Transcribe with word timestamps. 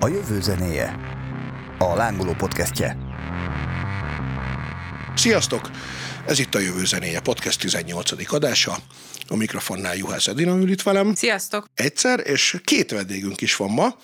A 0.00 0.08
jövő 0.08 0.40
zenéje. 0.40 0.98
A 1.78 1.94
lángoló 1.94 2.32
podcastje. 2.32 2.96
Sziasztok! 5.14 5.70
Ez 6.26 6.38
itt 6.38 6.54
a 6.54 6.58
Jövő 6.58 6.84
Zenéje 6.84 7.20
Podcast 7.20 7.60
18. 7.60 8.32
adása. 8.32 8.76
A 9.28 9.36
mikrofonnál 9.36 9.96
Juhász 9.96 10.26
Edina 10.26 10.56
ül 10.56 10.70
itt 10.70 10.82
velem. 10.82 11.14
Sziasztok! 11.14 11.66
Egyszer, 11.74 12.20
és 12.26 12.56
két 12.64 12.90
vendégünk 12.90 13.40
is 13.40 13.56
van 13.56 13.70
ma. 13.70 13.96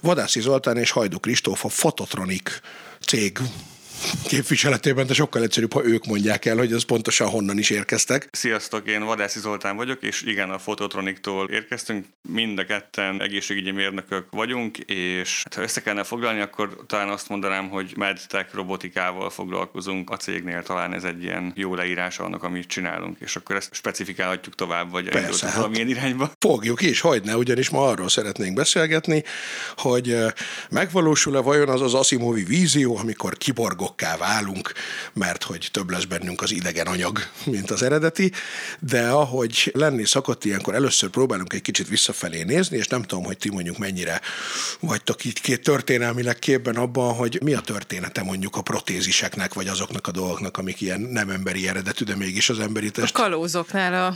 Vadászi 0.00 0.40
Zoltán 0.40 0.76
és 0.76 0.90
Hajdu 0.90 1.18
Kristóf 1.20 1.64
a 1.64 1.68
Fototronik 1.68 2.60
cég 3.06 3.38
képviseletében, 4.26 5.06
de 5.06 5.14
sokkal 5.14 5.42
egyszerűbb, 5.42 5.72
ha 5.72 5.84
ők 5.84 6.06
mondják 6.06 6.44
el, 6.44 6.56
hogy 6.56 6.72
ez 6.72 6.82
pontosan 6.82 7.28
honnan 7.28 7.58
is 7.58 7.70
érkeztek. 7.70 8.28
Sziasztok, 8.32 8.88
én 8.88 9.04
Vadászi 9.04 9.38
Zoltán 9.38 9.76
vagyok, 9.76 10.02
és 10.02 10.22
igen, 10.22 10.50
a 10.50 10.58
Fototroniktól 10.58 11.48
érkeztünk. 11.48 12.06
Mind 12.28 12.58
a 12.58 12.64
ketten 12.64 13.22
egészségügyi 13.22 13.70
mérnökök 13.70 14.26
vagyunk, 14.30 14.78
és 14.78 15.40
hát, 15.44 15.54
ha 15.54 15.62
össze 15.62 15.82
kellene 15.82 16.04
foglalni, 16.04 16.40
akkor 16.40 16.76
talán 16.86 17.08
azt 17.08 17.28
mondanám, 17.28 17.68
hogy 17.68 17.92
medtech 17.96 18.54
robotikával 18.54 19.30
foglalkozunk 19.30 20.10
a 20.10 20.16
cégnél, 20.16 20.62
talán 20.62 20.94
ez 20.94 21.04
egy 21.04 21.22
ilyen 21.22 21.52
jó 21.56 21.74
leírása 21.74 22.24
annak, 22.24 22.42
amit 22.42 22.66
csinálunk, 22.66 23.16
és 23.20 23.36
akkor 23.36 23.56
ezt 23.56 23.74
specifikálhatjuk 23.74 24.54
tovább, 24.54 24.90
vagy 24.90 25.08
Persze, 25.08 25.46
hát 25.46 25.56
valamilyen 25.56 25.88
irányba. 25.88 26.32
Fogjuk 26.38 26.82
is, 26.82 27.00
hogyne, 27.00 27.36
ugyanis 27.36 27.70
ma 27.70 27.88
arról 27.88 28.08
szeretnénk 28.08 28.54
beszélgetni, 28.54 29.24
hogy 29.76 30.16
megvalósul-e 30.70 31.40
vajon 31.40 31.68
az 31.68 31.80
az 31.80 31.94
Asimovi 31.94 32.44
vízió, 32.44 32.96
amikor 32.96 33.36
kiborgokká 33.96 34.16
válunk, 34.16 34.72
mert 35.12 35.42
hogy 35.42 35.68
több 35.72 35.90
lesz 35.90 36.04
bennünk 36.04 36.42
az 36.42 36.50
idegen 36.52 36.86
anyag, 36.86 37.18
mint 37.44 37.70
az 37.70 37.82
eredeti, 37.82 38.32
de 38.80 39.08
ahogy 39.08 39.70
lenni 39.74 40.04
szokott, 40.04 40.44
ilyenkor 40.44 40.74
először 40.74 41.10
próbálunk 41.10 41.52
egy 41.52 41.62
kicsit 41.62 41.88
visszafelé 41.88 42.42
nézni, 42.42 42.76
és 42.76 42.86
nem 42.86 43.02
tudom, 43.02 43.24
hogy 43.24 43.38
ti 43.38 43.50
mondjuk 43.50 43.78
mennyire 43.78 44.20
vagytok 44.80 45.24
így 45.24 45.40
két 45.40 45.62
történelmileg 45.62 46.38
képben 46.38 46.76
abban, 46.76 47.14
hogy 47.14 47.38
mi 47.42 47.54
a 47.54 47.60
története 47.60 48.22
mondjuk 48.22 48.56
a 48.56 48.62
protéziseknek, 48.62 49.54
vagy 49.54 49.68
azoknak 49.68 50.06
a 50.06 50.10
dolgoknak, 50.10 50.56
amik 50.56 50.80
ilyen 50.80 51.00
nem 51.00 51.30
emberi 51.30 51.68
eredetű, 51.68 52.04
de 52.04 52.16
mégis 52.16 52.48
az 52.48 52.58
emberi 52.60 52.86
A 52.86 52.90
test. 52.90 53.12
kalózoknál 53.12 53.94
a, 53.94 54.14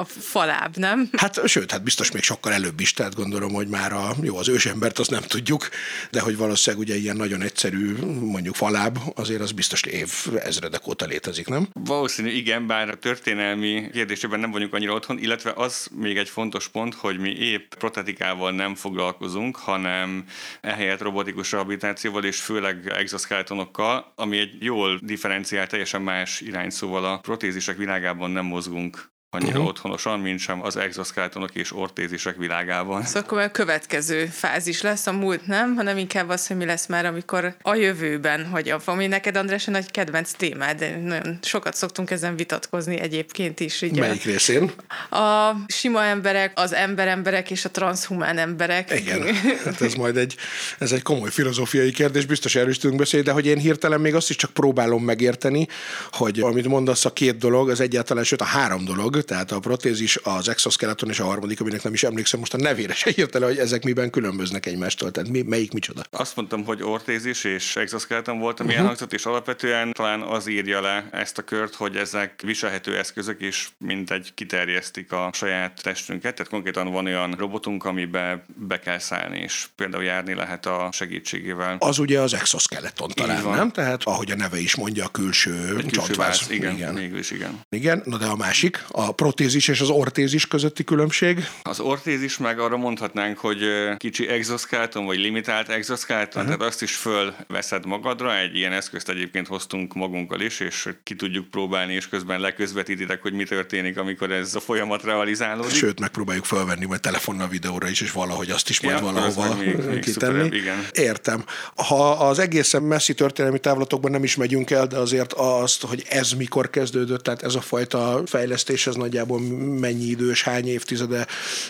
a 0.00 0.04
faláb, 0.04 0.76
nem? 0.76 1.08
Hát 1.16 1.48
sőt, 1.48 1.70
hát 1.70 1.82
biztos 1.82 2.10
még 2.10 2.22
sokkal 2.22 2.52
előbb 2.52 2.80
is, 2.80 2.92
tehát 2.92 3.14
gondolom, 3.14 3.52
hogy 3.52 3.68
már 3.68 3.92
a, 3.92 4.14
jó, 4.22 4.36
az 4.36 4.48
ősembert 4.48 4.98
azt 4.98 5.10
nem 5.10 5.22
tudjuk, 5.22 5.68
de 6.10 6.20
hogy 6.20 6.36
valószínűleg 6.36 6.86
ugye 6.86 6.96
ilyen 6.96 7.16
nagyon 7.16 7.42
egyszerű, 7.42 7.96
mondjuk 8.20 8.54
faláb, 8.54 8.98
azért 9.14 9.40
az 9.40 9.52
biztos 9.52 9.82
év 9.82 10.12
ezredek 10.42 10.86
óta 10.86 11.06
létezik, 11.06 11.48
nem? 11.48 11.68
Valószínű 11.72 12.30
igen, 12.30 12.66
bár 12.66 12.88
a 12.88 12.98
történelmi 12.98 13.88
kérdésében 13.92 14.40
nem 14.40 14.50
vagyunk 14.50 14.74
annyira 14.74 14.94
otthon, 14.94 15.18
illetve 15.18 15.52
az 15.56 15.88
még 15.96 16.16
egy 16.18 16.28
fontos 16.28 16.68
pont, 16.68 16.94
hogy 16.94 17.18
mi 17.18 17.30
épp 17.30 17.74
protetikával 17.74 18.52
nem 18.52 18.74
foglalkozunk, 18.74 19.56
hanem 19.56 20.24
ehelyett 20.60 21.00
robotikus 21.00 21.52
rehabilitációval 21.52 22.24
és 22.24 22.40
főleg 22.40 22.88
exoskeletonokkal, 22.88 24.12
ami 24.14 24.38
egy 24.38 24.56
jól 24.64 24.98
differenciált, 25.02 25.70
teljesen 25.70 26.02
más 26.02 26.40
irány, 26.40 26.70
szóval 26.70 27.04
a 27.04 27.18
protézisek 27.18 27.76
világában 27.76 28.30
nem 28.30 28.44
mozgunk 28.44 29.10
annyira 29.32 29.50
uh-huh. 29.50 29.66
otthonosan, 29.66 30.20
mint 30.20 30.38
sem 30.38 30.62
az 30.62 30.76
exoskeletonok 30.76 31.54
és 31.54 31.72
ortézisek 31.72 32.36
világában. 32.36 33.04
Szóval 33.04 33.22
akkor 33.22 33.40
a 33.40 33.50
következő 33.50 34.26
fázis 34.26 34.82
lesz 34.82 35.06
a 35.06 35.12
múlt, 35.12 35.46
nem? 35.46 35.74
Hanem 35.76 35.98
inkább 35.98 36.28
az, 36.28 36.46
hogy 36.46 36.56
mi 36.56 36.64
lesz 36.64 36.86
már, 36.86 37.06
amikor 37.06 37.54
a 37.62 37.74
jövőben, 37.74 38.46
hogy 38.46 38.68
a, 38.68 38.80
ami 38.84 39.06
neked, 39.06 39.36
András, 39.36 39.68
a 39.68 39.70
nagy 39.70 39.90
kedvenc 39.90 40.32
témád, 40.32 40.78
de 40.78 40.96
nagyon 40.96 41.38
sokat 41.42 41.74
szoktunk 41.74 42.10
ezen 42.10 42.36
vitatkozni 42.36 43.00
egyébként 43.00 43.60
is. 43.60 43.82
Ugye? 43.82 44.00
Melyik 44.00 44.24
részén? 44.24 44.70
A 45.10 45.50
sima 45.66 46.04
emberek, 46.04 46.52
az 46.54 46.72
emberemberek 46.72 47.50
és 47.50 47.64
a 47.64 47.70
transhumán 47.70 48.38
emberek. 48.38 49.00
Igen, 49.00 49.34
hát 49.64 49.80
ez 49.80 49.94
majd 49.94 50.16
egy, 50.16 50.36
ez 50.78 50.92
egy 50.92 51.02
komoly 51.02 51.30
filozófiai 51.30 51.90
kérdés, 51.90 52.26
biztos 52.26 52.54
erről 52.54 52.70
is 52.70 52.78
tudunk 52.78 52.98
beszélni, 52.98 53.26
de 53.26 53.32
hogy 53.32 53.46
én 53.46 53.58
hirtelen 53.58 54.00
még 54.00 54.14
azt 54.14 54.30
is 54.30 54.36
csak 54.36 54.50
próbálom 54.50 55.04
megérteni, 55.04 55.68
hogy 56.10 56.40
amit 56.40 56.66
mondasz, 56.66 57.04
a 57.04 57.12
két 57.12 57.36
dolog, 57.36 57.70
az 57.70 57.80
egyáltalán, 57.80 58.24
sőt 58.24 58.40
a 58.40 58.44
három 58.44 58.84
dolog, 58.84 59.18
tehát 59.24 59.50
a 59.50 59.58
protézis, 59.58 60.18
az 60.22 60.48
exoskeleton 60.48 61.08
és 61.08 61.20
a 61.20 61.24
harmadik, 61.24 61.60
aminek 61.60 61.82
nem 61.82 61.92
is 61.92 62.02
emlékszem 62.02 62.40
most 62.40 62.54
a 62.54 62.56
nevére 62.56 62.94
se 62.94 63.10
hirtelen, 63.10 63.48
hogy 63.48 63.58
ezek 63.58 63.84
miben 63.84 64.10
különböznek 64.10 64.66
egymástól, 64.66 65.10
tehát 65.10 65.30
mi, 65.30 65.42
melyik 65.42 65.72
micsoda. 65.72 66.02
Azt 66.10 66.36
mondtam, 66.36 66.64
hogy 66.64 66.82
ortézis 66.82 67.44
és 67.44 67.76
exoskeleton 67.76 68.38
volt, 68.38 68.60
ami 68.60 68.68
uh-huh. 68.68 68.82
elhangzott, 68.82 69.12
és 69.12 69.24
alapvetően 69.24 69.92
talán 69.92 70.20
az 70.20 70.46
írja 70.46 70.80
le 70.80 71.08
ezt 71.12 71.38
a 71.38 71.42
kört, 71.42 71.74
hogy 71.74 71.96
ezek 71.96 72.40
viselhető 72.42 72.96
eszközök, 72.96 73.40
és 73.40 73.68
mint 73.78 74.10
egy 74.10 74.30
kiterjesztik 74.34 75.12
a 75.12 75.30
saját 75.32 75.80
testünket, 75.82 76.34
tehát 76.34 76.52
konkrétan 76.52 76.92
van 76.92 77.06
olyan 77.06 77.34
robotunk, 77.38 77.84
amibe 77.84 78.44
be 78.68 78.78
kell 78.78 78.98
szállni, 78.98 79.38
és 79.38 79.66
például 79.76 80.04
járni 80.04 80.34
lehet 80.34 80.66
a 80.66 80.88
segítségével. 80.92 81.76
Az 81.78 81.98
ugye 81.98 82.20
az 82.20 82.34
exoskeleton 82.34 83.08
talán, 83.08 83.44
nem? 83.44 83.70
Tehát 83.70 84.02
ahogy 84.04 84.30
a 84.30 84.36
neve 84.36 84.58
is 84.58 84.74
mondja, 84.74 85.04
a 85.04 85.08
külső, 85.08 85.66
külső 85.66 85.88
csontváz. 85.88 86.16
váz, 86.16 86.50
igen, 86.50 86.74
igen. 86.74 86.92
igen, 86.92 87.10
mégis 87.10 87.30
igen. 87.30 87.60
Igen, 87.68 88.02
na 88.04 88.16
de 88.16 88.26
a 88.26 88.36
másik, 88.36 88.84
a 88.88 89.09
protézis 89.12 89.68
és 89.68 89.80
az 89.80 89.88
ortézis 89.88 90.46
közötti 90.46 90.84
különbség. 90.84 91.46
Az 91.62 91.80
ortézis 91.80 92.38
meg 92.38 92.58
arra 92.58 92.76
mondhatnánk, 92.76 93.38
hogy 93.38 93.58
kicsi 93.96 94.28
exoskeleton, 94.28 95.04
vagy 95.04 95.18
limitált 95.18 95.68
exoskeleton, 95.68 96.42
uh-huh. 96.42 96.56
tehát 96.56 96.72
azt 96.72 96.82
is 96.82 96.94
fölveszed 96.96 97.86
magadra, 97.86 98.38
egy 98.38 98.56
ilyen 98.56 98.72
eszközt 98.72 99.08
egyébként 99.08 99.46
hoztunk 99.46 99.94
magunkkal 99.94 100.40
is, 100.40 100.60
és 100.60 100.88
ki 101.02 101.14
tudjuk 101.14 101.48
próbálni, 101.50 101.94
és 101.94 102.08
közben 102.08 102.40
leközvetítitek, 102.40 103.22
hogy 103.22 103.32
mi 103.32 103.44
történik, 103.44 103.98
amikor 103.98 104.30
ez 104.30 104.54
a 104.54 104.60
folyamat 104.60 105.02
realizálódik. 105.04 105.74
Sőt, 105.74 106.00
megpróbáljuk 106.00 106.44
felvenni 106.44 106.84
majd 106.84 107.00
telefonnal 107.00 107.48
videóra 107.48 107.88
is, 107.88 108.00
és 108.00 108.10
valahogy 108.12 108.50
azt 108.50 108.68
is 108.68 108.80
majd 108.80 108.96
Ja, 108.96 109.02
valahova 109.04 109.54
még- 109.54 109.84
még 109.84 110.00
kitenni. 110.00 110.56
igen. 110.56 110.86
Értem. 110.92 111.44
Ha 111.74 112.10
az 112.10 112.38
egészen 112.38 112.82
messzi 112.82 113.14
történelmi 113.14 113.58
távlatokban 113.58 114.10
nem 114.10 114.24
is 114.24 114.36
megyünk 114.36 114.70
el, 114.70 114.86
de 114.86 114.96
azért 114.96 115.32
azt, 115.32 115.82
hogy 115.82 116.04
ez 116.08 116.32
mikor 116.32 116.70
kezdődött, 116.70 117.22
tehát 117.22 117.42
ez 117.42 117.54
a 117.54 117.60
fajta 117.60 118.22
fejlesztés, 118.26 118.86
ez 118.86 118.94
nagyjából 119.00 119.40
mennyi 119.80 120.04
idős, 120.04 120.42
hány 120.42 120.68
évtizede 120.68 121.26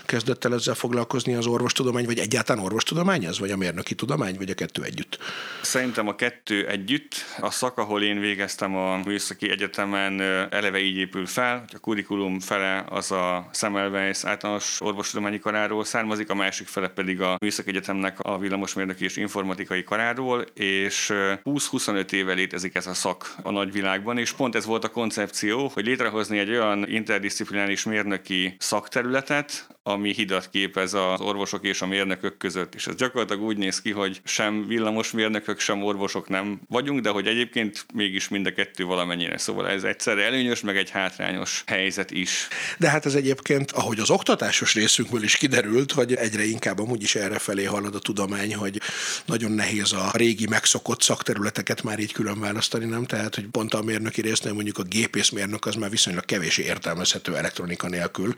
kezdett 0.06 0.44
el 0.44 0.54
ezzel 0.54 0.74
foglalkozni 0.74 1.34
az 1.34 1.46
orvostudomány, 1.46 2.04
vagy 2.04 2.18
egyáltalán 2.18 2.64
orvostudomány 2.64 3.24
ez, 3.24 3.38
vagy 3.38 3.50
a 3.50 3.56
mérnöki 3.56 3.94
tudomány, 3.94 4.36
vagy 4.36 4.50
a 4.50 4.54
kettő 4.54 4.82
együtt? 4.82 5.18
Szerintem 5.62 6.08
a 6.08 6.14
kettő 6.14 6.66
együtt. 6.66 7.14
A 7.40 7.50
szak, 7.50 7.78
ahol 7.78 8.02
én 8.02 8.20
végeztem 8.20 8.76
a 8.76 9.00
Műszaki 9.04 9.50
Egyetemen 9.50 10.20
eleve 10.50 10.78
így 10.78 10.96
épül 10.96 11.26
fel, 11.26 11.58
hogy 11.58 11.74
a 11.74 11.78
kurikulum 11.78 12.40
fele 12.40 12.84
az 12.88 13.10
a 13.10 13.48
Semmelweis 13.52 14.24
általános 14.24 14.80
orvostudományi 14.80 15.38
karáról 15.38 15.84
származik, 15.84 16.30
a 16.30 16.34
másik 16.34 16.66
fele 16.66 16.88
pedig 16.88 17.20
a 17.20 17.36
Műszaki 17.40 17.68
Egyetemnek 17.68 18.20
a 18.20 18.38
villamosmérnöki 18.38 19.04
és 19.04 19.16
informatikai 19.16 19.84
karáról, 19.84 20.40
és 20.54 21.10
ö, 21.10 21.32
20-25 21.44 22.12
éve 22.12 22.32
létezik 22.32 22.74
ez 22.74 22.86
a 22.86 22.94
szak 22.94 23.34
a 23.42 23.50
nagyvilágban, 23.50 24.18
és 24.18 24.32
pont 24.32 24.54
ez 24.54 24.64
volt 24.64 24.84
a 24.84 24.88
koncepció, 24.88 25.70
hogy 25.74 25.84
létrehozni 25.84 26.38
egy 26.38 26.50
olyan 26.50 26.88
interdisziplináris 27.20 27.84
mérnöki 27.84 28.56
szakterületet, 28.58 29.66
ami 29.82 30.12
hidat 30.12 30.48
képez 30.50 30.94
az 30.94 31.20
orvosok 31.20 31.64
és 31.64 31.82
a 31.82 31.86
mérnökök 31.86 32.36
között. 32.36 32.74
És 32.74 32.86
ez 32.86 32.94
gyakorlatilag 32.94 33.42
úgy 33.42 33.56
néz 33.56 33.80
ki, 33.80 33.90
hogy 33.90 34.20
sem 34.24 34.66
villamosmérnökök, 34.66 35.60
sem 35.60 35.82
orvosok 35.82 36.28
nem 36.28 36.60
vagyunk, 36.68 37.00
de 37.00 37.08
hogy 37.08 37.26
egyébként 37.26 37.86
mégis 37.94 38.28
mind 38.28 38.46
a 38.46 38.52
kettő 38.52 38.84
valamennyire. 38.84 39.38
Szóval 39.38 39.68
ez 39.68 39.82
egyszerre 39.82 40.24
előnyös, 40.24 40.60
meg 40.60 40.76
egy 40.76 40.90
hátrányos 40.90 41.62
helyzet 41.66 42.10
is. 42.10 42.48
De 42.78 42.88
hát 42.88 43.06
ez 43.06 43.14
egyébként, 43.14 43.70
ahogy 43.70 43.98
az 43.98 44.10
oktatásos 44.10 44.74
részünkből 44.74 45.22
is 45.22 45.36
kiderült, 45.36 45.92
hogy 45.92 46.14
egyre 46.14 46.44
inkább 46.44 46.78
amúgy 46.78 47.02
is 47.02 47.14
erre 47.14 47.38
felé 47.38 47.64
halad 47.64 47.94
a 47.94 47.98
tudomány, 47.98 48.54
hogy 48.54 48.80
nagyon 49.24 49.52
nehéz 49.52 49.92
a 49.92 50.10
régi 50.12 50.46
megszokott 50.48 51.02
szakterületeket 51.02 51.82
már 51.82 51.98
így 51.98 52.12
külön 52.12 52.40
választani, 52.40 52.84
nem? 52.84 53.04
Tehát, 53.04 53.34
hogy 53.34 53.46
pont 53.46 53.74
a 53.74 53.82
mérnöki 53.82 54.20
résznél 54.20 54.52
mondjuk 54.52 54.78
a 54.78 54.82
gépészmérnök 54.82 55.66
az 55.66 55.74
már 55.74 55.90
viszonylag 55.90 56.24
kevés 56.24 56.58
értelmezhető 56.58 57.36
elektronika 57.36 57.88
nélkül 57.88 58.34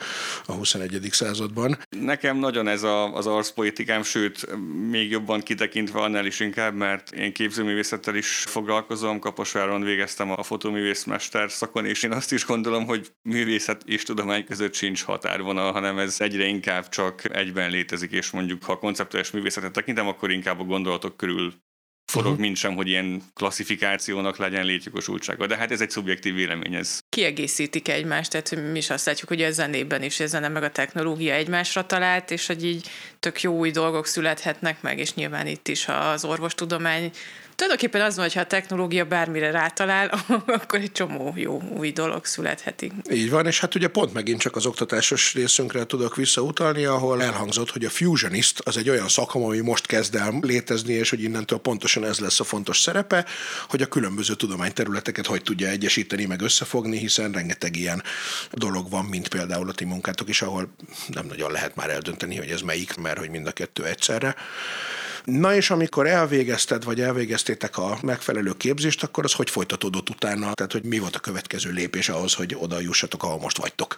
a 0.47 0.53
21. 0.53 1.01
században. 1.33 1.79
Nekem 1.91 2.37
nagyon 2.37 2.69
ez 2.69 2.83
a, 2.83 3.15
az 3.15 3.27
arszpolitikám, 3.27 4.03
sőt, 4.03 4.47
még 4.91 5.11
jobban 5.11 5.41
kitekintve 5.41 6.01
annál 6.01 6.27
is 6.27 6.41
inkább, 6.41 6.75
mert 6.75 7.13
én 7.13 7.33
képzőművészettel 7.33 8.15
is 8.15 8.29
foglalkozom, 8.29 9.19
Kaposváron 9.19 9.83
végeztem 9.83 10.31
a 10.31 10.43
fotóművészmester 10.43 11.51
szakon, 11.51 11.87
és 11.87 12.03
én 12.03 12.13
azt 12.13 12.33
is 12.33 12.47
gondolom, 12.47 12.87
hogy 12.87 13.13
művészet 13.23 13.83
és 13.87 14.03
tudomány 14.03 14.45
között 14.45 14.75
sincs 14.75 15.05
határvonal, 15.05 15.73
hanem 15.73 15.99
ez 15.99 16.21
egyre 16.21 16.45
inkább 16.45 16.89
csak 16.89 17.37
egyben 17.37 17.71
létezik, 17.71 18.11
és 18.11 18.31
mondjuk 18.31 18.65
ha 18.65 18.79
konceptuális 18.79 19.31
művészetet 19.31 19.73
tekintem, 19.73 20.07
akkor 20.07 20.31
inkább 20.31 20.61
a 20.61 20.65
gondolatok 20.65 21.17
körül 21.17 21.53
forog, 22.13 22.31
uh-huh. 22.31 22.47
mint 22.47 22.57
sem, 22.57 22.75
hogy 22.75 22.89
ilyen 22.89 23.23
klasszifikációnak 23.35 24.37
legyen 24.37 24.65
létjogosultsága. 24.65 25.47
De 25.47 25.57
hát 25.57 25.71
ez 25.71 25.81
egy 25.81 25.91
szubjektív 25.91 26.35
vélemény, 26.35 26.75
ez 26.75 27.01
Kiegészítik 27.09 27.89
egymást, 27.89 28.31
tehát 28.31 28.73
mi 28.73 28.79
is 28.79 28.91
azt 28.91 29.07
látjuk, 29.07 29.29
hogy 29.29 29.43
a 29.43 29.51
zenében 29.51 30.03
is 30.03 30.21
a 30.21 30.27
zene 30.27 30.49
meg 30.49 30.63
a 30.63 30.71
technológia 30.71 31.35
egymásra 31.35 31.87
talált, 31.87 32.31
és 32.31 32.47
hogy 32.47 32.65
így 32.65 32.89
tök 33.21 33.43
jó 33.43 33.59
új 33.59 33.71
dolgok 33.71 34.07
születhetnek 34.07 34.83
meg, 34.83 34.99
és 34.99 35.15
nyilván 35.15 35.47
itt 35.47 35.69
is 35.69 35.89
az 35.89 36.25
orvostudomány 36.25 37.11
Tulajdonképpen 37.63 38.07
az 38.07 38.15
van, 38.15 38.25
hogy 38.25 38.35
ha 38.35 38.41
a 38.41 38.47
technológia 38.47 39.05
bármire 39.05 39.51
rátalál, 39.51 40.25
akkor 40.47 40.81
egy 40.81 40.93
csomó 40.93 41.33
jó 41.37 41.63
új 41.77 41.93
dolog 41.93 42.25
születhetik. 42.25 42.93
Így 43.11 43.31
van, 43.31 43.47
és 43.47 43.61
hát 43.61 43.75
ugye 43.75 43.89
pont 43.89 44.13
megint 44.13 44.41
csak 44.41 44.57
az 44.57 44.67
oktatásos 44.67 45.35
részünkre 45.35 45.85
tudok 45.85 46.17
visszautalni, 46.17 46.85
ahol 46.85 47.23
elhangzott, 47.23 47.71
hogy 47.71 47.85
a 47.85 47.91
fusionist 47.91 48.61
az 48.61 48.77
egy 48.77 48.89
olyan 48.89 49.09
szakma, 49.09 49.47
ami 49.47 49.61
most 49.61 49.87
kezd 49.87 50.15
el 50.15 50.39
létezni, 50.41 50.93
és 50.93 51.11
hogy 51.11 51.23
innentől 51.23 51.59
pontosan 51.59 52.05
ez 52.05 52.19
lesz 52.19 52.41
a 52.41 52.45
fontos 52.45 52.81
szerepe, 52.81 53.27
hogy 53.69 53.83
a 53.83 53.87
különböző 53.87 54.35
tudományterületeket 54.35 55.27
hogy 55.27 55.43
tudja 55.43 55.69
egyesíteni, 55.69 56.25
meg 56.25 56.41
összefogni, 56.41 56.99
hiszen 56.99 57.33
rengeteg 57.33 57.77
ilyen 57.77 58.03
dolog 58.53 58.91
van, 58.91 59.05
mint 59.05 59.29
például 59.29 59.69
a 59.69 59.73
ti 59.73 59.85
munkátok 59.85 60.29
is, 60.29 60.43
ahol 60.43 60.75
nem 61.09 61.27
nagyon 61.27 61.51
lehet 61.51 61.75
már 61.75 61.91
eldönteni, 61.91 62.37
hogy 62.37 62.51
ez 62.51 62.61
melyik, 62.61 62.97
mert 62.97 63.19
hogy 63.19 63.31
mind 63.31 63.47
a 63.47 63.53
kettő 63.53 63.85
egyszerre. 63.85 64.35
Na 65.25 65.55
és 65.55 65.71
amikor 65.71 66.07
elvégezted, 66.07 66.85
vagy 66.85 67.01
elvégeztétek 67.01 67.79
a 67.79 67.99
megfelelő 68.03 68.53
képzést, 68.57 69.03
akkor 69.03 69.25
az 69.25 69.33
hogy 69.33 69.51
folytatódott 69.51 70.11
utána? 70.11 70.53
Tehát, 70.53 70.73
hogy 70.73 70.85
mi 70.85 70.99
volt 70.99 71.17
a 71.17 71.21
következő 71.21 71.71
lépés 71.71 72.09
ahhoz, 72.09 72.35
hogy 72.35 72.57
oda 72.59 72.81
jussatok, 72.81 73.23
ahol 73.23 73.39
most 73.39 73.59
vagytok? 73.59 73.97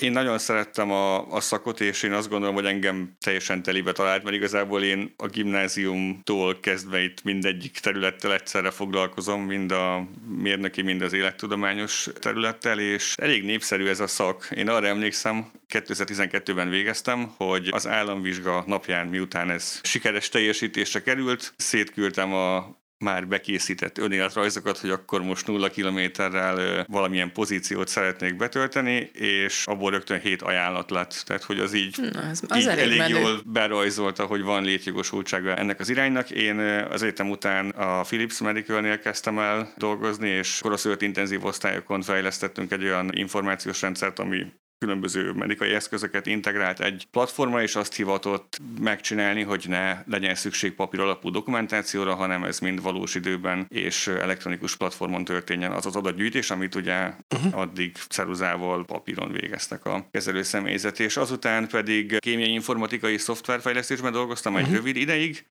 Én 0.00 0.12
nagyon 0.12 0.38
szerettem 0.38 0.90
a, 0.90 1.32
a 1.32 1.40
szakot, 1.40 1.80
és 1.80 2.02
én 2.02 2.12
azt 2.12 2.28
gondolom, 2.28 2.54
hogy 2.54 2.64
engem 2.64 3.16
teljesen 3.20 3.62
telibe 3.62 3.92
talált, 3.92 4.22
mert 4.22 4.36
igazából 4.36 4.82
én 4.82 5.14
a 5.16 5.26
gimnáziumtól 5.26 6.60
kezdve 6.60 7.02
itt 7.02 7.22
mindegyik 7.22 7.78
területtel 7.78 8.32
egyszerre 8.32 8.70
foglalkozom, 8.70 9.42
mind 9.42 9.72
a 9.72 10.08
mérnöki, 10.38 10.82
mind 10.82 11.02
az 11.02 11.12
élettudományos 11.12 12.08
területtel, 12.20 12.78
és 12.78 13.14
elég 13.16 13.44
népszerű 13.44 13.86
ez 13.86 14.00
a 14.00 14.06
szak. 14.06 14.48
Én 14.56 14.68
arra 14.68 14.86
emlékszem, 14.86 15.50
2012-ben 15.68 16.68
végeztem, 16.68 17.32
hogy 17.36 17.68
az 17.72 17.86
államvizsga 17.86 18.64
napján, 18.66 19.06
miután 19.06 19.50
ez 19.50 19.80
sikeres 19.82 20.28
teljesítésre 20.28 21.02
került, 21.02 21.54
szétküldtem 21.56 22.32
a 22.32 22.76
már 22.98 23.28
bekészített 23.28 23.98
önéletrajzokat, 23.98 24.78
hogy 24.78 24.90
akkor 24.90 25.22
most 25.22 25.46
nulla 25.46 25.68
kilométerrel 25.68 26.84
valamilyen 26.88 27.32
pozíciót 27.32 27.88
szeretnék 27.88 28.36
betölteni, 28.36 29.10
és 29.12 29.66
abból 29.66 29.90
rögtön 29.90 30.20
hét 30.20 30.42
ajánlat 30.42 30.90
lett. 30.90 31.22
Tehát, 31.26 31.42
hogy 31.42 31.58
az 31.58 31.72
így, 31.72 31.96
Na, 32.12 32.20
az, 32.20 32.42
az 32.48 32.58
így 32.58 32.66
elég, 32.66 32.84
elég 32.84 32.98
menő. 32.98 33.18
jól 33.18 33.40
berajzolta, 33.44 34.24
hogy 34.24 34.42
van 34.42 34.62
létjogosultsága 34.62 35.54
ennek 35.54 35.80
az 35.80 35.88
iránynak. 35.88 36.30
Én 36.30 36.58
az 36.90 37.02
egyetem 37.02 37.30
után 37.30 37.70
a 37.70 38.00
Philips 38.00 38.40
Medical-nél 38.40 38.98
kezdtem 38.98 39.38
el 39.38 39.72
dolgozni, 39.76 40.28
és 40.28 40.58
koraszülött 40.62 41.02
intenzív 41.02 41.44
osztályokon 41.44 42.02
fejlesztettünk 42.02 42.72
egy 42.72 42.84
olyan 42.84 43.10
információs 43.12 43.82
rendszert, 43.82 44.18
ami 44.18 44.46
különböző 44.78 45.32
medikai 45.32 45.70
eszközöket 45.70 46.26
integrált 46.26 46.80
egy 46.80 47.06
platformra, 47.10 47.62
és 47.62 47.76
azt 47.76 47.94
hivatott 47.94 48.60
megcsinálni, 48.80 49.42
hogy 49.42 49.64
ne 49.68 50.02
legyen 50.06 50.34
szükség 50.34 50.74
papír 50.74 51.00
alapú 51.00 51.30
dokumentációra, 51.30 52.14
hanem 52.14 52.44
ez 52.44 52.58
mind 52.58 52.82
valós 52.82 53.14
időben 53.14 53.66
és 53.68 54.06
elektronikus 54.06 54.76
platformon 54.76 55.24
történjen 55.24 55.72
az 55.72 55.86
az 55.86 55.96
adatgyűjtés, 55.96 56.50
amit 56.50 56.74
ugye 56.74 57.12
uh-huh. 57.34 57.58
addig 57.60 57.96
ceruzával, 58.08 58.84
papíron 58.84 59.32
végeztek 59.32 59.84
a 59.84 60.08
kezelő 60.10 60.42
személyzet, 60.42 61.00
és 61.00 61.16
azután 61.16 61.68
pedig 61.68 62.18
kémiai 62.18 62.52
informatikai 62.52 63.18
szoftverfejlesztésben 63.18 64.12
dolgoztam 64.12 64.54
uh-huh. 64.54 64.68
egy 64.68 64.74
rövid 64.74 64.96
ideig, 64.96 65.46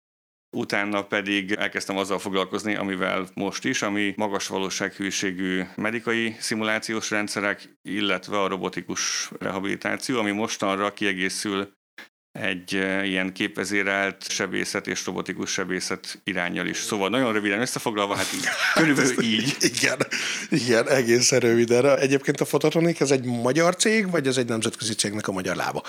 utána 0.56 1.04
pedig 1.04 1.52
elkezdtem 1.52 1.98
azzal 1.98 2.19
foglalkozni, 2.19 2.75
amivel 2.75 3.28
most 3.34 3.66
is, 3.66 3.81
ami 3.81 4.13
magas 4.18 4.48
valósághűségű 4.48 5.63
medikai 5.75 6.36
szimulációs 6.40 7.10
rendszerek, 7.10 7.78
illetve 7.81 8.42
a 8.42 8.48
robotikus 8.48 9.30
rehabilitáció, 9.40 10.19
ami 10.19 10.31
mostanra 10.31 10.94
kiegészül 10.94 11.74
egy 12.40 12.74
ilyen 13.04 13.34
képvezérelt 13.34 14.30
sebészet 14.30 14.88
és 14.88 15.06
robotikus 15.06 15.52
sebészet 15.52 16.22
irányjal 16.24 16.68
is. 16.68 16.78
Szóval 16.78 17.10
nagyon 17.10 17.34
röviden 17.34 17.62
összefoglalva, 17.62 18.16
hát 18.16 18.34
így, 18.34 18.46
körülbelül 18.74 19.24
így. 19.24 19.56
Igen, 19.60 19.98
igen, 20.50 20.90
egészen 20.90 21.40
röviden. 21.40 21.98
Egyébként 21.98 22.42
a 22.42 22.46
Fototronik 22.46 23.00
ez 23.00 23.12
egy 23.12 23.25
magyar 23.25 23.75
cég, 23.75 24.12
vagy 24.12 24.28
ez 24.28 24.38
egy 24.38 24.48
nemzetközi 24.48 24.94
cégnek 24.94 25.28
a 25.28 25.31
magyar 25.31 25.56
lába? 25.56 25.84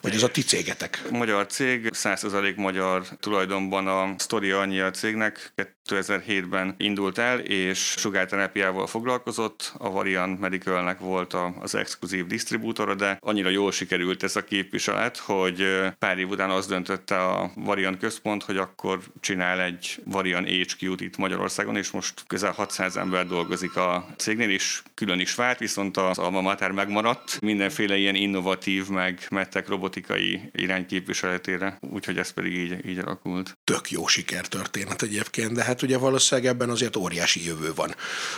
Vagy 0.00 0.14
ez 0.14 0.22
a 0.22 0.28
ti 0.28 0.42
cégetek? 0.42 1.02
Magyar 1.10 1.46
cég, 1.46 1.88
100% 1.92 2.56
magyar 2.56 3.06
tulajdonban 3.20 3.86
a 3.86 4.14
sztoria 4.18 4.60
annyi 4.60 4.80
a 4.80 4.90
cégnek, 4.90 5.52
2007-ben 5.88 6.74
indult 6.78 7.18
el, 7.18 7.38
és 7.38 7.78
sugárterápiával 7.78 8.86
foglalkozott, 8.86 9.72
a 9.78 9.90
Variant 9.90 10.40
Medicalnek 10.40 10.98
volt 10.98 11.36
az 11.60 11.74
exkluzív 11.74 12.26
disztribútora, 12.26 12.94
de 12.94 13.18
annyira 13.20 13.48
jól 13.48 13.72
sikerült 13.72 14.22
ez 14.22 14.36
a 14.36 14.44
képviselet, 14.44 15.16
hogy 15.16 15.66
pár 15.98 16.18
év 16.18 16.28
után 16.28 16.50
az 16.50 16.66
döntötte 16.66 17.24
a 17.24 17.50
Variant 17.54 17.98
központ, 17.98 18.42
hogy 18.42 18.56
akkor 18.56 19.00
csinál 19.20 19.60
egy 19.60 20.02
Variant 20.04 20.48
HQ-t 20.48 21.00
itt 21.00 21.16
Magyarországon, 21.16 21.76
és 21.76 21.90
most 21.90 22.22
közel 22.26 22.52
600 22.52 22.96
ember 22.96 23.26
dolgozik 23.26 23.76
a 23.76 24.06
cégnél, 24.16 24.50
és 24.50 24.82
külön 24.94 25.20
is 25.20 25.34
vált, 25.34 25.58
viszont 25.58 25.96
az 25.96 26.18
Alma 26.18 26.40
Mater 26.40 26.70
megmaradt 26.70 27.40
mindenféle 27.40 27.96
ilyen 27.96 28.14
innovatív, 28.14 28.88
meg 28.88 29.26
mettek 29.30 29.68
robotikai 29.90 30.50
irányképviseletére, 30.52 31.78
úgyhogy 31.80 32.18
ez 32.18 32.30
pedig 32.30 32.52
így, 32.52 32.86
így 32.86 32.98
alakult. 32.98 33.58
Tök 33.64 33.90
jó 33.90 34.06
sikertörténet 34.06 35.02
egyébként, 35.02 35.52
de 35.52 35.64
hát 35.64 35.82
ugye 35.82 35.98
valószínűleg 35.98 36.50
ebben 36.50 36.70
azért 36.70 36.96
óriási 36.96 37.44
jövő 37.46 37.72
van, 37.74 37.94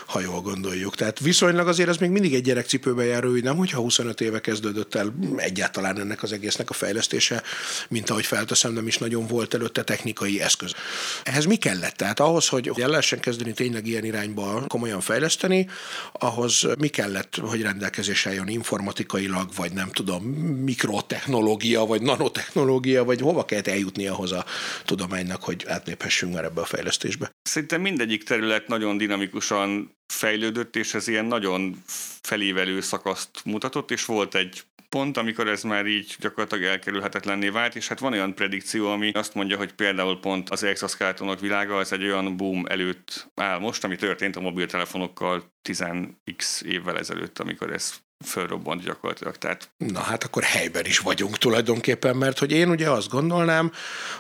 ha 0.06 0.20
jól 0.20 0.40
gondoljuk. 0.40 0.94
Tehát 0.94 1.20
viszonylag 1.20 1.68
azért 1.68 1.88
ez 1.88 1.96
még 1.96 2.10
mindig 2.10 2.34
egy 2.34 2.42
gyerekcipőbe 2.42 3.04
járó, 3.04 3.30
nem, 3.30 3.56
hogyha 3.56 3.80
25 3.80 4.20
éve 4.20 4.40
kezdődött 4.40 4.94
el 4.94 5.14
egyáltalán 5.36 6.00
ennek 6.00 6.22
az 6.22 6.32
egésznek 6.32 6.70
a 6.70 6.72
fejlesztése, 6.72 7.42
mint 7.88 8.10
ahogy 8.10 8.26
felteszem, 8.26 8.72
nem 8.72 8.86
is 8.86 8.98
nagyon 8.98 9.26
volt 9.26 9.54
előtte 9.54 9.82
technikai 9.82 10.40
eszköz. 10.40 10.74
Ehhez 11.22 11.44
mi 11.44 11.56
kellett? 11.56 11.94
Tehát 11.94 12.20
ahhoz, 12.20 12.48
hogy 12.48 12.70
el 12.80 12.88
lehessen 12.88 13.20
kezdeni 13.20 13.52
tényleg 13.52 13.86
ilyen 13.86 14.04
irányba 14.04 14.64
komolyan 14.66 15.00
fejleszteni, 15.00 15.68
ahhoz 16.12 16.66
mi 16.78 16.88
kellett, 16.88 17.36
hogy 17.36 17.62
rendelkezésre 17.62 18.30
álljon 18.30 18.48
informatikailag, 18.48 19.48
vagy 19.56 19.72
nem 19.72 19.90
tudom, 19.90 20.22
mikrotechnológia, 20.64 21.41
vagy 21.86 22.02
nanotechnológia, 22.02 23.04
vagy 23.04 23.20
hova 23.20 23.44
kellett 23.44 23.66
eljutni 23.66 24.06
ahhoz 24.06 24.32
a 24.32 24.44
tudománynak, 24.84 25.42
hogy 25.42 25.64
átléphessünk 25.66 26.34
már 26.34 26.44
ebbe 26.44 26.60
a 26.60 26.64
fejlesztésbe? 26.64 27.30
Szerintem 27.42 27.80
mindegyik 27.80 28.22
terület 28.22 28.68
nagyon 28.68 28.96
dinamikusan 28.96 29.96
fejlődött, 30.12 30.76
és 30.76 30.94
ez 30.94 31.08
ilyen 31.08 31.24
nagyon 31.24 31.82
felévelő 32.22 32.80
szakaszt 32.80 33.40
mutatott, 33.44 33.90
és 33.90 34.04
volt 34.04 34.34
egy 34.34 34.62
pont, 34.88 35.16
amikor 35.16 35.48
ez 35.48 35.62
már 35.62 35.86
így 35.86 36.16
gyakorlatilag 36.18 36.64
elkerülhetetlenné 36.64 37.48
vált, 37.48 37.76
és 37.76 37.88
hát 37.88 37.98
van 37.98 38.12
olyan 38.12 38.34
predikció, 38.34 38.90
ami 38.90 39.10
azt 39.12 39.34
mondja, 39.34 39.56
hogy 39.56 39.72
például 39.72 40.20
pont 40.20 40.50
az 40.50 40.62
exoskeletonok 40.62 41.40
világa 41.40 41.76
az 41.76 41.92
egy 41.92 42.04
olyan 42.04 42.36
boom 42.36 42.64
előtt 42.66 43.30
áll 43.34 43.58
most, 43.58 43.84
ami 43.84 43.96
történt 43.96 44.36
a 44.36 44.40
mobiltelefonokkal 44.40 45.52
10x 45.68 46.62
évvel 46.62 46.98
ezelőtt, 46.98 47.38
amikor 47.38 47.72
ez 47.72 48.01
fölrobbant 48.24 48.82
gyakorlatilag. 48.82 49.36
Tehát... 49.36 49.70
Na 49.76 50.00
hát 50.00 50.24
akkor 50.24 50.42
helyben 50.42 50.84
is 50.84 50.98
vagyunk 50.98 51.38
tulajdonképpen, 51.38 52.16
mert 52.16 52.38
hogy 52.38 52.52
én 52.52 52.68
ugye 52.68 52.90
azt 52.90 53.08
gondolnám, 53.08 53.72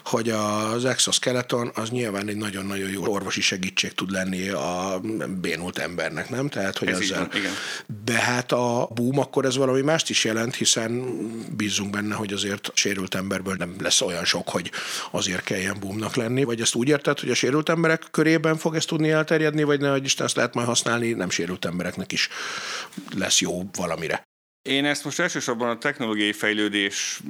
hogy 0.04 0.30
az 0.30 0.84
exoskeleton 0.84 1.70
az 1.74 1.90
nyilván 1.90 2.28
egy 2.28 2.36
nagyon-nagyon 2.36 2.90
jó 2.90 3.06
orvosi 3.06 3.40
segítség 3.40 3.92
tud 3.92 4.10
lenni 4.10 4.48
a 4.48 5.00
bénult 5.40 5.78
embernek, 5.78 6.30
nem? 6.30 6.48
Tehát, 6.48 6.78
hogy 6.78 6.88
Ez 6.88 7.00
így 7.00 7.10
ezzel... 7.10 7.18
van, 7.18 7.40
igen. 7.40 7.52
De 8.04 8.14
hát 8.14 8.52
a 8.52 8.88
boom 8.94 9.18
akkor 9.18 9.44
ez 9.44 9.56
valami 9.56 9.80
mást 9.80 10.10
is 10.10 10.24
jelent, 10.24 10.54
hiszen 10.54 10.90
bízunk 11.56 11.90
benne, 11.90 12.14
hogy 12.14 12.32
azért 12.32 12.70
sérült 12.74 13.14
emberből 13.14 13.54
nem 13.58 13.74
lesz 13.80 14.00
olyan 14.00 14.24
sok, 14.24 14.48
hogy 14.48 14.70
azért 15.10 15.44
kelljen 15.44 15.76
boomnak 15.80 16.14
lenni. 16.14 16.44
Vagy 16.44 16.60
ezt 16.60 16.74
úgy 16.74 16.88
érted, 16.88 17.18
hogy 17.18 17.30
a 17.30 17.34
sérült 17.34 17.68
emberek 17.68 18.04
körében 18.10 18.56
fog 18.56 18.74
ezt 18.74 18.88
tudni 18.88 19.10
elterjedni, 19.10 19.62
vagy 19.62 19.80
ne, 19.80 19.90
hogy 19.90 20.04
Isten 20.04 20.26
ezt 20.26 20.36
lehet 20.36 20.54
majd 20.54 20.66
használni, 20.66 21.12
nem 21.12 21.30
sérült 21.30 21.64
embereknek 21.64 22.12
is 22.12 22.28
lesz 23.16 23.40
jó 23.40 23.64
valamire. 23.92 24.30
Én 24.62 24.84
ezt 24.84 25.04
most 25.04 25.20
elsősorban 25.20 25.68
a 25.68 25.78
technológiai 25.78 26.32
fejlődés 26.32 27.20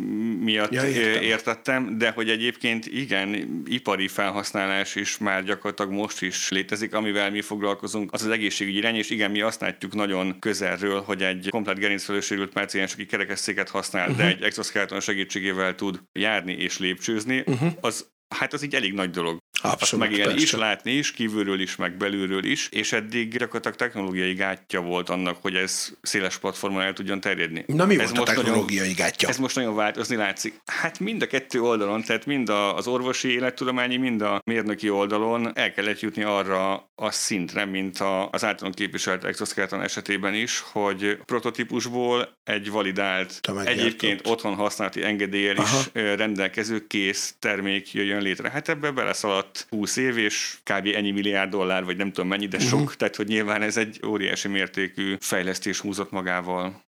miatt 0.40 0.72
Ja, 0.72 0.88
értem. 0.88 1.22
értettem, 1.22 1.98
de 1.98 2.10
hogy 2.10 2.30
egyébként 2.30 2.86
igen, 2.86 3.62
ipari 3.66 4.08
felhasználás 4.08 4.94
is 4.94 5.18
már 5.18 5.44
gyakorlatilag 5.44 5.92
most 5.92 6.22
is 6.22 6.48
létezik, 6.48 6.94
amivel 6.94 7.30
mi 7.30 7.40
foglalkozunk, 7.40 8.12
az 8.12 8.22
az 8.22 8.30
egészségügyi 8.30 8.76
irány, 8.76 8.94
és 8.94 9.10
igen, 9.10 9.30
mi 9.30 9.40
azt 9.40 9.60
látjuk 9.60 9.94
nagyon 9.94 10.38
közelről, 10.38 11.00
hogy 11.00 11.22
egy 11.22 11.48
komplet 11.50 11.78
gerincfelősérült 11.78 12.52
páciens, 12.52 12.92
aki 12.92 13.06
kerekesszéket 13.06 13.68
használ, 13.68 14.08
uh-huh. 14.10 14.22
de 14.22 14.28
egy 14.28 14.42
exoskeleton 14.42 15.00
segítségével 15.00 15.74
tud 15.74 16.00
járni 16.12 16.52
és 16.52 16.78
lépcsőzni, 16.78 17.42
uh-huh. 17.46 17.72
az 17.80 18.10
Hát 18.32 18.52
az 18.52 18.62
így 18.62 18.74
elég 18.74 18.92
nagy 18.92 19.10
dolog. 19.10 19.38
Abszolút, 19.62 20.08
megélni 20.08 20.40
is, 20.40 20.52
látni 20.52 20.92
is, 20.92 21.12
kívülről 21.12 21.60
is, 21.60 21.76
meg 21.76 21.96
belülről 21.96 22.44
is, 22.44 22.68
és 22.70 22.92
eddig 22.92 23.36
gyakorlatilag 23.38 23.76
technológiai 23.76 24.34
gátja 24.34 24.80
volt 24.80 25.08
annak, 25.08 25.36
hogy 25.40 25.54
ez 25.54 25.92
széles 26.02 26.36
platformon 26.38 26.80
el 26.82 26.92
tudjon 26.92 27.20
terjedni. 27.20 27.64
Na 27.66 27.86
mi 27.86 27.98
ez 27.98 28.10
volt 28.14 28.28
a 28.28 28.32
technológiai 28.34 28.92
gátja? 28.92 29.28
Ez 29.28 29.38
most 29.38 29.54
nagyon 29.56 29.74
változni 29.74 30.16
látszik. 30.16 30.60
Hát 30.66 30.98
mind 30.98 31.22
a 31.22 31.26
kettő 31.26 31.60
oldalon, 31.62 32.02
tehát 32.02 32.26
mind 32.26 32.48
a- 32.48 32.76
az 32.76 32.86
orvosi 32.86 33.28
élettudományi, 33.32 33.96
mind 33.96 34.20
a 34.22 34.40
mérnöki 34.44 34.90
oldalon 34.90 35.50
el 35.54 35.72
kellett 35.72 36.00
jutni 36.00 36.22
arra 36.22 36.90
a 36.94 37.10
szintre, 37.10 37.64
mint 37.64 37.98
a, 37.98 38.28
az 38.30 38.44
általán 38.44 38.72
képviselt 38.72 39.24
exoskeleton 39.24 39.82
esetében 39.82 40.34
is, 40.34 40.62
hogy 40.72 41.18
prototípusból 41.24 42.38
egy 42.44 42.70
validált, 42.70 43.40
egyébként 43.64 44.20
otthon 44.28 44.54
használati 44.54 45.02
engedéllyel 45.04 45.56
is 45.56 45.90
rendelkező 45.92 46.86
kész 46.86 47.34
termék 47.38 47.92
jöjjön 47.92 48.22
létre. 48.22 48.50
Hát 48.50 48.68
ebbe 48.68 48.90
beleszaladt 48.90 49.51
alatt 49.52 49.66
20 49.70 49.96
év, 49.96 50.18
és 50.18 50.56
kb. 50.62 50.86
ennyi 50.94 51.10
milliárd 51.10 51.50
dollár, 51.50 51.84
vagy 51.84 51.96
nem 51.96 52.12
tudom 52.12 52.28
mennyi, 52.28 52.46
de 52.46 52.58
sok, 52.58 52.80
uh-huh. 52.80 52.94
tehát 52.94 53.16
hogy 53.16 53.26
nyilván 53.26 53.62
ez 53.62 53.76
egy 53.76 54.00
óriási 54.06 54.48
mértékű 54.48 55.16
fejlesztés 55.20 55.78
húzott 55.78 56.10
magával. 56.10 56.84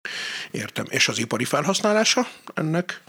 Értem. 0.50 0.84
És 0.88 1.08
az 1.08 1.18
ipari 1.18 1.44
felhasználása 1.44 2.26
ennek 2.54 3.00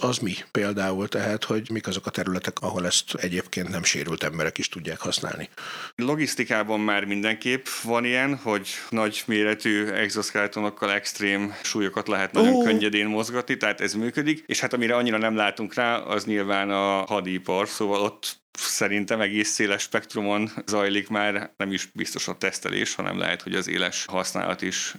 az 0.00 0.18
mi 0.18 0.34
például? 0.50 1.08
Tehát, 1.08 1.44
hogy 1.44 1.70
mik 1.72 1.86
azok 1.86 2.06
a 2.06 2.10
területek, 2.10 2.56
ahol 2.60 2.86
ezt 2.86 3.14
egyébként 3.14 3.68
nem 3.68 3.82
sérült 3.82 4.22
emberek 4.22 4.58
is 4.58 4.68
tudják 4.68 5.00
használni? 5.00 5.48
Logisztikában 5.96 6.80
már 6.80 7.04
mindenképp 7.04 7.66
van 7.82 8.04
ilyen, 8.04 8.36
hogy 8.36 8.68
nagy 8.88 9.22
méretű 9.26 9.86
exoskeletonokkal 9.86 10.92
extrém 10.92 11.54
súlyokat 11.62 12.08
lehet 12.08 12.32
nagyon 12.32 12.54
oh. 12.54 12.64
könnyedén 12.64 13.06
mozgatni, 13.06 13.56
tehát 13.56 13.80
ez 13.80 13.94
működik, 13.94 14.44
és 14.46 14.60
hát 14.60 14.72
amire 14.72 14.96
annyira 14.96 15.18
nem 15.18 15.36
látunk 15.36 15.74
rá, 15.74 15.96
az 15.96 16.24
nyilván 16.24 16.70
a 16.70 17.04
hadipar, 17.04 17.68
szóval 17.68 18.00
ott 18.00 18.39
szerintem 18.52 19.20
egész 19.20 19.48
széles 19.48 19.82
spektrumon 19.82 20.50
zajlik 20.66 21.08
már, 21.08 21.52
nem 21.56 21.72
is 21.72 21.90
biztos 21.94 22.28
a 22.28 22.36
tesztelés, 22.38 22.94
hanem 22.94 23.18
lehet, 23.18 23.42
hogy 23.42 23.54
az 23.54 23.68
éles 23.68 24.04
használat 24.08 24.62
is. 24.62 24.94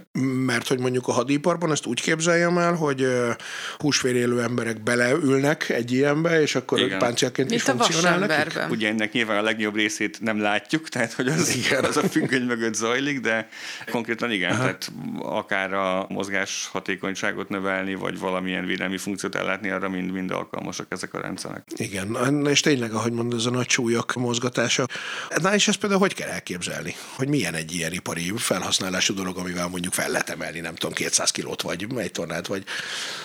Mert 0.46 0.68
hogy 0.68 0.80
mondjuk 0.80 1.08
a 1.08 1.12
hadiparban 1.12 1.72
ezt 1.72 1.86
úgy 1.86 2.02
képzeljem 2.02 2.58
el, 2.58 2.74
hogy 2.74 3.08
húsvérélő 3.78 4.42
emberek 4.42 4.84
beleülnek 4.84 5.70
egy 5.70 5.92
ilyenbe, 5.92 6.42
és 6.42 6.56
akkor 6.56 6.80
Igen. 6.80 7.00
páncélként 7.00 7.52
is 7.52 7.62
funkcionálnak. 7.62 8.70
Ugye 8.70 8.88
ennek 8.88 9.12
nyilván 9.12 9.38
a 9.38 9.42
legnagyobb 9.42 9.76
részét 9.76 10.22
nem 10.22 10.42
látjuk, 10.42 10.90
tehát 10.90 11.14
hogy 11.14 11.28
az, 11.28 11.56
igen. 11.56 11.84
az 11.84 11.98
a 11.98 12.02
függöny 12.10 12.44
mögött 12.44 12.74
zajlik, 12.74 13.20
de 13.20 13.50
konkrétan 13.92 14.32
igen, 14.32 14.52
Aha. 14.52 14.60
tehát 14.60 14.92
akár 15.20 15.74
a 15.74 16.06
mozgás 16.10 16.70
hatékonyságot 16.72 17.50
növelni, 17.50 17.96
vagy 17.96 18.20
valamilyen 18.20 18.66
védelmi 18.66 18.98
funkciót 18.98 19.36
ellátni, 19.36 19.70
arra 19.70 19.90
mind, 19.90 20.12
mind 20.12 20.32
alkalmasak 20.32 20.86
ezek 20.90 21.14
a 21.14 21.20
rendszerek. 21.22 21.64
Igen, 21.76 22.46
és 22.46 22.60
tényleg, 22.60 22.94
ahogy 22.94 23.12
mondod, 23.12 23.41
ez 23.42 23.48
a 23.48 23.56
nagy 23.56 23.70
súlyok 23.70 24.14
mozgatása. 24.14 24.86
Na 25.42 25.54
és 25.54 25.68
ezt 25.68 25.78
például 25.78 26.00
hogy 26.02 26.14
kell 26.14 26.30
elképzelni? 26.30 26.96
Hogy 27.16 27.28
milyen 27.28 27.54
egy 27.54 27.76
ilyen 27.76 27.94
ipari 27.94 28.34
felhasználású 28.36 29.14
dolog, 29.14 29.38
amivel 29.38 29.68
mondjuk 29.68 29.94
fel 29.94 30.10
lehet 30.10 30.30
emelni, 30.30 30.60
nem 30.60 30.76
tudom, 30.76 30.96
200 30.96 31.32
kilót, 31.32 31.62
vagy 31.62 31.88
egy 31.98 32.12
tonnát, 32.12 32.48
vagy... 32.48 32.64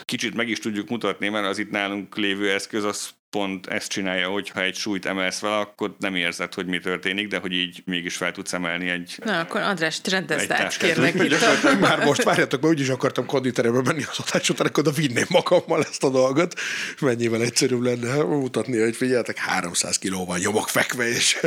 Kicsit 0.05 0.35
meg 0.35 0.49
is 0.49 0.59
tudjuk 0.59 0.89
mutatni, 0.89 1.29
mert 1.29 1.47
az 1.47 1.59
itt 1.59 1.71
nálunk 1.71 2.17
lévő 2.17 2.53
eszköz 2.53 2.85
az 2.85 3.09
pont 3.31 3.67
ezt 3.67 3.91
csinálja, 3.91 4.29
hogy 4.29 4.49
ha 4.49 4.63
egy 4.63 4.75
súlyt 4.75 5.07
emelsz 5.07 5.39
fel, 5.39 5.61
akkor 5.61 5.97
nem 5.99 6.15
érzed, 6.15 6.55
hogy 6.55 6.67
mi 6.67 6.79
történik, 6.79 7.29
de 7.29 7.39
hogy 7.39 7.53
így 7.53 7.83
mégis 7.85 8.17
fel 8.17 8.33
tudsz 8.33 8.53
emelni 8.53 8.89
egy 8.89 9.19
Na, 9.25 9.39
akkor 9.39 9.61
András, 9.61 10.01
rendezd 10.11 10.51
át, 10.51 10.77
kérlek. 10.77 11.15
Itt 11.15 11.81
Már 11.81 12.05
most 12.05 12.23
várjatok, 12.23 12.61
mert 12.61 12.75
úgyis 12.75 12.89
akartam 12.89 13.27
konditerembe 13.27 13.83
menni 13.83 14.03
az 14.11 14.19
adás 14.27 14.51
után, 14.51 14.67
akkor 14.67 14.89
oda 14.89 14.97
vinném 14.97 15.27
magammal 15.29 15.83
ezt 15.83 16.05
a 16.05 16.11
dolgot. 16.11 16.55
Mennyivel 17.01 17.43
egyszerűbb 17.43 17.83
lenne 17.83 18.23
mutatni, 18.23 18.81
hogy 18.81 18.97
figyeltek, 18.97 19.39
300 19.39 19.99
kilóval 19.99 20.39
nyomok 20.39 20.69
fekve, 20.69 21.09
és 21.09 21.41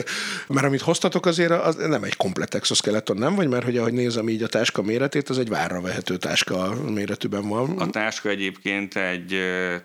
mert 0.47 0.65
amit 0.65 0.81
hoztatok 0.81 1.25
azért, 1.25 1.51
az 1.51 1.75
nem 1.75 2.03
egy 2.03 2.15
komplet 2.15 2.55
exoskeleton, 2.55 3.17
nem? 3.17 3.35
Vagy 3.35 3.47
mert 3.47 3.63
hogy 3.63 3.77
ahogy 3.77 3.93
nézem 3.93 4.29
így 4.29 4.43
a 4.43 4.47
táska 4.47 4.81
méretét, 4.81 5.29
az 5.29 5.39
egy 5.39 5.49
várra 5.49 5.81
vehető 5.81 6.17
táska 6.17 6.73
méretűben 6.87 7.47
van. 7.47 7.77
A 7.77 7.89
táska 7.89 8.29
egyébként 8.29 8.95
egy 8.95 9.37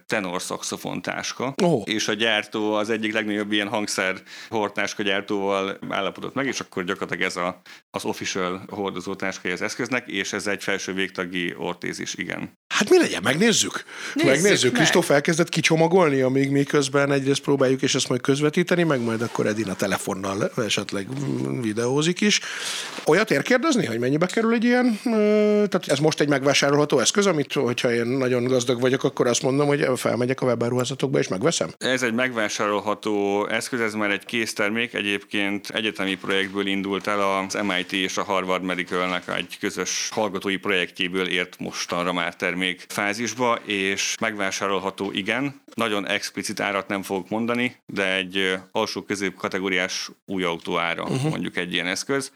tenor 0.07 0.43
szaxofon 0.43 1.03
táska. 1.03 1.55
Oh 1.63 1.84
és 1.85 2.09
a 2.09 2.13
gyártó 2.13 2.73
az 2.73 2.91
egyik 2.91 3.13
legnagyobb 3.13 3.53
ilyen 3.53 3.69
hangszer 3.69 4.17
hortáska 4.49 5.03
gyártóval 5.03 5.79
állapodott 5.89 6.35
meg, 6.35 6.47
és 6.47 6.61
akkor 6.61 6.85
gyakorlatilag 6.85 7.27
ez 7.27 7.37
a, 7.37 7.61
az 7.91 8.05
official 8.05 8.65
hordozó 8.69 9.15
táskai 9.15 9.53
az 9.53 9.63
eszköznek, 9.63 10.09
és 10.09 10.33
ez 10.33 10.47
egy 10.47 10.63
felső 10.63 10.93
végtagi 10.93 11.55
ortézis, 11.59 12.15
igen. 12.15 12.53
Hát 12.75 12.91
mi 12.91 12.99
legyen, 12.99 13.23
megnézzük. 13.23 13.85
Nézzük 14.15 14.33
megnézzük. 14.33 14.73
Meg. 14.73 14.81
Kristóf 14.81 15.11
elkezdett 15.11 15.49
kicsomagolni, 15.49 16.21
amíg 16.21 16.51
mi 16.51 16.63
közben 16.63 17.13
egyrészt 17.13 17.41
próbáljuk, 17.41 17.83
és 17.83 17.95
ezt 17.95 18.09
majd 18.09 18.21
közvetíteni, 18.21 18.83
meg 18.83 19.01
majd 19.01 19.23
akkor 19.23 19.47
Edina 19.47 19.75
telefonnal 19.75 20.51
esetleg 20.57 21.07
videózik 21.61 22.21
is. 22.21 22.41
Olyat 23.07 23.31
ér 23.31 23.43
kérdezni, 23.43 23.87
hogy 23.87 23.99
mennyibe 23.99 24.27
kerül 24.27 24.53
egy 24.53 24.65
ilyen? 24.65 25.01
Tehát 25.69 25.89
ez 25.89 25.99
most 25.99 26.21
egy 26.21 26.29
megvásárolható 26.29 26.99
eszköz, 26.99 27.27
amit, 27.27 27.53
hogyha 27.53 27.93
én 27.93 28.07
nagyon 28.07 28.45
gazdag 28.45 28.81
vagyok, 28.81 29.05
akkor 29.05 29.27
azt 29.27 29.43
mondom, 29.43 29.67
hogy 29.67 29.87
felmegyek 29.97 30.41
a 30.41 30.47
webáruházatokba 30.47 31.19
és 31.19 31.29
megveszem? 31.29 31.74
Ez 31.79 32.03
egy 32.03 32.15
megvásárolható 32.15 33.47
eszköz, 33.49 33.81
ez 33.81 33.95
már 33.95 34.11
egy 34.11 34.25
késztermék, 34.25 34.95
egyébként 34.95 35.69
egyetemi 35.69 36.15
projektből 36.15 36.67
indult 36.67 37.07
el 37.07 37.21
az 37.21 37.59
MIT 37.63 37.93
és 37.93 38.17
a 38.17 38.23
Harvard 38.23 38.63
Medical-nek 38.63 39.29
egy 39.29 39.57
közös 39.61 40.09
hallgatói 40.13 40.57
projektjéből 40.57 41.29
ért 41.29 41.59
mostanra 41.59 42.13
már 42.13 42.37
termék 42.37 42.85
fázisba, 42.89 43.59
és 43.65 44.15
megvásárolható 44.21 45.13
igen, 45.13 45.63
nagyon 45.75 46.07
explicit 46.07 46.61
árat 46.61 46.89
nem 46.89 47.03
fogok 47.03 47.29
mondani, 47.29 47.77
de 47.87 48.15
egy 48.15 48.59
alsó 48.73 49.03
közép 49.03 49.35
kategóriás 49.35 50.11
új 50.27 50.43
autó 50.43 50.79
ára 50.79 51.03
uh-huh. 51.03 51.31
mondjuk 51.31 51.57
egy 51.57 51.73
ilyen 51.73 51.87
eszköz. 51.87 52.33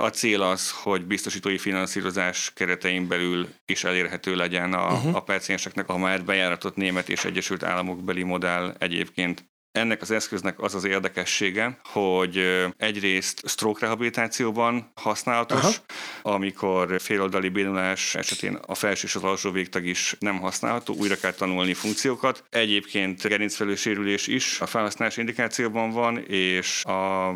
A 0.00 0.10
cél 0.10 0.42
az, 0.42 0.70
hogy 0.70 1.06
biztosítói 1.06 1.58
finanszírozás 1.58 2.52
keretein 2.54 3.08
belül 3.08 3.48
is 3.66 3.84
elérhető 3.84 4.34
legyen 4.34 4.72
a, 4.72 4.92
uh-huh. 4.92 5.16
a 5.16 5.22
percienseknek 5.22 5.88
a 5.88 5.98
már 5.98 6.24
bejáratott 6.24 6.76
német 6.76 7.08
és 7.08 7.24
Egyesült 7.24 7.62
Államok 7.62 8.04
beli 8.04 8.22
modell 8.22 8.74
egyébként 8.78 9.50
ennek 9.72 10.02
az 10.02 10.10
eszköznek 10.10 10.60
az 10.60 10.74
az 10.74 10.84
érdekessége, 10.84 11.80
hogy 11.84 12.64
egyrészt 12.76 13.48
stroke 13.48 13.80
rehabilitációban 13.80 14.92
használatos, 14.94 15.62
Aha. 15.62 15.80
amikor 16.22 17.00
féloldali 17.00 17.48
bénulás 17.48 18.14
esetén 18.14 18.54
a 18.54 18.74
felső 18.74 19.06
és 19.06 19.14
az 19.14 19.22
alsó 19.22 19.50
végtag 19.50 19.84
is 19.84 20.16
nem 20.18 20.38
használható, 20.38 20.94
újra 20.94 21.16
kell 21.16 21.32
tanulni 21.32 21.74
funkciókat. 21.74 22.44
Egyébként 22.48 23.22
gerincfelősérülés 23.22 24.26
is 24.26 24.60
a 24.60 24.66
felhasználási 24.66 25.20
indikációban 25.20 25.90
van, 25.90 26.18
és 26.26 26.84
a 26.84 27.34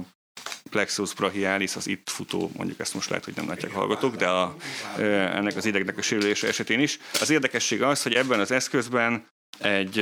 plexus 0.70 1.14
brachialis, 1.14 1.76
az 1.76 1.86
itt 1.86 2.10
futó, 2.10 2.50
mondjuk 2.56 2.80
ezt 2.80 2.94
most 2.94 3.08
lehet, 3.08 3.24
hogy 3.24 3.36
nem 3.36 3.48
látják 3.48 3.72
hallgatók, 3.72 4.16
de 4.16 4.28
a, 4.28 4.56
ennek 4.98 5.56
az 5.56 5.64
idegnek 5.64 5.98
a 5.98 6.02
sérülése 6.02 6.46
esetén 6.46 6.80
is. 6.80 6.98
Az 7.20 7.30
érdekesség 7.30 7.82
az, 7.82 8.02
hogy 8.02 8.14
ebben 8.14 8.40
az 8.40 8.50
eszközben 8.50 9.26
egy 9.58 9.98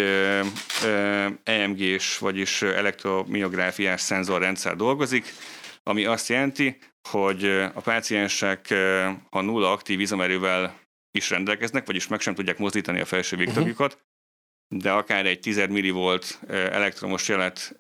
EMG-s, 1.43 2.19
vagyis 2.19 2.63
elektromiográfiás 2.63 4.01
szenzorrendszer 4.01 4.77
dolgozik, 4.77 5.35
ami 5.83 6.05
azt 6.05 6.29
jelenti, 6.29 6.79
hogy 7.09 7.45
a 7.75 7.81
páciensek, 7.81 8.75
ha 9.31 9.41
nulla 9.41 9.73
aktív 9.73 10.01
izomerővel 10.01 10.81
is 11.11 11.31
rendelkeznek, 11.31 11.87
vagyis 11.87 12.09
meg 12.09 12.21
sem 12.21 12.35
tudják 12.35 12.59
mozdítani 12.59 13.01
a 13.01 13.05
felső 13.05 13.37
végtagjukat, 13.37 13.93
uh-huh. 13.93 14.12
De 14.75 14.91
akár 14.91 15.27
egy 15.27 15.41
10 15.41 15.67
millivolt 15.69 16.41
elektromos 16.49 17.29
jelet 17.29 17.75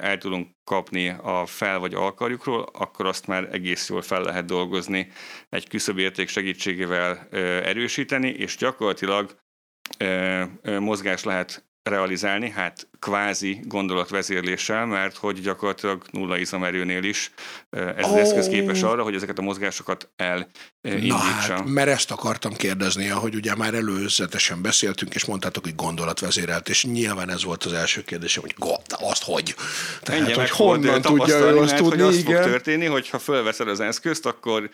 el 0.00 0.18
tudunk 0.18 0.48
kapni 0.64 1.08
a 1.08 1.46
fel 1.46 1.78
vagy 1.78 1.94
alkarjukról, 1.94 2.68
akkor 2.72 3.06
azt 3.06 3.26
már 3.26 3.48
egész 3.52 3.88
jól 3.88 4.02
fel 4.02 4.22
lehet 4.22 4.44
dolgozni 4.44 5.12
egy 5.48 5.68
küszöbérték 5.68 6.28
segítségével 6.28 7.28
erősíteni, 7.64 8.28
és 8.28 8.56
gyakorlatilag 8.56 9.40
mozgás 10.62 11.24
lehet 11.24 11.70
realizálni, 11.82 12.50
hát 12.50 12.88
kvázi 12.98 13.60
gondolatvezérléssel, 13.64 14.86
mert 14.86 15.16
hogy 15.16 15.40
gyakorlatilag 15.40 16.04
nulla 16.10 16.36
izomerőnél 16.36 17.04
is 17.04 17.32
ez 17.70 18.04
oh. 18.04 18.10
az 18.10 18.16
eszköz 18.16 18.48
képes 18.48 18.82
arra, 18.82 19.02
hogy 19.02 19.14
ezeket 19.14 19.38
a 19.38 19.42
mozgásokat 19.42 20.10
elindítsa. 20.16 21.16
Na 21.16 21.54
hát, 21.54 21.64
mert 21.64 21.88
ezt 21.88 22.10
akartam 22.10 22.52
kérdezni, 22.52 23.10
ahogy 23.10 23.34
ugye 23.34 23.54
már 23.54 23.74
előzetesen 23.74 24.62
beszéltünk, 24.62 25.14
és 25.14 25.24
mondtátok, 25.24 25.64
hogy 25.64 25.74
gondolatvezérelt, 25.74 26.68
és 26.68 26.84
nyilván 26.84 27.30
ez 27.30 27.44
volt 27.44 27.64
az 27.64 27.72
első 27.72 28.02
kérdésem, 28.02 28.42
hogy 28.42 28.54
God, 28.58 28.82
azt 28.88 29.22
hogy? 29.24 29.54
Tehát, 30.00 30.20
Ennyi 30.20 30.32
hogy 30.32 30.50
honnan 30.50 31.02
tudja 31.02 31.38
ő 31.38 31.58
azt 31.58 31.76
tudni, 31.76 31.90
hogy 31.90 32.00
az 32.00 32.16
igen. 32.16 32.42
fog 32.42 32.50
történni, 32.50 32.86
hogy 32.86 33.08
ha 33.08 33.18
fölveszed 33.18 33.68
az 33.68 33.80
eszközt, 33.80 34.26
akkor 34.26 34.70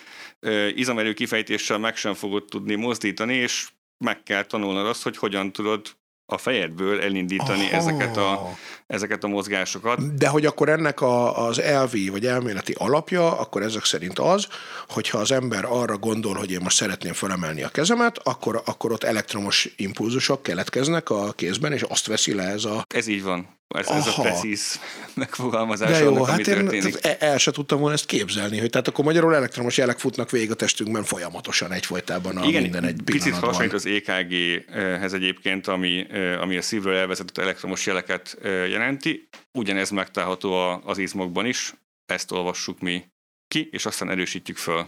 izomerő 0.75 1.13
kifejtéssel 1.13 1.79
meg 1.79 1.97
sem 1.97 2.15
fogod 2.15 2.45
tudni 2.45 2.75
mozdítani, 2.75 3.35
és 3.35 3.69
meg 3.99 4.23
kell 4.23 4.43
tanulnod 4.43 4.87
azt, 4.87 5.03
hogy 5.03 5.17
hogyan 5.17 5.53
tudod 5.53 5.97
a 6.31 6.39
fejedből 6.39 7.01
elindítani 7.01 7.65
oh. 7.65 7.75
ezeket, 7.75 8.17
a, 8.17 8.57
ezeket 8.87 9.25
a 9.25 9.29
mozgásokat. 9.29 10.15
De 10.15 10.29
hogy 10.29 10.47
akkor 10.47 10.69
ennek 10.69 11.01
a, 11.01 11.47
az 11.47 11.61
elvi 11.61 12.09
vagy 12.09 12.27
elméleti 12.27 12.75
alapja, 12.79 13.39
akkor 13.39 13.63
ezek 13.63 13.85
szerint 13.85 14.19
az, 14.19 14.47
hogyha 14.89 15.19
az 15.19 15.33
ember 15.33 15.65
arra 15.65 15.99
gondol, 15.99 16.35
hogy 16.35 16.51
én 16.51 16.61
most 16.63 16.77
szeretném 16.77 17.13
felemelni 17.13 17.63
a 17.63 17.69
kezemet, 17.69 18.19
akkor, 18.19 18.63
akkor 18.65 18.93
ott 18.93 19.05
elektromos 19.05 19.69
impulzusok 19.77 20.43
keletkeznek 20.43 21.11
a 21.11 21.33
kézben, 21.33 21.73
és 21.73 21.83
azt 21.83 22.07
veszi 22.07 22.35
le 22.35 22.45
ez 22.45 22.65
a... 22.65 22.85
Ez 22.89 23.07
így 23.07 23.23
van. 23.23 23.58
Ez, 23.69 23.87
ez 23.87 24.07
a 24.07 24.23
precíz 24.23 24.81
megfogalmazás 25.15 25.91
De 25.91 25.99
jó, 25.99 26.15
annak, 26.15 26.29
hát 26.29 26.39
én 26.39 26.45
történik. 26.45 27.05
el, 27.05 27.15
el 27.15 27.39
sem 27.39 27.53
tudtam 27.53 27.79
volna 27.79 27.95
ezt 27.95 28.07
képzelni, 28.07 28.59
hogy 28.59 28.71
tehát 28.71 28.89
akkor 28.89 29.05
magyarul 29.05 29.35
elektromos 29.35 29.77
jelek 29.77 29.99
futnak 29.99 30.31
végig 30.31 30.51
a 30.51 30.55
testünkben 30.55 31.05
folyamatosan 31.05 31.73
egyfolytában 31.73 32.37
a 32.37 32.45
Igen, 32.45 32.63
minden 32.63 32.85
egy 32.85 33.03
picit 33.05 33.35
hasonlít 33.35 33.73
az 33.73 33.87
EKG-hez 33.87 35.13
egyébként, 35.13 35.67
ami, 35.67 36.07
ami 36.41 36.57
a 36.57 36.63
szívről 36.63 36.97
elvezetett 36.97 37.39
elektromos 37.39 37.87
jeleket 37.87 38.39
jelenti. 38.43 39.29
Ugyanez 39.53 39.91
megtalálható 39.91 40.81
az 40.85 40.99
izmokban 40.99 41.47
is, 41.47 41.75
ezt 42.07 42.33
olvassuk 42.33 42.81
mi 42.81 43.05
ki, 43.49 43.69
és 43.73 43.87
aztán 43.87 44.11
erősítjük 44.11 44.57
föl. 44.57 44.87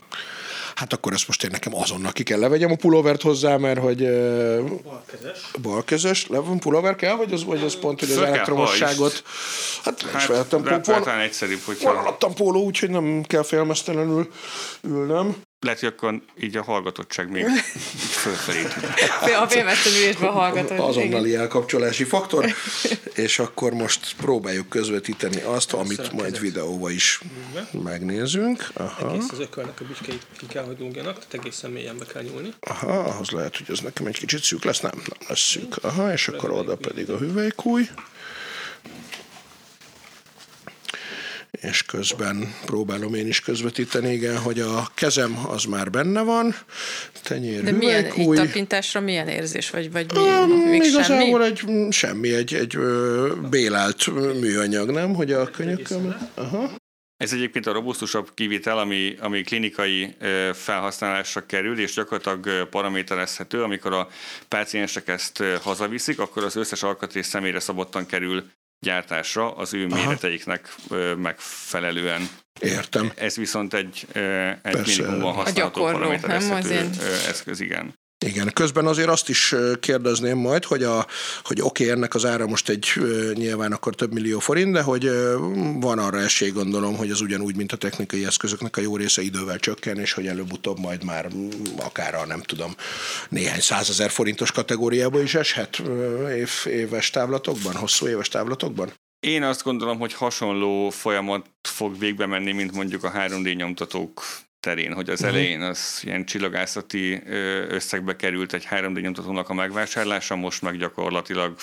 Hát 0.74 0.92
akkor 0.92 1.12
ezt 1.12 1.26
most 1.26 1.44
én 1.44 1.50
nekem 1.52 1.74
azonnal 1.74 2.12
ki 2.12 2.22
kell 2.22 2.38
levegyem 2.38 2.70
a 2.70 2.76
pulóvert 2.76 3.22
hozzá, 3.22 3.56
mert 3.56 3.80
hogy 3.80 3.98
Balkezes. 4.82 5.50
balkezes, 5.62 6.26
le 6.28 6.38
van 6.38 6.58
pulóver 6.58 6.96
kell, 6.96 7.14
vagy 7.16 7.32
az, 7.32 7.44
vagy 7.44 7.62
az 7.62 7.76
pont, 7.78 8.00
hogy 8.00 8.10
az 8.10 8.16
elektromosságot. 8.18 9.22
Hát 9.84 10.02
Hát, 10.02 10.26
vehettem. 10.26 10.82
talán 10.82 11.20
egyszerűbb, 11.20 11.60
hogyha 11.64 11.90
alattam 11.90 12.34
póló, 12.34 12.64
úgyhogy 12.64 12.90
nem 12.90 13.22
kell 13.26 13.42
félmeztelenül 13.42 14.28
ülnöm. 14.82 15.36
lehet, 15.60 15.80
hogy 15.80 15.88
akkor 15.96 16.20
így 16.40 16.56
a 16.56 16.62
hallgatottság 16.62 17.30
még 17.30 17.44
fölfelé. 18.20 18.62
A 19.40 19.46
félmeztelülésben 19.48 20.30
hallgatod. 20.30 20.78
azonnali 20.78 21.34
elkapcsolási 21.34 22.04
faktor, 22.04 22.54
és 23.14 23.38
akkor 23.38 23.72
most 23.72 24.14
próbáljuk 24.16 24.68
közvetíteni 24.68 25.40
azt, 25.40 25.72
amit 25.72 26.12
majd 26.12 26.40
videóba 26.40 26.90
is 26.90 27.20
megnézünk. 27.84 28.68
Aha, 28.74 29.10
Egész 29.12 29.30
az 29.32 29.38
ökölnek 29.38 29.80
a 29.80 29.84
büskei 29.84 30.18
ki 30.38 30.46
kell, 30.46 30.64
hogy 30.64 30.76
dugjanak, 30.76 31.14
tehát 31.14 31.34
egészen 31.34 31.70
mélyen 31.70 31.96
be 31.98 32.04
kell 32.12 32.22
nyúlni. 32.22 32.52
aha, 32.60 32.98
ahhoz 32.98 33.30
lehet, 33.30 33.56
hogy 33.56 33.66
ez 33.68 33.78
nekem 33.80 34.06
egy 34.06 34.18
kicsit 34.18 34.42
szűk 34.42 34.64
lesz, 34.64 34.80
nem, 34.80 34.92
nem 34.94 35.18
lesz 35.28 35.40
szűk. 35.50 35.76
Aha, 35.84 36.12
és 36.12 36.28
akkor 36.28 36.50
oda 36.50 36.76
pedig 36.76 37.10
a 37.10 37.16
hüvelykúj. 37.18 37.88
És 41.50 41.82
közben 41.82 42.54
próbálom 42.66 43.14
én 43.14 43.26
is 43.26 43.40
közvetíteni, 43.40 44.12
igen, 44.12 44.38
hogy 44.38 44.60
a 44.60 44.90
kezem 44.94 45.38
az 45.48 45.64
már 45.64 45.90
benne 45.90 46.22
van, 46.22 46.54
tenyér, 47.22 47.62
De 47.62 47.70
milyen, 47.72 48.04
így 48.04 48.10
hüvelykúj. 48.10 48.36
tapintásra 48.36 49.00
milyen 49.00 49.28
érzés, 49.28 49.70
vagy, 49.70 49.92
vagy 49.92 50.12
mi, 50.12 50.18
Um, 50.18 50.50
még 50.50 50.82
igazából 50.82 51.40
semmi? 51.42 51.44
egy 51.44 51.92
semmi, 51.92 52.32
egy, 52.34 52.54
egy 52.54 52.76
ö, 52.76 53.32
bélált 53.50 54.06
műanyag, 54.40 54.90
nem? 54.90 55.14
Hogy 55.14 55.32
a 55.32 55.50
könyököm... 55.50 56.30
Aha. 56.34 56.70
Ez 57.16 57.32
egyébként 57.32 57.66
a 57.66 57.72
robusztusabb 57.72 58.30
kivitel, 58.34 58.78
ami, 58.78 59.16
ami 59.20 59.42
klinikai 59.42 60.14
felhasználásra 60.52 61.46
kerül, 61.46 61.78
és 61.80 61.94
gyakorlatilag 61.94 62.68
paraméterezhető. 62.68 63.62
Amikor 63.62 63.92
a 63.92 64.08
páciensek 64.48 65.08
ezt 65.08 65.42
hazaviszik, 65.62 66.18
akkor 66.18 66.44
az 66.44 66.56
összes 66.56 66.82
alkatrész 66.82 67.28
személyre 67.28 67.60
szabottan 67.60 68.06
kerül 68.06 68.44
gyártásra 68.80 69.56
az 69.56 69.74
ő 69.74 69.86
méreteiknek 69.86 70.74
ö, 70.88 71.14
megfelelően. 71.14 72.28
Értem. 72.60 73.12
Ez 73.14 73.36
viszont 73.36 73.74
egy, 73.74 74.06
egy 74.12 74.58
Persze. 74.60 75.02
minimumban 75.02 75.34
használható 75.34 75.82
paraméterezhető 75.82 76.88
eszköz, 77.28 77.60
igen. 77.60 77.94
Igen, 78.26 78.50
közben 78.52 78.86
azért 78.86 79.08
azt 79.08 79.28
is 79.28 79.54
kérdezném 79.80 80.38
majd, 80.38 80.64
hogy, 80.64 80.82
a, 80.82 81.06
hogy 81.44 81.60
oké, 81.60 81.90
ennek 81.90 82.14
az 82.14 82.24
ára 82.24 82.46
most 82.46 82.68
egy 82.68 82.92
nyilván 83.34 83.72
akkor 83.72 83.94
több 83.94 84.12
millió 84.12 84.38
forint, 84.38 84.72
de 84.72 84.82
hogy 84.82 85.10
van 85.80 85.98
arra 85.98 86.20
esély, 86.20 86.50
gondolom, 86.50 86.96
hogy 86.96 87.10
az 87.10 87.20
ugyanúgy, 87.20 87.56
mint 87.56 87.72
a 87.72 87.76
technikai 87.76 88.24
eszközöknek 88.24 88.76
a 88.76 88.80
jó 88.80 88.96
része 88.96 89.22
idővel 89.22 89.58
csökken, 89.58 89.98
és 89.98 90.12
hogy 90.12 90.26
előbb-utóbb 90.26 90.78
majd 90.78 91.04
már 91.04 91.28
akár 91.78 92.14
a 92.14 92.26
nem 92.26 92.40
tudom, 92.40 92.74
néhány 93.28 93.60
százezer 93.60 94.10
forintos 94.10 94.52
kategóriába 94.52 95.22
is 95.22 95.34
eshet 95.34 95.82
év, 96.36 96.50
éves 96.64 97.10
távlatokban, 97.10 97.74
hosszú 97.74 98.06
éves 98.06 98.28
távlatokban? 98.28 98.92
Én 99.20 99.42
azt 99.42 99.62
gondolom, 99.62 99.98
hogy 99.98 100.12
hasonló 100.14 100.90
folyamat 100.90 101.46
fog 101.62 101.98
végbe 101.98 102.26
menni, 102.26 102.52
mint 102.52 102.72
mondjuk 102.72 103.04
a 103.04 103.12
3D 103.12 103.56
nyomtatók 103.56 104.22
terén, 104.60 104.92
hogy 104.92 105.10
az 105.10 105.22
elején 105.22 105.60
az 105.60 106.00
ilyen 106.04 106.24
csillagászati 106.24 107.22
összegbe 107.68 108.16
került 108.16 108.52
egy 108.52 108.66
3D 108.70 109.00
nyomtatónak 109.00 109.48
a 109.48 109.54
megvásárlása, 109.54 110.36
most 110.36 110.62
meg 110.62 110.76
gyakorlatilag 110.76 111.56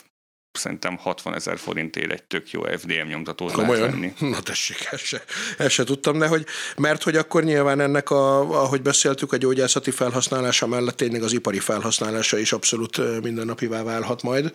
szerintem 0.58 0.98
60 0.98 1.36
ezer 1.36 1.58
forintért 1.58 2.12
egy 2.12 2.24
tök 2.24 2.52
jó 2.52 2.62
FDM 2.78 3.08
nyomtatót 3.08 3.56
lehet 3.56 3.66
Komolyan? 3.66 3.92
venni. 3.92 4.14
Na 4.34 4.42
tessék, 4.42 4.88
ezt 4.92 5.04
se, 5.04 5.24
ezt 5.58 5.70
se 5.70 5.84
tudtam, 5.84 6.20
de 6.20 6.28
hogy, 6.28 6.46
mert 6.78 7.04
hogy 7.04 7.16
akkor 7.16 7.44
nyilván 7.44 7.80
ennek, 7.80 8.10
a, 8.10 8.40
ahogy 8.40 8.82
beszéltük, 8.82 9.34
a 9.34 9.38
gyógyászati 9.38 9.92
felhasználása 9.92 10.68
mellett 10.68 10.96
tényleg 10.98 11.24
az 11.24 11.34
ipari 11.34 11.60
felhasználása 11.60 12.38
is 12.38 12.52
abszolút 12.52 13.22
mindennapivá 13.22 13.84
válhat 13.84 14.24
majd, 14.24 14.52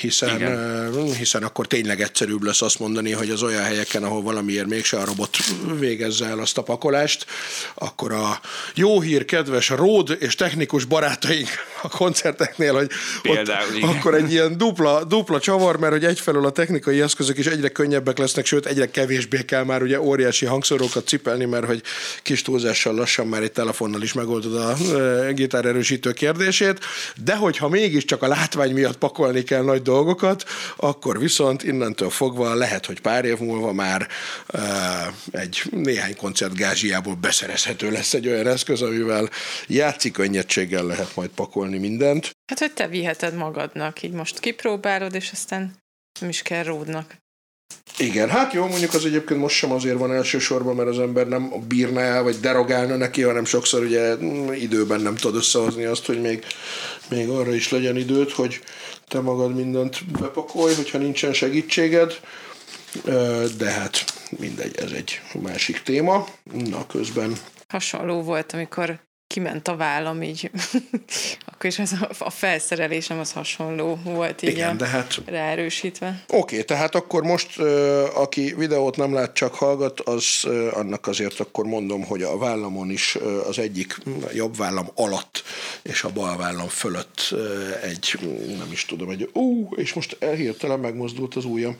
hiszen, 0.00 0.36
Igen. 0.36 1.14
hiszen 1.14 1.42
akkor 1.42 1.66
tényleg 1.66 2.00
egyszerűbb 2.00 2.42
lesz 2.42 2.62
azt 2.62 2.78
mondani, 2.78 3.12
hogy 3.12 3.30
az 3.30 3.42
olyan 3.42 3.62
helyeken, 3.62 4.02
ahol 4.02 4.22
valamiért 4.22 4.66
mégse 4.66 4.96
a 4.96 5.04
robot 5.04 5.36
végezze 5.78 6.26
el 6.26 6.38
azt 6.38 6.58
a 6.58 6.62
pakolást, 6.62 7.26
akkor 7.74 8.12
a 8.12 8.40
jó 8.74 9.00
hír, 9.00 9.24
kedves 9.24 9.68
ród 9.68 10.16
és 10.20 10.34
technikus 10.34 10.84
barátaink 10.84 11.48
a 11.82 11.88
koncerteknél, 11.88 12.74
hogy 12.74 12.90
Például, 13.22 13.68
ott, 13.68 13.76
igen. 13.76 13.88
akkor 13.88 14.14
egy 14.14 14.32
ilyen 14.32 14.58
dupla, 14.58 15.04
dupla 15.04 15.21
csavar, 15.40 15.76
mert 15.76 15.92
hogy 15.92 16.04
egyfelől 16.04 16.46
a 16.46 16.50
technikai 16.50 17.00
eszközök 17.00 17.38
is 17.38 17.46
egyre 17.46 17.68
könnyebbek 17.68 18.18
lesznek, 18.18 18.46
sőt 18.46 18.66
egyre 18.66 18.90
kevésbé 18.90 19.44
kell 19.44 19.64
már 19.64 19.82
ugye 19.82 20.00
óriási 20.00 20.46
hangszorokat 20.46 21.06
cipelni, 21.06 21.44
mert 21.44 21.66
hogy 21.66 21.82
kis 22.22 22.42
túlzással 22.42 22.94
lassan 22.94 23.26
már 23.26 23.42
egy 23.42 23.52
telefonnal 23.52 24.02
is 24.02 24.12
megoldod 24.12 24.54
a 24.54 24.76
e, 24.96 25.32
gitárerősítő 25.32 26.12
kérdését, 26.12 26.78
de 27.24 27.36
hogyha 27.36 27.68
mégiscsak 27.68 28.22
a 28.22 28.26
látvány 28.26 28.72
miatt 28.72 28.98
pakolni 28.98 29.42
kell 29.42 29.62
nagy 29.62 29.82
dolgokat, 29.82 30.44
akkor 30.76 31.18
viszont 31.18 31.62
innentől 31.62 32.10
fogva 32.10 32.54
lehet, 32.54 32.86
hogy 32.86 33.00
pár 33.00 33.24
év 33.24 33.38
múlva 33.38 33.72
már 33.72 34.08
e, 34.46 34.60
egy 35.30 35.62
néhány 35.70 36.16
koncert 36.16 36.56
gázsiából 36.56 37.14
beszerezhető 37.14 37.90
lesz 37.90 38.14
egy 38.14 38.28
olyan 38.28 38.46
eszköz, 38.46 38.82
amivel 38.82 39.30
játszik 39.66 40.12
könnyedséggel 40.12 40.84
lehet 40.84 41.16
majd 41.16 41.30
pakolni 41.34 41.78
mindent. 41.78 42.31
Hát, 42.46 42.58
hogy 42.58 42.72
te 42.72 42.88
viheted 42.88 43.34
magadnak, 43.34 44.02
így 44.02 44.12
most 44.12 44.40
kipróbálod, 44.40 45.14
és 45.14 45.30
aztán 45.32 45.76
nem 46.20 46.28
is 46.28 46.42
kell 46.42 46.62
ródnak. 46.62 47.20
Igen, 47.98 48.28
hát 48.28 48.52
jó, 48.52 48.66
mondjuk 48.66 48.94
az 48.94 49.04
egyébként 49.04 49.40
most 49.40 49.56
sem 49.56 49.72
azért 49.72 49.98
van 49.98 50.12
elsősorban, 50.12 50.74
mert 50.74 50.88
az 50.88 50.98
ember 50.98 51.28
nem 51.28 51.52
bírna 51.68 52.00
el, 52.00 52.22
vagy 52.22 52.40
derogálna 52.40 52.96
neki, 52.96 53.22
hanem 53.22 53.44
sokszor 53.44 53.82
ugye 53.82 54.16
mm, 54.16 54.52
időben 54.52 55.00
nem 55.00 55.14
tud 55.14 55.34
összehozni 55.34 55.84
azt, 55.84 56.06
hogy 56.06 56.20
még, 56.20 56.44
még 57.08 57.28
arra 57.28 57.54
is 57.54 57.70
legyen 57.70 57.96
időt, 57.96 58.32
hogy 58.32 58.60
te 59.08 59.20
magad 59.20 59.54
mindent 59.54 60.04
bepakolj, 60.20 60.74
hogyha 60.74 60.98
nincsen 60.98 61.32
segítséged. 61.32 62.20
De 63.58 63.70
hát 63.70 64.04
mindegy, 64.38 64.76
ez 64.76 64.90
egy 64.90 65.20
másik 65.42 65.82
téma. 65.82 66.26
Na, 66.52 66.86
közben 66.86 67.36
Hasonló 67.68 68.22
volt, 68.22 68.52
amikor 68.52 69.00
kiment 69.32 69.68
a 69.68 69.76
vállam 69.76 70.22
így, 70.22 70.50
akkor 71.52 71.70
is 71.70 71.78
az 71.78 71.92
a, 71.92 72.08
a 72.18 72.30
felszerelésem 72.30 73.18
az 73.18 73.32
hasonló 73.32 73.98
volt 74.04 74.42
így 74.42 74.50
igen, 74.50 74.70
a, 74.70 74.74
de 74.74 74.86
hát 74.86 75.22
ráerősítve. 75.24 76.24
Oké, 76.28 76.62
tehát 76.62 76.94
akkor 76.94 77.22
most, 77.22 77.58
aki 78.14 78.54
videót 78.54 78.96
nem 78.96 79.14
lát, 79.14 79.34
csak 79.34 79.54
hallgat, 79.54 80.00
az 80.00 80.44
annak 80.70 81.06
azért 81.06 81.40
akkor 81.40 81.64
mondom, 81.64 82.04
hogy 82.04 82.22
a 82.22 82.38
vállamon 82.38 82.90
is 82.90 83.18
az 83.48 83.58
egyik 83.58 83.98
jobb 84.34 84.56
vállam 84.56 84.88
alatt 84.94 85.42
és 85.82 86.04
a 86.04 86.12
bal 86.12 86.36
vállam 86.36 86.68
fölött 86.68 87.34
egy, 87.82 88.18
nem 88.58 88.72
is 88.72 88.84
tudom, 88.84 89.10
egy 89.10 89.30
ú, 89.32 89.68
és 89.74 89.92
most 89.92 90.16
hirtelen 90.36 90.78
megmozdult 90.78 91.34
az 91.34 91.44
ujjam. 91.44 91.76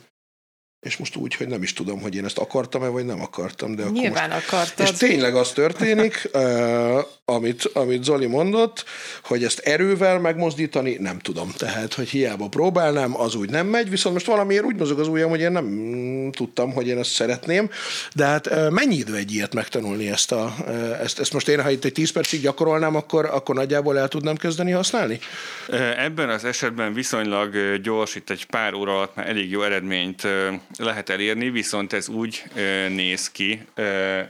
És 0.83 0.97
most 0.97 1.15
úgy, 1.15 1.35
hogy 1.35 1.47
nem 1.47 1.63
is 1.63 1.73
tudom, 1.73 2.01
hogy 2.01 2.15
én 2.15 2.25
ezt 2.25 2.37
akartam-e, 2.37 2.87
vagy 2.87 3.05
nem 3.05 3.21
akartam. 3.21 3.75
De 3.75 3.81
akkor 3.81 3.93
Nyilván 3.93 4.29
most... 4.29 4.47
akartad. 4.47 4.87
És 4.87 4.91
tényleg 4.91 5.35
az 5.35 5.51
történik, 5.51 6.29
uh, 6.33 7.05
amit, 7.25 7.69
amit 7.73 8.03
Zoli 8.03 8.25
mondott, 8.25 8.85
hogy 9.23 9.43
ezt 9.43 9.59
erővel 9.59 10.19
megmozdítani 10.19 10.97
nem 10.99 11.19
tudom. 11.19 11.51
Tehát, 11.57 11.93
hogy 11.93 12.09
hiába 12.09 12.47
próbálnám, 12.47 13.19
az 13.19 13.35
úgy 13.35 13.49
nem 13.49 13.67
megy, 13.67 13.89
viszont 13.89 14.13
most 14.13 14.25
valamiért 14.25 14.63
úgy 14.63 14.75
mozog 14.75 14.99
az 14.99 15.07
ujjam, 15.07 15.29
hogy 15.29 15.39
én 15.39 15.51
nem 15.51 16.29
tudtam, 16.31 16.73
hogy 16.73 16.87
én 16.87 16.97
ezt 16.97 17.11
szeretném. 17.11 17.69
De 18.15 18.25
hát 18.25 18.47
uh, 18.47 18.69
mennyi 18.69 18.95
idő 18.95 19.15
egy 19.15 19.31
ilyet 19.31 19.53
megtanulni 19.53 20.09
ezt, 20.09 20.31
a, 20.31 20.55
uh, 20.59 21.01
ezt, 21.01 21.19
ezt 21.19 21.33
most 21.33 21.47
én, 21.47 21.61
ha 21.61 21.69
itt 21.69 21.85
egy 21.85 21.91
10 21.91 22.11
percig 22.11 22.41
gyakorolnám, 22.41 22.95
akkor, 22.95 23.25
akkor 23.25 23.55
nagyjából 23.55 23.99
el 23.99 24.07
tudnám 24.07 24.35
kezdeni 24.35 24.71
használni? 24.71 25.19
Ebben 25.97 26.29
az 26.29 26.45
esetben 26.45 26.93
viszonylag 26.93 27.81
gyors, 27.81 28.15
itt 28.15 28.29
egy 28.29 28.45
pár 28.45 28.73
óra 28.73 28.95
alatt 28.95 29.15
már 29.15 29.29
elég 29.29 29.49
jó 29.49 29.61
eredményt 29.61 30.27
lehet 30.77 31.09
elérni, 31.09 31.49
viszont 31.49 31.93
ez 31.93 32.07
úgy 32.07 32.43
néz 32.89 33.31
ki, 33.31 33.67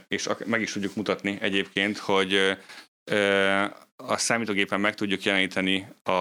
és 0.08 0.28
meg 0.44 0.60
is 0.60 0.72
tudjuk 0.72 0.94
mutatni 0.94 1.38
egyébként, 1.40 1.98
hogy 1.98 2.56
a 3.96 4.16
számítógépen 4.16 4.80
meg 4.80 4.94
tudjuk 4.94 5.22
jeleníteni 5.22 5.88
a, 6.02 6.12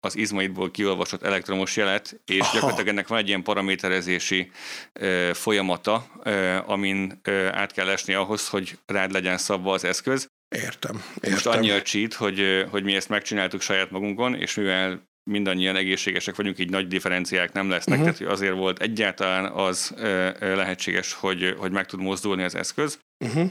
az 0.00 0.16
izmaidból 0.16 0.70
kiolvasott 0.70 1.22
elektromos 1.22 1.76
jelet, 1.76 2.20
és 2.24 2.40
Aha. 2.40 2.52
gyakorlatilag 2.52 2.88
ennek 2.88 3.08
van 3.08 3.18
egy 3.18 3.28
ilyen 3.28 3.42
paraméterezési 3.42 4.50
ö, 4.92 5.30
folyamata, 5.34 6.06
ö, 6.22 6.56
amin 6.66 7.20
ö, 7.22 7.46
át 7.46 7.72
kell 7.72 7.88
esni 7.88 8.14
ahhoz, 8.14 8.48
hogy 8.48 8.78
rád 8.86 9.12
legyen 9.12 9.38
szabva 9.38 9.72
az 9.72 9.84
eszköz. 9.84 10.28
Értem. 10.48 11.04
Most 11.22 11.46
értem. 11.46 11.52
annyi 11.52 11.70
a 11.70 11.82
cheat, 11.82 12.14
hogy, 12.14 12.66
hogy 12.70 12.82
mi 12.82 12.94
ezt 12.94 13.08
megcsináltuk 13.08 13.60
saját 13.60 13.90
magunkon, 13.90 14.34
és 14.34 14.54
mivel 14.54 15.09
mindannyian 15.30 15.76
egészségesek 15.76 16.36
vagyunk, 16.36 16.58
így 16.58 16.70
nagy 16.70 16.86
differenciák 16.86 17.52
nem 17.52 17.70
lesznek, 17.70 17.98
uh-huh. 17.98 18.14
tehát 18.14 18.26
hogy 18.28 18.38
azért 18.38 18.56
volt 18.56 18.80
egyáltalán 18.80 19.44
az 19.44 19.94
lehetséges, 20.40 21.12
hogy, 21.12 21.54
hogy 21.58 21.72
meg 21.72 21.86
tud 21.86 22.00
mozdulni 22.00 22.42
az 22.42 22.54
eszköz. 22.54 23.00
Uh-huh. 23.24 23.50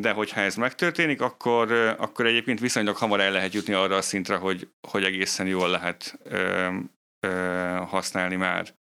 De 0.00 0.10
hogyha 0.12 0.40
ez 0.40 0.56
megtörténik, 0.56 1.20
akkor, 1.20 1.72
akkor 1.98 2.26
egyébként 2.26 2.60
viszonylag 2.60 2.96
hamar 2.96 3.20
el 3.20 3.32
lehet 3.32 3.54
jutni 3.54 3.72
arra 3.72 3.96
a 3.96 4.02
szintre, 4.02 4.36
hogy, 4.36 4.68
hogy 4.88 5.04
egészen 5.04 5.46
jól 5.46 5.68
lehet 5.68 6.18
ö, 6.24 6.68
ö, 7.20 7.28
használni 7.86 8.36
már. 8.36 8.74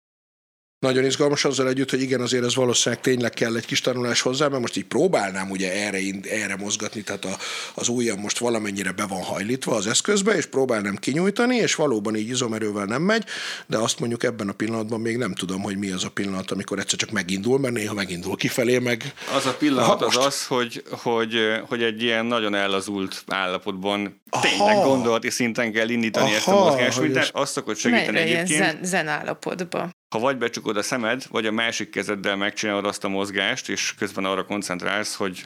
Nagyon 0.84 1.04
izgalmas 1.04 1.46
azzal 1.46 1.67
együtt, 1.67 1.89
hogy 1.89 2.02
igen, 2.02 2.22
azért 2.22 2.43
ez 2.43 2.56
valószínűleg 2.56 3.04
tényleg 3.04 3.32
kell 3.32 3.56
egy 3.56 3.65
kis 3.65 3.82
tanulás 3.82 4.22
hozzá, 4.22 4.48
mert 4.48 4.62
most 4.62 4.78
így 4.78 4.86
próbálnám 4.86 5.50
ugye 5.50 5.86
erre, 5.86 5.98
erre 6.30 6.56
mozgatni, 6.56 7.02
tehát 7.02 7.26
a, 7.26 7.38
az 7.74 7.88
ujjam 7.88 8.19
most 8.19 8.38
valamennyire 8.38 8.91
be 8.91 9.06
van 9.06 9.22
hajlítva 9.22 9.76
az 9.76 9.88
eszközbe, 9.88 10.36
és 10.36 10.46
próbálnám 10.46 10.96
kinyújtani, 10.96 11.56
és 11.56 11.76
valóban 11.76 12.15
így 12.15 12.30
izomerővel 12.30 12.86
nem 12.86 13.02
megy, 13.02 13.26
de 13.67 13.78
azt 13.78 14.00
mondjuk 14.00 14.24
ebben 14.24 14.50
a 14.50 14.52
pillanatban 14.52 15.00
még 15.02 15.17
nem 15.17 15.34
tudom, 15.34 15.62
hogy 15.62 15.78
mi 15.78 15.91
az 15.91 16.04
a 16.04 16.10
pillanat, 16.10 16.52
amikor 16.52 16.80
egyszer 16.80 17.00
csak 17.00 17.12
megindul, 17.12 17.60
mert 17.60 17.74
néha 17.74 17.93
megindul 17.93 18.36
kifelé, 18.36 18.80
meg... 18.80 19.13
Az 19.36 19.46
a 19.46 19.54
pillanat 19.54 20.00
ha, 20.00 20.06
az 20.06 20.17
az, 20.17 20.46
hogy, 20.46 20.84
hogy, 20.89 21.36
hogy 21.67 21.84
egy 21.84 22.02
ilyen 22.02 22.26
nagyon 22.26 22.56
ellazult 22.56 23.24
állapotban 23.28 24.22
Aha. 24.30 24.48
tényleg 24.48 24.84
gondolati 24.84 25.30
szinten 25.30 25.72
kell 25.72 25.89
indítani 25.89 26.26
Aha, 26.26 26.36
ezt 26.36 26.48
a 26.48 26.63
mozgást, 26.63 27.12
de 27.12 27.28
azt 27.32 27.52
szokott 27.52 27.78
segíteni 27.78 28.17
egyébként. 28.17 28.48
Zen, 28.48 28.80
zen 28.82 29.08
állapotba 29.08 29.89
ha 30.13 30.19
vagy 30.19 30.38
becsukod 30.38 30.78
a 30.78 30.82
szemed, 30.82 31.23
vagy 31.30 31.45
a 31.45 31.52
másik 31.52 31.89
kezeddel 31.89 32.36
megcsinálod 32.36 32.86
azt 32.86 33.04
a 33.04 33.08
mozgást, 33.08 33.69
és 33.69 33.93
közben 33.97 34.26
arra 34.26 34.45
koncentrálsz, 34.45 35.15
hogy, 35.15 35.43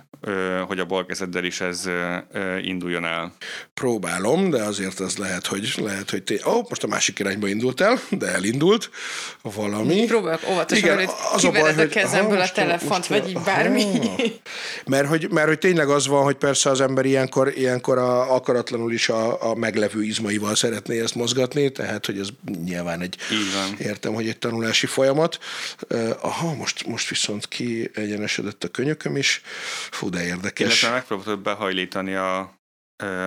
hogy 0.68 0.80
a 0.80 0.86
bal 0.86 1.06
kezeddel 1.06 1.44
is 1.44 1.62
ez 1.62 1.90
induljon 2.62 3.06
el. 3.06 3.34
Próbálom, 3.74 4.50
de 4.50 4.64
azért 4.64 5.00
az 5.00 5.18
lehet, 5.18 5.46
hogy 5.46 5.74
lehet, 5.78 6.10
hogy 6.10 6.24
té- 6.24 6.46
oh, 6.46 6.66
most 6.70 6.84
a 6.84 6.88
másik 6.88 7.20
irányba 7.20 7.48
indult 7.48 7.82
el, 7.82 8.00
de 8.10 8.28
elindult 8.28 8.90
valami. 9.42 10.06
Próbálok 10.06 10.42
óvatosan, 10.50 10.96
hogy 10.96 11.10
az 11.34 11.44
a, 11.44 11.52
baj, 11.52 11.76
a 11.78 11.88
kezemből 11.88 12.38
aha, 12.38 12.48
a 12.48 12.52
telefont, 12.52 12.90
most, 12.90 13.08
vagy 13.08 13.30
így 13.30 13.40
bármi. 13.46 13.84
Mert 14.86 15.08
hogy, 15.08 15.28
mert 15.32 15.48
hogy 15.48 15.60
tényleg 15.60 15.90
az 15.90 16.08
van, 16.08 16.24
hogy 16.24 16.36
persze 16.36 16.70
az 16.70 16.82
ember 16.82 17.06
ilyenkor, 17.06 17.54
ilyenkor 17.56 17.98
a, 17.98 18.36
akaratlanul 18.36 18.92
is 18.94 19.10
a, 19.10 19.50
a 19.50 19.56
meglevő 19.56 20.04
izmaival 20.04 20.56
szeretné 20.56 21.00
ezt 21.00 21.16
mozgatni, 21.16 21.72
tehát 21.72 22.06
hogy 22.06 22.20
ez 22.20 22.28
nyilván 22.64 23.02
egy, 23.02 23.16
értem, 23.78 24.14
hogy 24.14 24.28
egy 24.28 24.38
tanul 24.38 24.57
tanulási 24.58 24.86
folyamat. 24.86 25.40
Aha, 26.22 26.54
most, 26.54 26.86
most 26.86 27.10
viszont 27.10 27.48
ki 27.48 27.90
egyenesedett 27.94 28.64
a 28.64 28.68
könyököm 28.68 29.16
is. 29.16 29.42
Fú, 29.92 30.10
de 30.10 30.26
érdekes. 30.26 30.68
Illetve 30.68 30.90
megpróbáltad 30.90 31.40
behajlítani 31.40 32.14
a, 32.14 32.40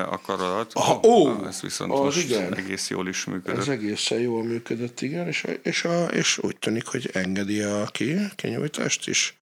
a 0.08 0.20
karodat. 0.20 0.72
Aha, 0.74 1.00
ó, 1.02 1.46
ez 1.46 1.60
viszont 1.60 1.92
az 1.92 1.98
most 2.00 2.24
igen. 2.24 2.56
egész 2.56 2.90
jól 2.90 3.08
is 3.08 3.24
működött. 3.24 3.60
Ez 3.60 3.68
egészen 3.68 4.18
jól 4.18 4.44
működött, 4.44 5.00
igen, 5.00 5.26
és, 5.26 5.46
és, 5.62 5.84
a, 5.84 6.04
és 6.04 6.38
úgy 6.38 6.56
tűnik, 6.58 6.86
hogy 6.86 7.10
engedi 7.12 7.60
a 7.60 7.84
ki, 7.86 8.16
kinyújtást 8.36 9.08
is 9.08 9.34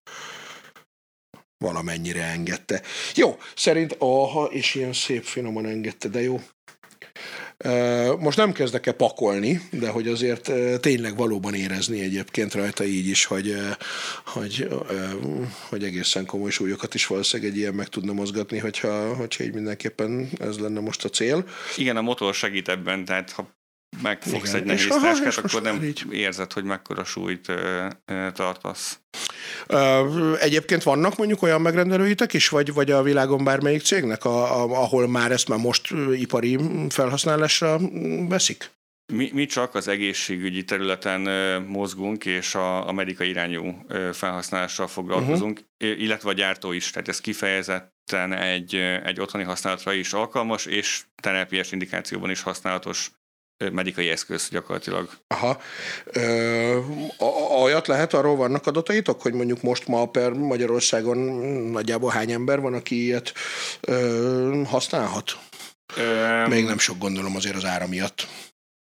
valamennyire 1.57 2.23
engedte. 2.23 2.81
Jó, 3.15 3.37
szerint 3.55 3.95
aha, 3.99 4.45
és 4.45 4.75
ilyen 4.75 4.93
szép 4.93 5.23
finoman 5.23 5.65
engedte, 5.65 6.07
de 6.07 6.21
jó. 6.21 6.41
Most 8.19 8.37
nem 8.37 8.51
kezdek 8.51 8.85
el 8.85 8.93
pakolni, 8.93 9.61
de 9.71 9.89
hogy 9.89 10.07
azért 10.07 10.51
tényleg 10.79 11.15
valóban 11.15 11.53
érezni 11.53 12.01
egyébként 12.01 12.53
rajta 12.53 12.83
így 12.83 13.07
is, 13.07 13.25
hogy, 13.25 13.55
hogy, 14.25 14.67
hogy 15.69 15.83
egészen 15.83 16.25
komoly 16.25 16.49
súlyokat 16.49 16.93
is 16.93 17.07
valószínűleg 17.07 17.51
egy 17.51 17.57
ilyen 17.57 17.73
meg 17.73 17.87
tudna 17.87 18.13
mozgatni, 18.13 18.57
hogyha, 18.57 19.15
hogyha 19.15 19.43
így 19.43 19.53
mindenképpen 19.53 20.29
ez 20.39 20.59
lenne 20.59 20.79
most 20.79 21.05
a 21.05 21.09
cél. 21.09 21.45
Igen, 21.77 21.97
a 21.97 22.01
motor 22.01 22.33
segít 22.33 22.67
ebben, 22.67 23.05
tehát 23.05 23.31
ha 23.31 23.58
megfogsz 24.01 24.49
Igen. 24.49 24.55
egy 24.55 24.65
nehéz 24.65 24.87
táskát, 25.01 25.37
akkor 25.37 25.61
nem 25.61 25.83
így. 25.83 26.05
érzed, 26.11 26.53
hogy 26.53 26.63
mekkora 26.63 27.03
súlyt 27.03 27.47
ö, 27.49 27.85
ö, 28.05 28.27
tartasz. 28.33 28.99
Egyébként 30.39 30.83
vannak 30.83 31.17
mondjuk 31.17 31.41
olyan 31.41 31.61
megrendelőitek 31.61 32.33
is, 32.33 32.49
vagy, 32.49 32.73
vagy 32.73 32.91
a 32.91 33.03
világon 33.03 33.43
bármelyik 33.43 33.81
cégnek, 33.81 34.25
a, 34.25 34.61
a, 34.61 34.81
ahol 34.81 35.07
már 35.07 35.31
ezt 35.31 35.47
már 35.47 35.59
most 35.59 35.93
ipari 36.13 36.59
felhasználásra 36.89 37.79
veszik? 38.27 38.71
Mi, 39.13 39.29
mi 39.33 39.45
csak 39.45 39.75
az 39.75 39.87
egészségügyi 39.87 40.63
területen 40.63 41.21
mozgunk, 41.61 42.25
és 42.25 42.55
a, 42.55 42.87
a 42.87 42.91
medikai 42.91 43.29
irányú 43.29 43.85
felhasználással 44.13 44.87
foglalkozunk, 44.87 45.59
uh-huh. 45.79 46.01
illetve 46.01 46.29
a 46.29 46.33
gyártó 46.33 46.71
is, 46.71 46.89
tehát 46.89 47.07
ez 47.07 47.21
kifejezetten 47.21 48.33
egy, 48.33 48.75
egy 49.03 49.19
otthoni 49.19 49.43
használatra 49.43 49.93
is 49.93 50.13
alkalmas, 50.13 50.65
és 50.65 51.01
terápiás 51.21 51.71
indikációban 51.71 52.29
is 52.29 52.41
használatos 52.41 53.11
medikai 53.71 54.09
eszköz 54.09 54.49
gyakorlatilag. 54.49 55.09
Aha. 55.27 55.61
Ö, 56.05 56.79
olyat 57.61 57.87
lehet, 57.87 58.13
arról 58.13 58.35
vannak 58.35 58.67
adataitok, 58.67 59.21
hogy 59.21 59.33
mondjuk 59.33 59.61
most 59.61 59.87
ma 59.87 60.05
per 60.05 60.31
Magyarországon 60.31 61.17
nagyjából 61.71 62.11
hány 62.11 62.31
ember 62.31 62.59
van, 62.59 62.73
aki 62.73 63.03
ilyet 63.03 63.33
ö, 63.81 64.61
használhat? 64.65 65.37
Ö, 65.95 66.47
Még 66.47 66.65
nem 66.65 66.77
sok 66.77 66.97
gondolom 66.97 67.35
azért 67.35 67.55
az 67.55 67.65
ára 67.65 67.87
miatt. 67.87 68.27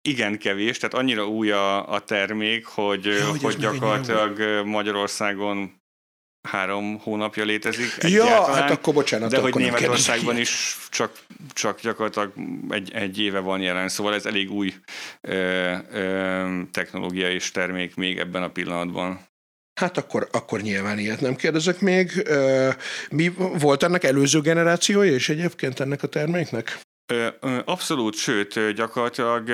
Igen, 0.09 0.37
kevés, 0.37 0.77
tehát 0.77 0.95
annyira 0.95 1.27
új 1.27 1.51
a, 1.51 1.93
a 1.93 1.99
termék, 1.99 2.65
hogy, 2.65 3.05
ja, 3.05 3.29
hogy, 3.29 3.41
hogy 3.41 3.57
gyakorlatilag 3.57 4.65
Magyarországon 4.65 5.80
három 6.41 6.99
hónapja 6.99 7.43
létezik 7.43 7.97
Ja, 8.01 8.45
hát 8.45 8.71
akkor 8.71 8.93
bocsánat. 8.93 9.29
De 9.29 9.39
hogy 9.39 9.55
Németországban 9.55 10.37
is 10.37 10.77
csak, 10.89 11.11
csak 11.53 11.81
gyakorlatilag 11.81 12.33
egy, 12.69 12.91
egy 12.93 13.19
éve 13.19 13.39
van 13.39 13.61
jelen, 13.61 13.89
szóval 13.89 14.13
ez 14.13 14.25
elég 14.25 14.51
új 14.51 14.73
ö, 15.21 15.75
ö, 15.91 16.61
technológia 16.71 17.31
és 17.31 17.51
termék 17.51 17.95
még 17.95 18.17
ebben 18.17 18.43
a 18.43 18.49
pillanatban. 18.49 19.29
Hát 19.73 19.97
akkor, 19.97 20.27
akkor 20.31 20.61
nyilván 20.61 20.99
ilyet 20.99 21.21
nem 21.21 21.35
kérdezek 21.35 21.79
még. 21.79 22.29
Mi 23.09 23.33
volt 23.37 23.83
ennek 23.83 24.03
előző 24.03 24.41
generációja 24.41 25.13
és 25.13 25.29
egyébként 25.29 25.79
ennek 25.79 26.03
a 26.03 26.07
terméknek? 26.07 26.81
Abszolút, 27.65 28.15
sőt, 28.15 28.71
gyakorlatilag 28.71 29.49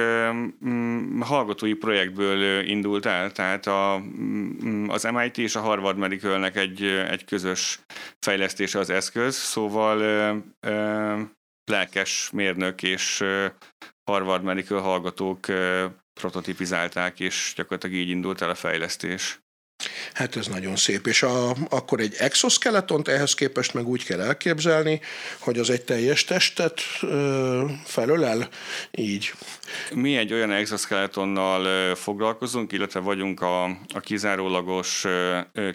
mm, 0.65 1.21
hallgatói 1.21 1.73
projektből 1.73 2.65
indult 2.67 3.05
el, 3.05 3.31
tehát 3.31 3.67
a, 3.67 4.01
mm, 4.19 4.89
az 4.89 5.03
MIT 5.03 5.37
és 5.37 5.55
a 5.55 5.59
Harvard 5.59 5.97
Medicalnek 5.97 6.55
egy, 6.55 6.83
egy 6.83 7.25
közös 7.25 7.79
fejlesztése 8.19 8.79
az 8.79 8.89
eszköz, 8.89 9.35
szóval 9.35 9.97
lelkes 11.71 12.29
mérnök 12.33 12.83
és 12.83 13.23
Harvard 14.11 14.43
Medical 14.43 14.81
hallgatók 14.81 15.45
prototipizálták, 16.13 17.19
és 17.19 17.53
gyakorlatilag 17.55 17.95
így 17.95 18.09
indult 18.09 18.41
el 18.41 18.49
a 18.49 18.55
fejlesztés. 18.55 19.39
Hát 20.13 20.35
ez 20.35 20.47
nagyon 20.47 20.75
szép, 20.75 21.07
és 21.07 21.23
a, 21.23 21.55
akkor 21.69 21.99
egy 21.99 22.15
exoskeletont 22.17 23.07
ehhez 23.07 23.33
képest 23.33 23.73
meg 23.73 23.87
úgy 23.87 24.03
kell 24.03 24.19
elképzelni, 24.19 25.01
hogy 25.39 25.59
az 25.59 25.69
egy 25.69 25.83
teljes 25.83 26.23
testet 26.23 26.81
ö, 27.01 27.65
felölel, 27.83 28.49
így. 28.91 29.33
Mi 29.93 30.17
egy 30.17 30.33
olyan 30.33 30.51
exoskeletonnal 30.51 31.95
foglalkozunk, 31.95 32.71
illetve 32.71 32.99
vagyunk 32.99 33.41
a, 33.41 33.63
a 33.93 33.99
kizárólagos 33.99 35.05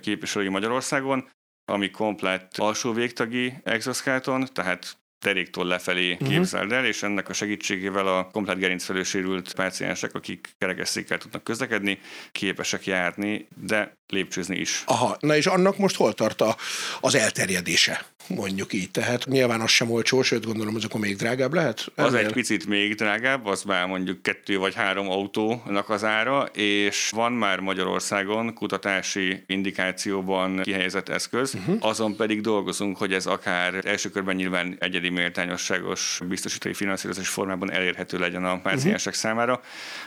képviselői 0.01 0.49
Magyarországon, 0.49 1.29
ami 1.65 1.91
komplett 1.91 2.57
alsó 2.57 2.93
végtagi 2.93 3.55
exoskeleton, 3.65 4.49
tehát 4.53 4.97
deréktól 5.23 5.67
lefelé 5.67 6.13
uh-huh. 6.13 6.29
képzeld 6.29 6.73
el, 6.73 6.85
és 6.85 7.03
ennek 7.03 7.29
a 7.29 7.33
segítségével 7.33 8.07
a 8.07 8.29
komplet 8.33 8.59
gerincfelősérült 8.59 9.55
páciensek, 9.55 10.15
akik 10.15 10.49
kerekesszékkel 10.59 11.19
tudnak 11.19 11.45
közlekedni, 11.45 11.99
képesek 12.33 12.87
járni, 12.87 13.49
de 13.57 13.97
lépcsőzni 14.13 14.57
is. 14.57 14.83
Aha, 14.87 15.17
na 15.21 15.37
és 15.37 15.47
annak 15.47 15.79
most 15.79 15.97
hol 15.97 16.13
tart 16.13 16.41
a, 16.41 16.57
az 17.01 17.15
elterjedése, 17.15 18.05
mondjuk 18.27 18.73
így? 18.73 18.91
Tehát 18.91 19.27
nyilván 19.27 19.61
az 19.61 19.71
sem 19.71 19.91
olcsó, 19.91 20.23
sőt 20.23 20.45
gondolom, 20.45 20.75
az 20.75 20.85
akkor 20.85 21.01
még 21.01 21.17
drágább 21.17 21.55
lehet? 21.55 21.93
Ennél? 21.95 22.11
Az 22.11 22.17
egy 22.17 22.33
picit 22.33 22.67
még 22.67 22.95
drágább, 22.95 23.47
az 23.47 23.63
már 23.63 23.87
mondjuk 23.87 24.23
kettő 24.23 24.59
vagy 24.59 24.75
három 24.75 25.11
autónak 25.11 25.91
az 25.91 26.05
ára, 26.05 26.43
és 26.53 27.11
van 27.15 27.33
már 27.33 27.61
Magyarországon 27.61 28.55
kutatási 28.55 29.45
indikációban 29.47 30.61
kihelyezett 30.63 31.09
eszköz, 31.09 31.55
uh-huh. 31.55 31.77
azon 31.81 32.17
pedig 32.17 32.41
dolgozunk, 32.41 32.97
hogy 32.97 33.13
ez 33.13 33.27
akár 33.27 33.85
első 33.85 34.11
körben 34.11 34.35
nyilván 34.35 34.77
egyedi 34.79 35.09
méltányosságos 35.09 36.21
biztosítói 36.29 36.75
finanszírozás 36.75 37.29
formában 37.29 37.73
elérhető 37.73 38.19
legyen 38.19 38.45
a 38.45 38.61
páciensek 38.61 39.15
uh-huh. 39.15 39.31
számára. 39.31 39.61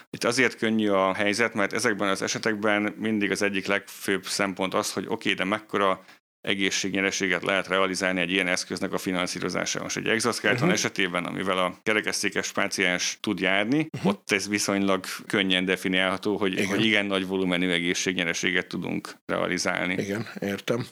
Itt 0.10 0.24
azért 0.24 0.58
könnyű 0.58 0.89
a 0.89 1.13
helyzet, 1.13 1.54
mert 1.54 1.74
ezekben 1.74 2.10
az 2.10 2.22
esetekben 2.22 2.94
mindig 2.98 3.32
az 3.32 3.41
egyik 3.41 3.65
legfőbb 3.65 4.26
szempont 4.26 4.74
az, 4.74 4.94
hogy 4.94 5.04
oké, 5.04 5.13
okay, 5.13 5.34
de 5.34 5.44
mekkora 5.44 6.04
egészségnyereséget 6.46 7.44
lehet 7.44 7.68
realizálni 7.68 8.22
egy 8.22 8.32
ilyen 8.32 8.48
eszköznek 8.48 8.94
a 8.94 8.98
finanszírozása. 8.98 9.82
Most 9.82 9.98
egy 9.98 10.08
exoskeleton 10.08 10.62
uh-huh. 10.62 10.78
esetében, 10.80 11.26
amivel 11.26 11.58
a 11.58 11.80
kerekesszékes 11.84 12.52
páciens 12.52 13.18
tud 13.22 13.39
járni, 13.39 13.88
uh-huh. 13.91 14.12
ott 14.12 14.32
ez 14.32 14.50
viszonylag 14.50 15.06
könnyen 15.28 15.65
definiálható, 15.65 16.38
hogy 16.38 16.52
igen, 16.52 16.68
hogy 16.68 16.86
igen 16.86 17.06
nagy 17.06 17.28
volumenű 17.28 17.70
egészségnyereséget 17.70 18.68
tudunk 18.68 19.15
realizálni. 19.26 19.94
Igen, 19.94 20.28
értem. 20.39 20.86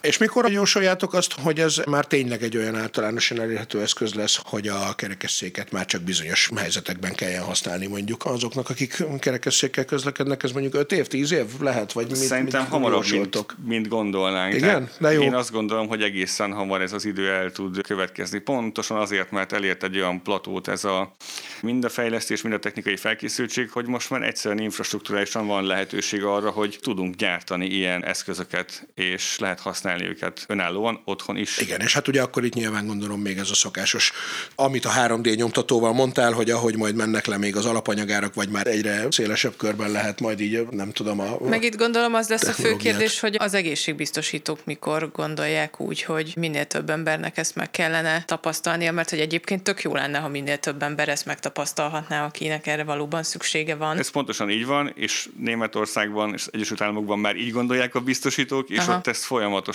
És 0.00 0.18
mikor 0.18 0.50
jósoljátok 0.50 1.14
azt, 1.14 1.32
hogy 1.32 1.60
ez 1.60 1.76
már 1.86 2.04
tényleg 2.04 2.42
egy 2.42 2.56
olyan 2.56 2.74
általánosan 2.74 3.40
elérhető 3.40 3.80
eszköz 3.80 4.14
lesz, 4.14 4.40
hogy 4.44 4.68
a 4.68 4.94
kerekesszéket 4.94 5.70
már 5.70 5.86
csak 5.86 6.02
bizonyos 6.02 6.50
helyzetekben 6.56 7.14
kelljen 7.14 7.42
használni 7.42 7.86
mondjuk 7.86 8.24
azoknak, 8.24 8.70
akik 8.70 9.04
kerekesszékkel 9.18 9.84
közlekednek, 9.84 10.42
ez 10.42 10.52
mondjuk 10.52 10.74
5 10.74 10.92
év, 10.92 11.06
10 11.06 11.32
év 11.32 11.46
lehet? 11.60 11.92
Vagy 11.92 12.06
mit, 12.06 12.16
Szerintem 12.16 12.60
mit 12.60 12.70
hamarabb, 12.70 13.04
mint, 13.10 13.46
mint 13.64 13.88
gondolnánk. 13.88 14.54
Igen? 14.54 14.88
De 14.98 15.12
jó. 15.12 15.22
Én 15.22 15.34
azt 15.34 15.50
gondolom, 15.50 15.88
hogy 15.88 16.02
egészen 16.02 16.52
hamar 16.52 16.80
ez 16.80 16.92
az 16.92 17.04
idő 17.04 17.30
el 17.30 17.50
tud 17.50 17.82
következni. 17.82 18.38
Pontosan 18.38 18.96
azért, 18.96 19.30
mert 19.30 19.52
elért 19.52 19.82
egy 19.82 19.96
olyan 19.96 20.22
platót 20.22 20.68
ez 20.68 20.84
a 20.84 21.14
mind 21.62 21.84
a 21.84 21.88
fejlesztés, 21.88 22.42
mind 22.42 22.54
a 22.54 22.58
technikai 22.58 22.96
felkészültség, 22.96 23.70
hogy 23.70 23.86
most 23.86 24.10
már 24.10 24.22
egyszerűen 24.22 24.60
infrastruktúrálisan 24.60 25.46
van 25.46 25.64
lehetőség 25.64 26.24
arra, 26.24 26.50
hogy 26.50 26.78
tudunk 26.80 27.14
gyártani 27.14 27.66
ilyen 27.66 28.04
eszközöket, 28.04 28.88
és 28.94 29.38
lehet 29.38 29.60
használni 29.60 29.81
őket 29.84 30.44
önállóan, 30.48 31.00
otthon 31.04 31.36
is. 31.36 31.58
Igen, 31.58 31.80
és 31.80 31.94
hát 31.94 32.08
ugye 32.08 32.22
akkor 32.22 32.44
itt 32.44 32.54
nyilván 32.54 32.86
gondolom 32.86 33.20
még 33.20 33.38
ez 33.38 33.50
a 33.50 33.54
szokásos, 33.54 34.12
amit 34.54 34.84
a 34.84 34.90
3D 34.90 35.36
nyomtatóval 35.36 35.92
mondtál, 35.92 36.32
hogy 36.32 36.50
ahogy 36.50 36.76
majd 36.76 36.94
mennek 36.94 37.26
le 37.26 37.38
még 37.38 37.56
az 37.56 37.64
alapanyagárak, 37.64 38.34
vagy 38.34 38.48
már 38.48 38.66
egyre 38.66 39.06
szélesebb 39.10 39.56
körben 39.56 39.90
lehet 39.90 40.20
majd 40.20 40.40
így, 40.40 40.66
nem 40.70 40.92
tudom, 40.92 41.20
a... 41.20 41.36
Meg 41.48 41.62
itt 41.62 41.76
gondolom 41.76 42.14
az 42.14 42.28
lesz 42.28 42.48
a 42.48 42.52
fő 42.52 42.76
kérdés, 42.76 43.20
hogy 43.20 43.36
az 43.38 43.54
egészségbiztosítók 43.54 44.58
mikor 44.64 45.10
gondolják 45.12 45.80
úgy, 45.80 46.02
hogy 46.02 46.32
minél 46.36 46.64
több 46.64 46.90
embernek 46.90 47.38
ezt 47.38 47.54
meg 47.54 47.70
kellene 47.70 48.24
tapasztalnia, 48.24 48.92
mert 48.92 49.10
hogy 49.10 49.20
egyébként 49.20 49.62
tök 49.62 49.82
jó 49.82 49.94
lenne, 49.94 50.18
ha 50.18 50.28
minél 50.28 50.58
több 50.58 50.82
ember 50.82 51.08
ezt 51.08 51.26
megtapasztalhatná, 51.26 52.24
akinek 52.24 52.66
erre 52.66 52.84
valóban 52.84 53.22
szüksége 53.22 53.74
van. 53.74 53.98
Ez 53.98 54.10
pontosan 54.10 54.50
így 54.50 54.66
van, 54.66 54.92
és 54.94 55.28
Németországban 55.38 56.32
és 56.32 56.46
Egyesült 56.50 56.80
Államokban 56.80 57.18
már 57.18 57.36
így 57.36 57.52
gondolják 57.52 57.94
a 57.94 58.00
biztosítók, 58.00 58.70
és 58.70 58.78
Aha. 58.78 58.96
ott 58.96 59.06
ez 59.06 59.24
folyamatosan 59.24 59.71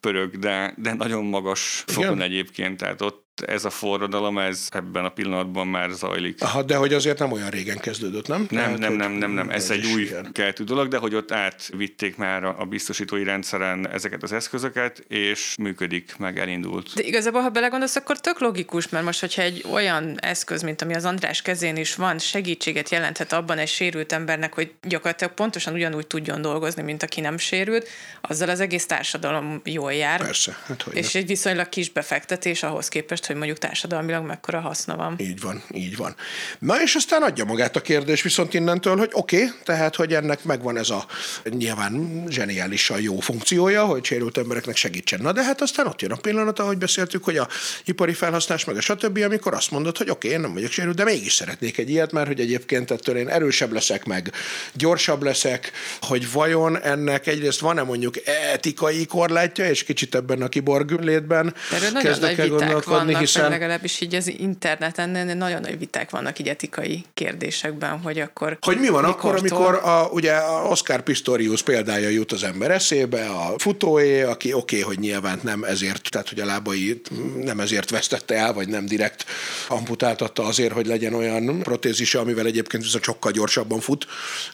pörög, 0.00 0.38
de, 0.38 0.74
de 0.76 0.94
nagyon 0.94 1.24
magas 1.24 1.84
Igen? 1.86 2.02
fokon 2.02 2.20
egyébként, 2.20 2.76
tehát 2.78 3.00
ott 3.00 3.23
ez 3.46 3.64
a 3.64 3.70
forradalom, 3.70 4.38
ez 4.38 4.68
ebben 4.70 5.04
a 5.04 5.08
pillanatban 5.08 5.66
már 5.66 5.90
zajlik. 5.90 6.42
Aha, 6.42 6.62
de 6.62 6.76
hogy 6.76 6.94
azért 6.94 7.18
nem 7.18 7.32
olyan 7.32 7.50
régen 7.50 7.78
kezdődött, 7.78 8.26
nem? 8.26 8.46
Nem, 8.50 8.62
Tehát, 8.64 8.78
nem, 8.78 8.92
nem, 8.92 9.12
nem, 9.12 9.30
nem. 9.30 9.50
Ez 9.50 9.70
egy 9.70 9.84
is 9.84 9.92
új 9.94 10.02
ilyen. 10.02 10.32
keltő 10.32 10.64
dolog, 10.64 10.88
de 10.88 10.96
hogy 10.96 11.14
ott 11.14 11.32
átvitték 11.32 12.16
már 12.16 12.44
a 12.44 12.64
biztosítói 12.64 13.24
rendszeren 13.24 13.88
ezeket 13.88 14.22
az 14.22 14.32
eszközöket, 14.32 14.98
és 15.08 15.54
működik, 15.58 16.16
meg 16.16 16.38
elindult. 16.38 16.94
De 16.94 17.02
igazából, 17.02 17.40
ha 17.40 17.48
belegondolsz, 17.48 17.96
akkor 17.96 18.20
tök 18.20 18.40
logikus, 18.40 18.88
mert 18.88 19.04
most, 19.04 19.20
hogyha 19.20 19.42
egy 19.42 19.64
olyan 19.72 20.20
eszköz, 20.20 20.62
mint 20.62 20.82
ami 20.82 20.94
az 20.94 21.04
András 21.04 21.42
kezén 21.42 21.76
is 21.76 21.94
van, 21.94 22.18
segítséget 22.18 22.88
jelenthet 22.88 23.32
abban 23.32 23.58
egy 23.58 23.68
sérült 23.68 24.12
embernek, 24.12 24.54
hogy 24.54 24.72
gyakorlatilag 24.82 25.34
pontosan 25.34 25.74
ugyanúgy 25.74 26.06
tudjon 26.06 26.42
dolgozni, 26.42 26.82
mint 26.82 27.02
aki 27.02 27.20
nem 27.20 27.38
sérült, 27.38 27.88
azzal 28.20 28.48
az 28.48 28.60
egész 28.60 28.86
társadalom 28.86 29.60
jól 29.64 29.92
jár. 29.92 30.20
Persze, 30.20 30.58
hát 30.66 30.82
hogy 30.82 30.96
És 30.96 31.14
egy 31.14 31.26
viszonylag 31.26 31.68
kis 31.68 31.90
befektetés 31.90 32.62
ahhoz 32.62 32.88
képest, 32.88 33.23
hogy 33.26 33.36
mondjuk 33.36 33.58
társadalmilag 33.58 34.26
mekkora 34.26 34.60
haszna 34.60 34.96
van. 34.96 35.14
Így 35.18 35.40
van, 35.40 35.62
így 35.72 35.96
van. 35.96 36.16
Na 36.58 36.82
és 36.82 36.94
aztán 36.94 37.22
adja 37.22 37.44
magát 37.44 37.76
a 37.76 37.80
kérdés 37.80 38.22
viszont 38.22 38.54
innentől, 38.54 38.96
hogy 38.96 39.10
oké, 39.12 39.36
okay, 39.36 39.50
tehát 39.64 39.94
hogy 39.94 40.14
ennek 40.14 40.44
megvan 40.44 40.78
ez 40.78 40.90
a 40.90 41.06
nyilván 41.50 42.24
zseniálisan 42.28 43.00
jó 43.00 43.20
funkciója, 43.20 43.84
hogy 43.84 44.04
sérült 44.04 44.38
embereknek 44.38 44.76
segítsen. 44.76 45.20
Na 45.20 45.32
de 45.32 45.42
hát 45.42 45.60
aztán 45.60 45.86
ott 45.86 46.02
jön 46.02 46.12
a 46.12 46.16
pillanat, 46.16 46.58
ahogy 46.58 46.78
beszéltük, 46.78 47.24
hogy 47.24 47.36
a 47.36 47.48
ipari 47.84 48.12
felhasználás 48.12 48.64
meg 48.64 48.76
a 48.76 48.80
stb., 48.80 49.18
amikor 49.24 49.54
azt 49.54 49.70
mondod, 49.70 49.96
hogy 49.96 50.10
oké, 50.10 50.26
okay, 50.26 50.38
én 50.38 50.44
nem 50.44 50.54
vagyok 50.54 50.70
sérült, 50.70 50.96
de 50.96 51.04
mégis 51.04 51.32
szeretnék 51.32 51.78
egy 51.78 51.90
ilyet, 51.90 52.12
mert 52.12 52.26
hogy 52.26 52.40
egyébként 52.40 52.90
ettől 52.90 53.16
én 53.16 53.28
erősebb 53.28 53.72
leszek 53.72 54.04
meg, 54.04 54.32
gyorsabb 54.72 55.22
leszek, 55.22 55.72
hogy 56.00 56.32
vajon 56.32 56.82
ennek 56.82 57.26
egyrészt 57.26 57.60
van-e 57.60 57.82
mondjuk 57.82 58.14
etikai 58.52 59.06
korlátja, 59.06 59.68
és 59.68 59.84
kicsit 59.84 60.14
ebben 60.14 60.42
a 60.42 60.48
kiborg 60.48 60.90
létben 60.90 61.54
kezdek 62.02 62.38
el 62.38 62.48
gondolkodni, 62.48 63.13
hiszen 63.18 63.50
legalábbis 63.50 64.00
így 64.00 64.14
az 64.14 64.28
interneten 64.28 65.36
nagyon 65.36 65.60
nagy 65.60 65.78
viták 65.78 66.10
vannak 66.10 66.38
így 66.38 66.48
etikai 66.48 67.04
kérdésekben, 67.14 67.98
hogy 68.00 68.18
akkor 68.20 68.58
Hogy 68.60 68.78
mi 68.78 68.88
van 68.88 69.04
akkor, 69.04 69.36
amikor 69.36 69.74
a, 69.74 70.08
ugye 70.12 70.32
a 70.32 70.68
Oscar 70.68 71.02
Pistorius 71.02 71.62
példája 71.62 72.08
jut 72.08 72.32
az 72.32 72.42
ember 72.42 72.70
eszébe, 72.70 73.26
a 73.26 73.58
futóé, 73.58 74.22
aki 74.22 74.52
oké, 74.52 74.80
okay, 74.80 74.94
hogy 74.94 75.04
nyilván 75.04 75.40
nem 75.42 75.64
ezért, 75.64 76.10
tehát 76.10 76.28
hogy 76.28 76.40
a 76.40 76.44
lábai 76.44 77.00
nem 77.36 77.60
ezért 77.60 77.90
vesztette 77.90 78.34
el, 78.34 78.52
vagy 78.52 78.68
nem 78.68 78.86
direkt 78.86 79.24
amputáltatta 79.68 80.44
azért, 80.44 80.72
hogy 80.72 80.86
legyen 80.86 81.14
olyan 81.14 81.58
protézise, 81.58 82.18
amivel 82.18 82.46
egyébként 82.46 82.82
viszont 82.82 83.04
sokkal 83.04 83.32
gyorsabban 83.32 83.80
fut, 83.80 84.06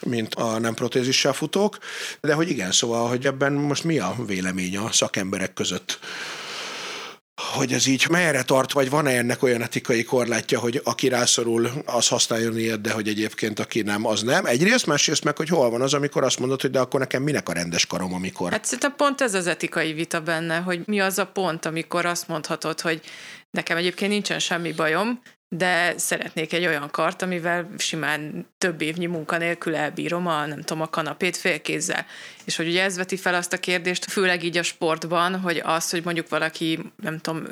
mint 0.03 0.35
a 0.35 0.59
nem 0.59 0.75
protézissel 0.75 1.33
futók. 1.33 1.79
De 2.21 2.35
hogy 2.35 2.51
igen, 2.51 2.73
szóval, 2.73 3.09
hogy 3.09 3.27
ebben 3.27 3.53
most 3.53 3.85
mi 3.85 3.99
a 3.99 4.15
vélemény 4.27 4.77
a 4.77 4.93
szakemberek 4.93 5.53
között? 5.53 5.99
Hogy 7.41 7.73
ez 7.73 7.87
így 7.87 8.07
merre 8.11 8.43
tart, 8.43 8.73
vagy 8.73 8.91
van-e 8.91 9.11
ennek 9.11 9.43
olyan 9.43 9.63
etikai 9.63 10.05
korlátja, 10.05 10.59
hogy 10.59 10.81
aki 10.85 11.09
rászorul, 11.09 11.71
az 11.85 12.09
használjon 12.09 12.59
ilyet, 12.59 12.81
de 12.81 12.93
hogy 12.93 13.09
egyébként 13.09 13.59
aki 13.59 13.83
nem, 13.83 14.07
az 14.07 14.23
nem. 14.23 14.47
Egyrészt, 14.47 14.87
másrészt 14.87 15.25
meg, 15.25 15.37
hogy 15.37 15.49
hol 15.49 15.71
van 15.71 15.83
az, 15.83 15.95
amikor 15.95 16.25
azt 16.25 16.39
mondod, 16.39 16.61
hogy 16.61 16.71
de 16.71 16.79
akkor 16.79 17.01
nekem 17.01 17.23
minek 17.23 17.49
a 17.49 17.53
rendes 17.53 17.87
karom, 17.87 18.15
amikor... 18.15 18.51
Hát 18.51 18.65
szerintem 18.65 18.95
pont 18.97 19.21
ez 19.21 19.35
az 19.35 19.47
etikai 19.47 19.93
vita 19.93 20.21
benne, 20.21 20.57
hogy 20.57 20.81
mi 20.85 21.01
az 21.01 21.19
a 21.19 21.27
pont, 21.27 21.65
amikor 21.65 22.07
azt 22.07 22.29
mondhatod, 22.29 22.81
hogy 22.81 23.01
nekem 23.51 23.77
egyébként 23.77 24.11
nincsen 24.11 24.39
semmi 24.39 24.73
bajom, 24.73 25.21
de 25.53 25.99
szeretnék 25.99 26.53
egy 26.53 26.67
olyan 26.67 26.91
kart, 26.91 27.23
amivel 27.23 27.71
simán 27.79 28.47
több 28.59 28.81
évnyi 28.81 29.07
munka 29.07 29.37
nélkül 29.37 29.77
elbírom 29.77 30.27
a, 30.27 30.47
nem 30.47 30.61
tudom, 30.61 30.83
a 30.83 30.91
kanapét 30.91 31.37
félkézzel. 31.37 32.07
És 32.45 32.57
hogy 32.57 32.69
ugye 32.69 32.83
ez 32.83 32.97
veti 32.97 33.17
fel 33.17 33.35
azt 33.35 33.53
a 33.53 33.59
kérdést, 33.59 34.05
főleg 34.05 34.43
így 34.43 34.57
a 34.57 34.63
sportban, 34.63 35.41
hogy 35.41 35.61
az, 35.65 35.91
hogy 35.91 36.05
mondjuk 36.05 36.29
valaki, 36.29 36.79
nem 37.03 37.19
tudom, 37.19 37.47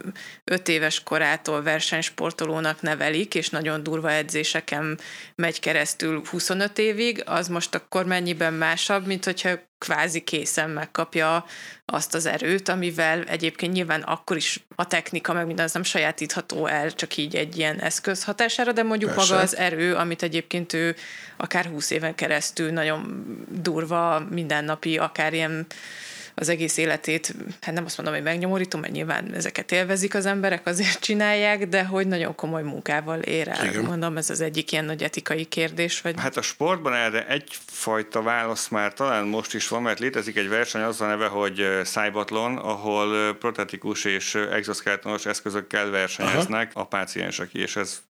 öt 0.44 0.68
éves 0.68 1.02
korától 1.02 1.62
versenysportolónak 1.62 2.82
nevelik, 2.82 3.34
és 3.34 3.48
nagyon 3.48 3.82
durva 3.82 4.11
edzéseken 4.11 4.98
megy 5.34 5.61
keresztül 5.61 6.22
25 6.30 6.78
évig, 6.78 7.22
az 7.26 7.48
most 7.48 7.74
akkor 7.74 8.06
mennyiben 8.06 8.54
másabb, 8.54 9.06
mint 9.06 9.24
hogyha 9.24 9.67
kvázi 9.79 10.21
készen 10.21 10.71
megkapja 10.71 11.45
azt 11.87 12.14
az 12.14 12.27
erőt, 12.27 12.69
amivel 12.69 13.23
egyébként 13.23 13.73
nyilván 13.73 14.03
akkor 14.03 14.37
is 14.37 14.64
a 14.75 14.87
technika, 14.87 15.33
meg 15.33 15.47
minden 15.47 15.64
az 15.64 15.73
nem 15.73 15.83
sajátítható 15.83 16.67
el, 16.67 16.93
csak 16.95 17.17
így 17.17 17.37
egy 17.37 17.59
ilyen 17.59 17.81
eszköz 17.81 18.25
hatására, 18.25 18.73
de 18.73 18.83
mondjuk 18.83 19.14
Persze. 19.14 19.33
maga 19.33 19.45
az 19.45 19.57
erő, 19.57 19.95
amit 19.95 20.23
egyébként 20.23 20.73
ő 20.73 20.97
akár 21.37 21.64
20 21.64 21.91
éven 21.91 22.14
keresztül 22.14 22.71
nagyon 22.71 23.27
durva, 23.49 24.27
mindennapi, 24.31 24.99
akár 24.99 25.33
ilyen 25.33 25.67
az 26.38 26.48
egész 26.48 26.77
életét, 26.77 27.35
hát 27.61 27.74
nem 27.74 27.85
azt 27.85 27.96
mondom, 27.96 28.14
hogy 28.14 28.24
megnyomorító, 28.24 28.79
mert 28.79 28.92
nyilván 28.92 29.35
ezeket 29.35 29.72
élvezik 29.72 30.14
az 30.14 30.27
emberek, 30.27 30.66
azért 30.66 31.01
csinálják, 31.01 31.68
de 31.68 31.85
hogy 31.85 32.07
nagyon 32.07 32.35
komoly 32.35 32.62
munkával 32.62 33.18
ér 33.18 33.48
el. 33.48 33.66
Igen. 33.66 33.85
Mondom, 33.85 34.16
ez 34.16 34.31
az 34.31 34.40
egyik 34.40 34.72
ilyen 34.72 34.85
nagy 34.85 35.03
etikai 35.03 35.44
kérdés, 35.44 36.01
vagy 36.01 36.14
Hát 36.20 36.37
a 36.37 36.42
sportban 36.42 36.94
erre 36.94 37.27
egyfajta 37.27 38.22
válasz 38.22 38.68
már 38.68 38.92
talán 38.94 39.27
most 39.27 39.55
is 39.55 39.68
van, 39.68 39.83
mert 39.83 39.98
létezik 39.98 40.37
egy 40.37 40.48
verseny, 40.48 40.83
az 40.83 41.01
a 41.01 41.07
neve, 41.07 41.27
hogy 41.27 41.66
Cybathlon, 41.85 42.57
ahol 42.57 43.35
protetikus 43.35 44.05
és 44.05 44.35
exoskeletonos 44.35 45.27
eszközökkel 45.27 45.90
versenyeznek 45.90 46.70
Aha. 46.74 46.81
a 46.81 46.85
páciensek, 46.85 47.55
és 47.55 47.77
ez 47.77 48.01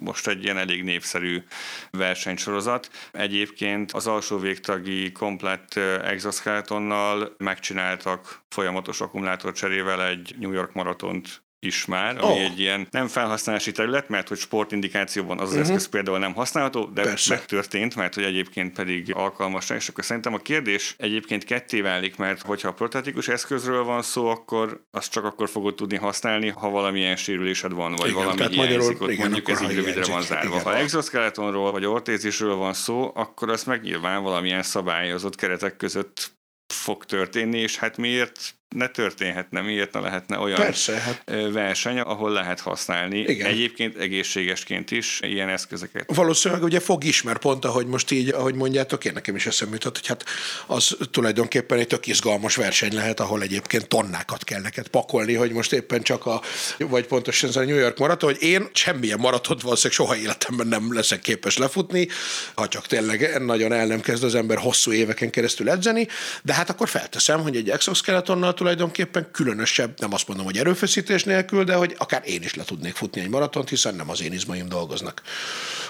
most 0.00 0.28
egy 0.28 0.42
ilyen 0.42 0.58
elég 0.58 0.82
népszerű 0.82 1.42
versenysorozat. 1.90 2.90
Egyébként 3.12 3.92
az 3.92 4.06
alsó 4.06 4.38
végtagi 4.38 5.12
komplett 5.12 5.74
exoskeletonnal 6.04 7.34
megcsináltak 7.38 8.42
folyamatos 8.48 9.00
akkumulátorcserével 9.00 10.06
egy 10.06 10.34
New 10.38 10.52
York 10.52 10.72
maratont 10.72 11.43
is 11.64 11.84
már, 11.84 12.16
ami 12.20 12.32
oh. 12.32 12.40
egy 12.40 12.60
ilyen 12.60 12.86
nem 12.90 13.06
felhasználási 13.06 13.72
terület, 13.72 14.08
mert 14.08 14.28
hogy 14.28 14.38
sportindikációban 14.38 15.38
az 15.38 15.48
az 15.48 15.54
uh-huh. 15.54 15.68
eszköz 15.68 15.88
például 15.88 16.18
nem 16.18 16.34
használható, 16.34 16.84
de 16.84 17.02
Persze. 17.02 17.34
megtörtént, 17.34 17.94
mert 17.94 18.14
hogy 18.14 18.24
egyébként 18.24 18.72
pedig 18.72 19.14
alkalmas 19.14 19.70
és 19.70 19.88
akkor 19.88 20.04
szerintem 20.04 20.34
a 20.34 20.38
kérdés 20.38 20.94
egyébként 20.98 21.44
ketté 21.44 21.80
válik, 21.80 22.16
mert 22.16 22.42
hogyha 22.42 22.68
a 22.68 22.72
protetikus 22.72 23.28
eszközről 23.28 23.84
van 23.84 24.02
szó, 24.02 24.26
akkor 24.26 24.84
azt 24.90 25.10
csak 25.10 25.24
akkor 25.24 25.48
fogod 25.48 25.74
tudni 25.74 25.96
használni, 25.96 26.48
ha 26.48 26.70
valamilyen 26.70 27.16
sérülésed 27.16 27.72
van, 27.72 27.94
vagy 27.94 28.10
Igen, 28.10 28.24
valami 28.24 28.54
hiányzik, 28.54 29.02
ott 29.02 29.10
igen, 29.10 29.30
mondjuk 29.30 29.48
ez 29.48 29.62
így 29.62 29.74
rövidre 29.74 30.04
van 30.12 30.22
zárva. 30.22 30.48
igen. 30.48 30.62
Ha 30.62 30.76
exoskeletonról 30.76 31.72
vagy 31.72 31.84
ortézisről 31.84 32.54
van 32.54 32.72
szó, 32.72 33.10
akkor 33.14 33.50
az 33.50 33.64
meg 33.64 33.82
nyilván 33.82 34.22
valamilyen 34.22 34.62
szabályozott 34.62 35.34
keretek 35.34 35.76
között 35.76 36.32
fog 36.74 37.04
történni, 37.04 37.58
és 37.58 37.76
hát 37.76 37.96
miért 37.96 38.54
ne 38.74 38.88
történhetne, 38.88 39.60
miért 39.60 39.92
ne 39.92 40.00
lehetne 40.00 40.38
olyan 40.38 40.56
Persze, 40.56 40.92
hát 40.92 41.22
verseny, 41.52 41.98
ahol 41.98 42.30
lehet 42.32 42.60
használni 42.60 43.18
Igen. 43.18 43.46
egyébként 43.46 43.96
egészségesként 43.96 44.90
is 44.90 45.20
ilyen 45.22 45.48
eszközöket. 45.48 46.14
valószínűleg 46.14 46.62
ugye 46.62 46.80
fog 46.80 47.04
is, 47.04 47.22
mert 47.22 47.38
pont 47.38 47.64
ahogy 47.64 47.86
most 47.86 48.10
így, 48.10 48.28
ahogy 48.28 48.54
mondjátok, 48.54 49.04
én 49.04 49.12
nekem 49.12 49.36
is 49.36 49.46
eszembe 49.46 49.74
jutott, 49.74 49.98
hogy 49.98 50.06
hát 50.06 50.24
az 50.66 50.96
tulajdonképpen 51.10 51.78
egy 51.78 51.86
tök 51.86 52.06
izgalmas 52.06 52.56
verseny 52.56 52.94
lehet, 52.94 53.20
ahol 53.20 53.42
egyébként 53.42 53.88
tonnákat 53.88 54.44
kell 54.44 54.60
neked 54.60 54.88
pakolni, 54.88 55.34
hogy 55.34 55.52
most 55.52 55.72
éppen 55.72 56.02
csak 56.02 56.26
a, 56.26 56.40
vagy 56.78 57.06
pontosan 57.06 57.48
ez 57.48 57.56
a 57.56 57.64
New 57.64 57.76
York 57.76 57.98
maraton, 57.98 58.32
hogy 58.32 58.42
én 58.42 58.68
semmilyen 58.72 59.18
maratont 59.18 59.62
valószínűleg 59.62 59.96
soha 59.96 60.16
életemben 60.16 60.66
nem 60.66 60.94
leszek 60.94 61.20
képes 61.20 61.56
lefutni, 61.56 62.08
ha 62.54 62.68
csak 62.68 62.86
tényleg 62.86 63.42
nagyon 63.42 63.72
el 63.72 63.86
nem 63.86 64.00
kezd 64.00 64.24
az 64.24 64.34
ember 64.34 64.58
hosszú 64.58 64.92
éveken 64.92 65.30
keresztül 65.30 65.70
edzeni, 65.70 66.08
de 66.42 66.54
hát 66.54 66.70
akkor 66.70 66.88
felteszem, 66.88 67.40
hogy 67.40 67.56
egy 67.56 67.70
exoskeletonnal 67.70 68.54
tulajdonképpen 68.64 69.30
különösebb, 69.30 70.00
nem 70.00 70.12
azt 70.12 70.28
mondom, 70.28 70.46
hogy 70.46 70.58
erőfeszítés 70.58 71.24
nélkül, 71.24 71.64
de 71.64 71.74
hogy 71.74 71.94
akár 71.98 72.22
én 72.24 72.42
is 72.42 72.54
le 72.54 72.64
tudnék 72.64 72.94
futni 72.94 73.20
egy 73.20 73.28
maratont, 73.28 73.68
hiszen 73.68 73.94
nem 73.94 74.10
az 74.10 74.22
én 74.22 74.32
izmaim 74.32 74.68
dolgoznak, 74.68 75.22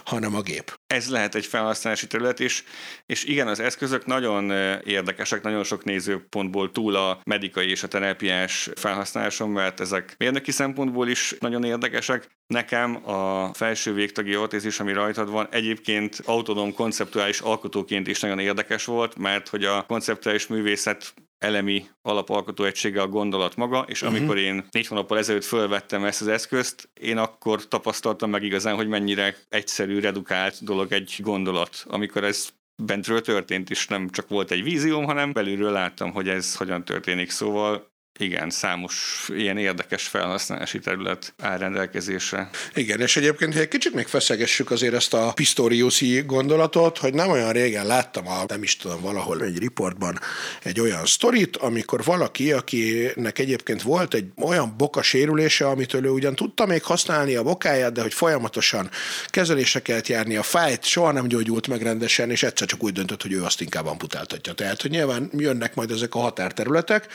hanem 0.04 0.34
a 0.34 0.40
gép. 0.40 0.78
Ez 0.86 1.08
lehet 1.08 1.34
egy 1.34 1.46
felhasználási 1.46 2.06
terület 2.06 2.40
is, 2.40 2.64
és 3.06 3.24
igen, 3.24 3.48
az 3.48 3.60
eszközök 3.60 4.06
nagyon 4.06 4.50
érdekesek, 4.84 5.42
nagyon 5.42 5.64
sok 5.64 5.84
nézőpontból 5.84 6.72
túl 6.72 6.96
a 6.96 7.20
medikai 7.24 7.70
és 7.70 7.82
a 7.82 7.88
terápiás 7.88 8.70
felhasználáson, 8.74 9.50
mert 9.50 9.80
ezek 9.80 10.14
mérnöki 10.18 10.50
szempontból 10.50 11.08
is 11.08 11.34
nagyon 11.40 11.64
érdekesek. 11.64 12.28
Nekem 12.46 13.08
a 13.10 13.50
felső 13.54 13.92
végtagi 13.92 14.36
ortézis, 14.36 14.80
ami 14.80 14.92
rajtad 14.92 15.30
van, 15.30 15.48
egyébként 15.50 16.20
autonóm 16.24 16.74
konceptuális 16.74 17.40
alkotóként 17.40 18.06
is 18.06 18.20
nagyon 18.20 18.38
érdekes 18.38 18.84
volt, 18.84 19.16
mert 19.16 19.48
hogy 19.48 19.64
a 19.64 19.84
konceptuális 19.86 20.46
művészet 20.46 21.14
elemi 21.44 21.86
alapalkotó 22.02 22.64
egysége 22.64 23.00
a 23.00 23.08
gondolat 23.08 23.56
maga, 23.56 23.84
és 23.88 24.02
uh-huh. 24.02 24.16
amikor 24.16 24.38
én 24.38 24.66
négy 24.70 24.86
hónappal 24.86 25.18
ezelőtt 25.18 25.44
fölvettem 25.44 26.04
ezt 26.04 26.20
az 26.20 26.28
eszközt, 26.28 26.88
én 27.00 27.18
akkor 27.18 27.68
tapasztaltam 27.68 28.30
meg 28.30 28.42
igazán, 28.42 28.74
hogy 28.74 28.88
mennyire 28.88 29.36
egyszerű, 29.48 30.00
redukált 30.00 30.64
dolog 30.64 30.92
egy 30.92 31.16
gondolat, 31.18 31.84
amikor 31.88 32.24
ez 32.24 32.48
bentről 32.82 33.20
történt, 33.20 33.70
és 33.70 33.86
nem 33.86 34.10
csak 34.10 34.28
volt 34.28 34.50
egy 34.50 34.62
vízióm, 34.62 35.04
hanem 35.04 35.32
belülről 35.32 35.72
láttam, 35.72 36.12
hogy 36.12 36.28
ez 36.28 36.56
hogyan 36.56 36.84
történik. 36.84 37.30
Szóval 37.30 37.92
igen, 38.18 38.50
számos 38.50 39.26
ilyen 39.28 39.58
érdekes 39.58 40.02
felhasználási 40.02 40.78
terület 40.78 41.34
áll 41.38 41.58
rendelkezésre. 41.58 42.50
Igen, 42.74 43.00
és 43.00 43.16
egyébként, 43.16 43.54
ha 43.54 43.60
egy 43.60 43.68
kicsit 43.68 43.94
még 43.94 44.06
feszegessük 44.06 44.70
azért 44.70 44.94
ezt 44.94 45.14
a 45.14 45.32
Pistoriusi 45.32 46.22
gondolatot, 46.26 46.98
hogy 46.98 47.14
nem 47.14 47.30
olyan 47.30 47.52
régen 47.52 47.86
láttam 47.86 48.28
a, 48.28 48.44
nem 48.48 48.62
is 48.62 48.76
tudom, 48.76 49.00
valahol 49.00 49.42
egy 49.42 49.58
riportban 49.58 50.18
egy 50.62 50.80
olyan 50.80 51.06
sztorit, 51.06 51.56
amikor 51.56 52.04
valaki, 52.04 52.52
akinek 52.52 53.38
egyébként 53.38 53.82
volt 53.82 54.14
egy 54.14 54.26
olyan 54.36 54.74
boka 54.76 55.02
sérülése, 55.02 55.66
amitől 55.66 56.04
ő 56.04 56.08
ugyan 56.08 56.34
tudta 56.34 56.66
még 56.66 56.82
használni 56.82 57.34
a 57.34 57.42
bokáját, 57.42 57.92
de 57.92 58.02
hogy 58.02 58.14
folyamatosan 58.14 58.90
kezelése 59.26 59.82
kellett 59.82 60.06
járni, 60.06 60.36
a 60.36 60.42
fájt 60.42 60.84
soha 60.84 61.12
nem 61.12 61.26
gyógyult 61.26 61.68
meg 61.68 61.82
rendesen, 61.82 62.30
és 62.30 62.42
egyszer 62.42 62.66
csak 62.66 62.82
úgy 62.82 62.92
döntött, 62.92 63.22
hogy 63.22 63.32
ő 63.32 63.42
azt 63.42 63.60
inkább 63.60 63.86
amputáltatja. 63.86 64.52
Tehát, 64.52 64.82
hogy 64.82 64.90
nyilván 64.90 65.30
jönnek 65.36 65.74
majd 65.74 65.90
ezek 65.90 66.14
a 66.14 66.18
határterületek, 66.18 67.06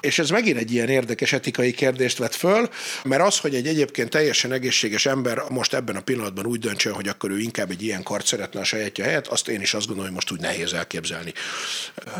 és 0.00 0.18
ez 0.18 0.30
meg 0.30 0.46
megint 0.54 0.70
egy 0.70 0.74
ilyen 0.74 0.88
érdekes 0.88 1.32
etikai 1.32 1.72
kérdést 1.72 2.18
vet 2.18 2.34
föl, 2.34 2.68
mert 3.04 3.22
az, 3.22 3.38
hogy 3.38 3.54
egy 3.54 3.66
egyébként 3.66 4.10
teljesen 4.10 4.52
egészséges 4.52 5.06
ember 5.06 5.42
most 5.48 5.74
ebben 5.74 5.96
a 5.96 6.00
pillanatban 6.00 6.46
úgy 6.46 6.58
döntsön, 6.58 6.92
hogy 6.92 7.08
akkor 7.08 7.30
ő 7.30 7.38
inkább 7.38 7.70
egy 7.70 7.82
ilyen 7.82 8.02
kart 8.02 8.26
szeretne 8.26 8.60
a 8.60 8.64
sajátja 8.64 9.04
helyett, 9.04 9.26
azt 9.26 9.48
én 9.48 9.60
is 9.60 9.74
azt 9.74 9.86
gondolom, 9.86 10.12
hogy 10.12 10.14
most 10.14 10.30
úgy 10.32 10.40
nehéz 10.40 10.72
elképzelni. 10.72 11.32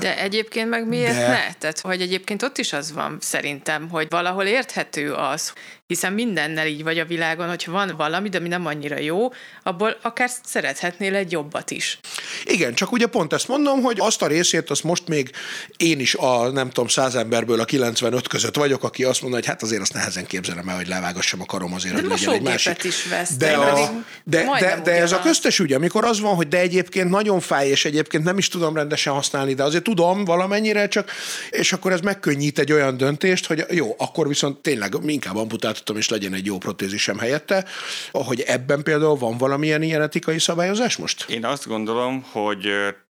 De 0.00 0.18
egyébként 0.18 0.68
meg 0.68 0.88
miért 0.88 1.14
De... 1.14 1.28
ne? 1.28 1.52
Tehát, 1.58 1.80
hogy 1.80 2.00
egyébként 2.00 2.42
ott 2.42 2.58
is 2.58 2.72
az 2.72 2.92
van 2.92 3.18
szerintem, 3.20 3.88
hogy 3.88 4.06
valahol 4.10 4.44
érthető 4.44 5.12
az, 5.12 5.52
hiszen 5.88 6.12
mindennel 6.12 6.66
így 6.66 6.82
vagy 6.82 6.98
a 6.98 7.04
világon, 7.04 7.48
hogy 7.48 7.66
van 7.66 7.94
valami, 7.96 8.28
de 8.28 8.38
ami 8.38 8.48
nem 8.48 8.66
annyira 8.66 8.98
jó, 8.98 9.32
abból 9.62 9.96
akár 10.02 10.30
szerethetnél 10.44 11.14
egy 11.14 11.32
jobbat 11.32 11.70
is. 11.70 11.98
Igen, 12.44 12.74
csak 12.74 12.92
ugye 12.92 13.06
pont 13.06 13.32
ezt 13.32 13.48
mondom, 13.48 13.82
hogy 13.82 13.96
azt 14.00 14.22
a 14.22 14.26
részét, 14.26 14.70
azt 14.70 14.82
most 14.82 15.08
még 15.08 15.30
én 15.76 16.00
is 16.00 16.14
a 16.14 16.50
nem 16.50 16.68
tudom, 16.68 16.88
száz 16.88 17.14
emberből 17.14 17.60
a 17.60 17.64
95 17.64 18.28
között 18.28 18.56
vagyok, 18.56 18.84
aki 18.84 19.04
azt 19.04 19.20
mondja, 19.20 19.38
hogy 19.38 19.48
hát 19.48 19.62
azért 19.62 19.80
azt 19.80 19.92
nehezen 19.92 20.26
képzelem 20.26 20.68
el, 20.68 20.76
hogy 20.76 20.88
levágassam 20.88 21.40
a 21.40 21.44
karom 21.44 21.74
azért, 21.74 21.94
de 21.94 22.00
hogy 22.00 22.10
legyen 22.10 22.34
egy 22.34 22.42
másik. 22.42 22.84
is 22.84 23.04
vesz, 23.04 23.36
de, 23.36 23.56
a, 23.56 23.90
de, 24.24 24.46
de, 24.60 24.80
de 24.84 24.92
ez 24.92 25.12
a 25.12 25.20
köztes 25.20 25.58
ügy, 25.58 25.72
amikor 25.72 26.04
az 26.04 26.20
van, 26.20 26.34
hogy 26.34 26.48
de 26.48 26.58
egyébként 26.58 27.10
nagyon 27.10 27.40
fáj, 27.40 27.68
és 27.68 27.84
egyébként 27.84 28.24
nem 28.24 28.38
is 28.38 28.48
tudom 28.48 28.74
rendesen 28.74 29.12
használni, 29.12 29.54
de 29.54 29.62
azért 29.62 29.84
tudom 29.84 30.24
valamennyire 30.24 30.88
csak, 30.88 31.10
és 31.50 31.72
akkor 31.72 31.92
ez 31.92 32.00
megkönnyít 32.00 32.58
egy 32.58 32.72
olyan 32.72 32.96
döntést, 32.96 33.46
hogy 33.46 33.64
jó, 33.70 33.94
akkor 33.98 34.28
viszont 34.28 34.58
tényleg 34.58 34.94
inkább 35.06 35.36
amputált 35.36 35.76
változtattam, 35.78 35.96
és 35.96 36.08
legyen 36.08 36.34
egy 36.34 36.46
jó 36.46 36.58
protézisem 36.58 37.18
helyette. 37.18 37.64
Hogy 38.12 38.40
ebben 38.40 38.82
például 38.82 39.16
van 39.16 39.38
valamilyen 39.38 39.82
ilyen 39.82 40.02
etikai 40.02 40.38
szabályozás 40.38 40.96
most? 40.96 41.24
Én 41.28 41.44
azt 41.44 41.66
gondolom, 41.66 42.24
hogy 42.32 42.68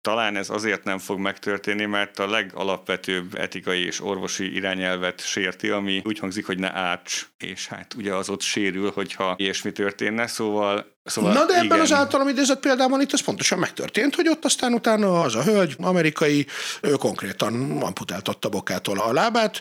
talán 0.09 0.37
ez 0.37 0.51
azért 0.51 0.85
nem 0.85 0.99
fog 0.99 1.18
megtörténni, 1.18 1.85
mert 1.85 2.18
a 2.18 2.31
legalapvetőbb 2.31 3.35
etikai 3.35 3.85
és 3.85 4.01
orvosi 4.01 4.55
irányelvet 4.55 5.27
sérti, 5.27 5.68
ami 5.68 6.03
úgy 6.05 6.18
hangzik, 6.18 6.47
hogy 6.47 6.59
ne 6.59 6.73
áts, 6.73 7.27
és 7.38 7.66
hát 7.66 7.94
ugye 7.94 8.14
az 8.14 8.29
ott 8.29 8.40
sérül, 8.40 8.90
hogyha 8.94 9.35
ilyesmi 9.38 9.73
történne, 9.73 10.27
szóval 10.27 10.97
Szóval, 11.09 11.33
Na 11.33 11.44
de 11.44 11.55
ebben 11.55 11.64
igen. 11.64 11.81
az 11.81 11.92
általam 11.92 12.29
idézett 12.29 12.61
példában 12.61 13.01
itt 13.01 13.12
ez 13.12 13.21
pontosan 13.21 13.59
megtörtént, 13.59 14.14
hogy 14.14 14.29
ott 14.29 14.44
aztán 14.44 14.73
utána 14.73 15.21
az 15.21 15.35
a 15.35 15.42
hölgy, 15.42 15.75
amerikai, 15.79 16.47
ő 16.83 16.92
konkrétan 16.92 17.83
amputáltatta 17.83 18.49
bokától 18.49 18.99
a 18.99 19.12
lábát, 19.12 19.61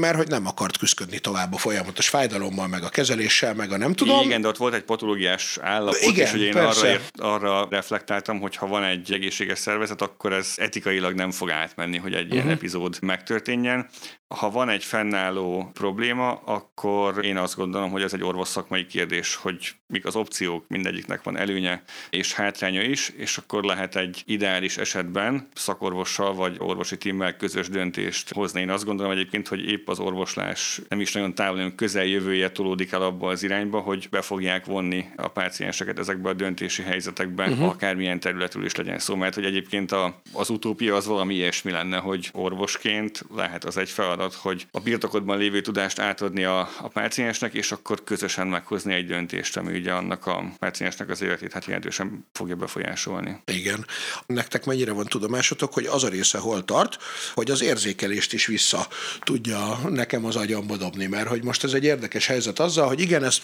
mert 0.00 0.16
hogy 0.16 0.28
nem 0.28 0.46
akart 0.46 0.78
küzdködni 0.78 1.18
tovább 1.18 1.54
a 1.54 1.56
folyamatos 1.56 2.08
fájdalommal, 2.08 2.68
meg 2.68 2.82
a 2.82 2.88
kezeléssel, 2.88 3.54
meg 3.54 3.72
a 3.72 3.76
nem 3.76 3.92
tudom. 3.92 4.20
Igen, 4.20 4.40
de 4.40 4.48
ott 4.48 4.56
volt 4.56 4.74
egy 4.74 4.82
patológiás 4.82 5.58
állapot, 5.62 6.00
igen, 6.00 6.26
és 6.26 6.32
ugye 6.32 6.44
én 6.44 6.56
arra, 6.56 6.86
ért, 6.86 7.20
arra 7.20 7.66
reflektáltam, 7.70 8.40
hogy 8.40 8.56
ha 8.56 8.66
van 8.66 8.84
egy 8.84 9.12
egészséges 9.12 9.58
szervezet, 9.76 10.02
akkor 10.02 10.32
ez 10.32 10.54
etikailag 10.56 11.14
nem 11.14 11.30
fog 11.30 11.50
átmenni, 11.50 11.96
hogy 11.96 12.12
egy 12.12 12.18
uh-huh. 12.20 12.32
ilyen 12.32 12.44
mhm. 12.44 12.54
epizód 12.54 12.98
megtörténjen. 13.00 13.88
Ha 14.28 14.50
van 14.50 14.68
egy 14.68 14.84
fennálló 14.84 15.70
probléma, 15.72 16.32
akkor 16.32 17.24
én 17.24 17.36
azt 17.36 17.56
gondolom, 17.56 17.90
hogy 17.90 18.02
ez 18.02 18.14
egy 18.14 18.22
orvos 18.22 18.48
szakmai 18.48 18.86
kérdés, 18.86 19.34
hogy 19.34 19.74
mik 19.86 20.06
az 20.06 20.16
opciók, 20.16 20.64
mindegyiknek 20.68 21.22
van 21.22 21.36
előnye 21.36 21.82
és 22.10 22.34
hátránya 22.34 22.82
is, 22.82 23.08
és 23.08 23.36
akkor 23.36 23.64
lehet 23.64 23.96
egy 23.96 24.22
ideális 24.26 24.76
esetben 24.76 25.48
szakorvossal 25.54 26.34
vagy 26.34 26.56
orvosi 26.58 26.96
tímmel 26.96 27.36
közös 27.36 27.68
döntést 27.68 28.32
hozni. 28.32 28.60
Én 28.60 28.70
azt 28.70 28.84
gondolom 28.84 29.12
egyébként, 29.12 29.48
hogy 29.48 29.64
épp 29.64 29.88
az 29.88 29.98
orvoslás 29.98 30.80
nem 30.88 31.00
is 31.00 31.12
nagyon 31.12 31.34
távol, 31.34 31.56
hanem 31.56 31.74
közeljövője 31.74 32.50
tolódik 32.50 32.92
el 32.92 33.02
abba 33.02 33.28
az 33.28 33.42
irányba, 33.42 33.80
hogy 33.80 34.08
be 34.10 34.20
fogják 34.20 34.64
vonni 34.64 35.04
a 35.16 35.28
pácienseket 35.28 35.98
ezekbe 35.98 36.28
a 36.28 36.34
döntési 36.34 36.82
helyzetekbe, 36.82 37.48
uh-huh. 37.48 37.68
akármilyen 37.68 38.20
területről 38.20 38.64
is 38.64 38.74
legyen 38.74 38.98
szó, 38.98 39.14
mert 39.14 39.34
hogy 39.34 39.44
egyébként 39.56 39.92
a, 39.92 40.20
az 40.32 40.50
utópia 40.50 40.96
az 40.96 41.06
valami 41.06 41.34
ilyesmi 41.34 41.70
lenne, 41.70 41.96
hogy 41.96 42.30
orvosként 42.32 43.24
lehet 43.34 43.64
az 43.64 43.76
egy 43.76 43.90
feladat, 43.90 44.34
hogy 44.34 44.66
a 44.70 44.80
birtokodban 44.80 45.38
lévő 45.38 45.60
tudást 45.60 45.98
átadni 45.98 46.44
a, 46.44 46.58
a 46.80 46.88
páciensnek, 46.88 47.54
és 47.54 47.72
akkor 47.72 48.04
közösen 48.04 48.46
meghozni 48.46 48.94
egy 48.94 49.06
döntést, 49.06 49.56
ami 49.56 49.78
ugye 49.78 49.92
annak 49.92 50.26
a 50.26 50.44
páciensnek 50.58 51.10
az 51.10 51.22
életét 51.22 51.52
hát 51.52 51.64
jelentősen 51.64 52.26
fogja 52.32 52.56
befolyásolni. 52.56 53.42
Igen. 53.44 53.86
Nektek 54.26 54.64
mennyire 54.64 54.92
van 54.92 55.06
tudomásotok, 55.06 55.74
hogy 55.74 55.86
az 55.86 56.04
a 56.04 56.08
része 56.08 56.38
hol 56.38 56.64
tart, 56.64 56.96
hogy 57.34 57.50
az 57.50 57.62
érzékelést 57.62 58.32
is 58.32 58.46
vissza 58.46 58.86
tudja 59.20 59.78
nekem 59.88 60.24
az 60.24 60.36
agyamba 60.36 60.76
dobni, 60.76 61.06
mert 61.06 61.28
hogy 61.28 61.44
most 61.44 61.64
ez 61.64 61.72
egy 61.72 61.84
érdekes 61.84 62.26
helyzet 62.26 62.58
azzal, 62.58 62.86
hogy 62.86 63.00
igen, 63.00 63.24
ezt 63.24 63.42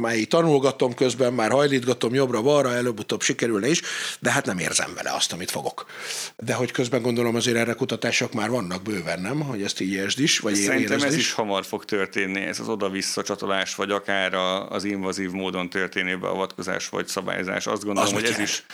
már 0.00 0.16
tanulgatom 0.28 0.94
közben, 0.94 1.32
már 1.32 1.50
hajlítgatom 1.50 2.14
jobbra-balra, 2.14 2.74
előbb-utóbb 2.74 3.22
sikerülne 3.22 3.68
is, 3.68 3.80
de 4.20 4.30
hát 4.30 4.46
nem 4.46 4.58
érzem 4.58 4.94
vele 4.94 5.12
azt, 5.12 5.32
amit 5.32 5.50
fogok. 5.52 5.86
De 6.36 6.54
hogy 6.54 6.70
közben 6.70 7.02
gondolom 7.02 7.34
azért 7.34 7.56
erre 7.56 7.72
kutatások 7.72 8.32
már 8.32 8.50
vannak 8.50 8.82
bőven, 8.82 9.20
nem? 9.20 9.40
Hogy 9.40 9.62
ezt 9.62 9.80
így 9.80 9.92
értsd 9.92 10.20
is, 10.20 10.38
vagy 10.38 10.54
Szerintem 10.54 11.02
ez 11.02 11.14
is. 11.14 11.20
is 11.20 11.32
hamar 11.32 11.64
fog 11.64 11.84
történni, 11.84 12.40
ez 12.40 12.60
az 12.60 12.68
oda-vissza 12.68 13.22
csatolás, 13.22 13.74
vagy 13.74 13.90
akár 13.90 14.34
az 14.68 14.84
invazív 14.84 15.30
módon 15.30 15.70
történő 15.70 16.18
beavatkozás 16.18 16.88
vagy 16.88 17.06
szabályozás. 17.06 17.66
Azt 17.66 17.84
gondolom, 17.84 18.14
az 18.14 18.20
hogy 18.20 18.30
ez, 18.30 18.38
is, 18.38 18.64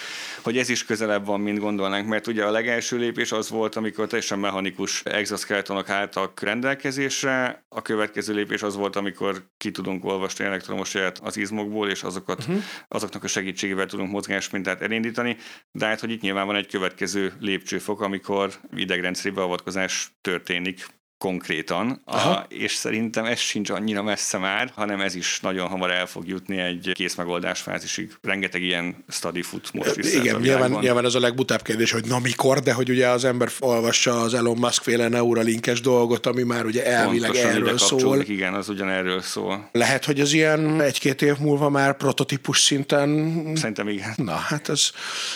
hogy 0.42 0.58
ez 0.58 0.68
is 0.68 0.84
közelebb 0.84 1.26
van, 1.26 1.40
mint 1.40 1.58
gondolnánk, 1.58 2.08
mert 2.08 2.26
ugye 2.26 2.44
a 2.44 2.50
legelső 2.50 2.96
lépés 2.96 3.32
az 3.32 3.50
volt, 3.50 3.76
amikor 3.76 4.06
teljesen 4.06 4.38
mechanikus 4.38 5.02
exoskeletonok 5.04 5.88
álltak 5.88 6.40
rendelkezésre, 6.40 7.64
a 7.68 7.82
következő 7.82 8.34
lépés 8.34 8.62
az 8.62 8.76
volt, 8.76 8.96
amikor 8.96 9.44
ki 9.56 9.70
tudunk 9.70 10.04
olvasni 10.04 10.44
elektromos 10.44 10.94
jelet 10.94 11.18
az 11.18 11.36
izmokból, 11.36 11.88
és 11.88 12.02
azokat, 12.02 12.38
uh-huh. 12.38 12.62
azoknak 12.88 13.24
a 13.24 13.26
segítségével 13.26 13.86
tudunk 13.86 14.10
mozgásmintát 14.10 14.82
elindítani, 14.82 15.36
de 15.72 15.86
hát, 15.86 16.00
hogy 16.00 16.10
itt 16.10 16.20
nyilván 16.20 16.46
van 16.46 16.56
egy 16.56 16.66
következő 16.68 17.33
lépcsőfok, 17.40 18.00
amikor 18.00 18.52
idegrendszeri 18.76 19.35
beavatkozás 19.35 20.12
történik, 20.20 20.87
konkrétan, 21.18 22.02
a, 22.07 22.44
és 22.48 22.74
szerintem 22.74 23.24
ez 23.24 23.38
sincs 23.38 23.70
annyira 23.70 24.02
messze 24.02 24.38
már, 24.38 24.72
hanem 24.74 25.00
ez 25.00 25.14
is 25.14 25.40
nagyon 25.40 25.68
hamar 25.68 25.90
el 25.90 26.07
fog 26.07 26.28
jutni 26.28 26.59
egy 26.59 26.90
kész 26.94 27.14
megoldás 27.14 27.61
fázisig. 27.61 28.12
Rengeteg 28.22 28.62
ilyen 28.62 29.04
study 29.09 29.42
fut 29.42 29.72
most 29.72 29.96
is. 29.96 30.14
Igen, 30.14 30.40
nyilván, 30.40 30.70
nyilván 30.70 31.04
ez 31.04 31.14
a 31.14 31.20
legbutább 31.20 31.62
kérdés, 31.62 31.90
hogy 31.90 32.04
na 32.04 32.18
mikor, 32.18 32.61
de 32.61 32.72
hogy 32.72 32.90
ugye 32.90 33.09
az 33.09 33.24
ember 33.24 33.50
olvassa 33.61 34.20
az 34.20 34.35
Elon 34.35 34.57
Musk 34.57 34.83
féle 34.83 35.09
Neuralinkes 35.09 35.81
dolgot, 35.81 36.26
ami 36.26 36.42
már 36.42 36.64
ugye 36.64 36.87
elvileg 36.87 37.31
Pontosan 37.31 37.57
erről 37.57 37.78
szól. 37.78 38.20
Igen, 38.20 38.54
az 38.54 38.68
ugyanerről 38.68 39.22
szól. 39.22 39.68
Lehet, 39.72 40.04
hogy 40.04 40.20
az 40.20 40.33
ilyen 40.33 40.81
egy-két 40.81 41.22
év 41.22 41.38
múlva 41.38 41.68
már 41.68 41.96
prototípus 41.96 42.59
szinten... 42.61 43.52
Szerintem 43.57 43.88
igen. 43.88 44.12
Na, 44.16 44.35
hát 44.35 44.68
ez, 44.68 44.90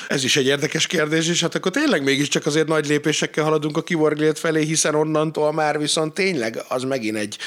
ez 0.09 0.25
is 0.25 0.37
egy 0.37 0.47
érdekes 0.47 0.87
kérdés, 0.87 1.29
és 1.29 1.41
hát 1.41 1.55
akkor 1.55 1.71
tényleg 1.71 2.03
mégiscsak 2.03 2.47
azért 2.47 2.67
nagy 2.67 2.87
lépésekkel 2.87 3.45
haladunk 3.45 3.77
a 3.77 3.83
kiborglét 3.83 4.39
felé, 4.39 4.65
hiszen 4.65 4.95
onnantól 4.95 5.53
már 5.53 5.72
már 5.73 5.81
viszont 5.81 6.15
tényleg 6.15 6.57
az 6.69 6.83
megint 6.83 7.17
egy 7.17 7.39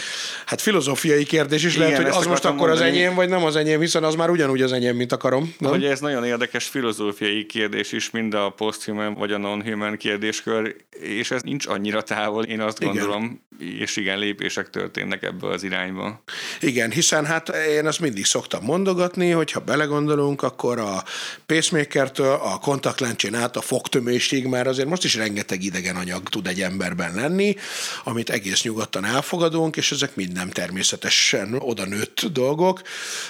hát 0.45 0.61
filozófiai 0.61 1.23
kérdés 1.23 1.63
is 1.63 1.75
Igen, 1.75 1.87
lehet, 1.87 2.03
hogy 2.03 2.15
az 2.15 2.25
most 2.25 2.45
akkor 2.45 2.67
mondani. 2.67 2.89
az 2.89 2.95
enyém, 2.95 3.15
vagy 3.15 3.29
nem 3.29 3.43
az 3.43 3.55
enyém, 3.55 3.79
hiszen 3.79 4.03
az 4.03 4.15
már 4.15 4.29
ugyanúgy 4.29 4.61
az 4.61 4.71
enyém, 4.71 4.95
mint 4.95 5.11
akarom. 5.11 5.55
Nem? 5.59 5.71
Hogy 5.71 5.85
ez 5.85 5.99
nagyon 5.99 6.25
érdekes 6.25 6.65
filozófiai 6.65 7.45
kérdés 7.45 7.91
is, 7.91 8.09
mind 8.09 8.33
a 8.33 8.49
post-human 8.49 9.13
vagy 9.13 9.31
a 9.31 9.37
non-human 9.37 9.97
kérdéskör, 9.97 10.75
és 10.99 11.31
ez 11.31 11.41
nincs 11.41 11.67
annyira 11.67 12.01
távol, 12.01 12.43
én 12.43 12.61
azt 12.61 12.81
Igen. 12.81 12.93
gondolom, 12.93 13.44
és 13.59 13.95
igen, 13.95 14.19
lépések 14.19 14.69
történnek 14.69 15.23
ebbe 15.23 15.47
az 15.47 15.63
irányba. 15.63 16.23
Igen, 16.59 16.91
hiszen 16.91 17.25
hát 17.25 17.49
én 17.49 17.85
azt 17.85 17.99
mindig 17.99 18.25
szoktam 18.25 18.63
mondogatni, 18.63 19.29
hogy 19.29 19.51
ha 19.51 19.59
belegondolunk, 19.59 20.41
akkor 20.41 20.79
a 20.79 21.03
pacemakertől 21.45 22.31
a 22.31 22.57
kontaktlencsén 22.57 23.35
át 23.35 23.55
a 23.55 23.61
fogtömésig 23.61 24.45
már 24.45 24.67
azért 24.67 24.87
most 24.87 25.03
is 25.03 25.15
rengeteg 25.15 25.63
idegen 25.63 25.95
anyag 25.95 26.29
tud 26.29 26.47
egy 26.47 26.61
emberben 26.61 27.15
lenni, 27.15 27.55
amit 28.03 28.29
egész 28.29 28.63
nyugodtan 28.63 29.05
elfogadunk, 29.05 29.77
és 29.77 29.91
ezek 29.91 30.15
mind 30.15 30.31
nem 30.31 30.49
természetesen 30.49 31.55
oda 31.59 31.85
nőtt 31.85 32.25
dolgok. 32.25 32.81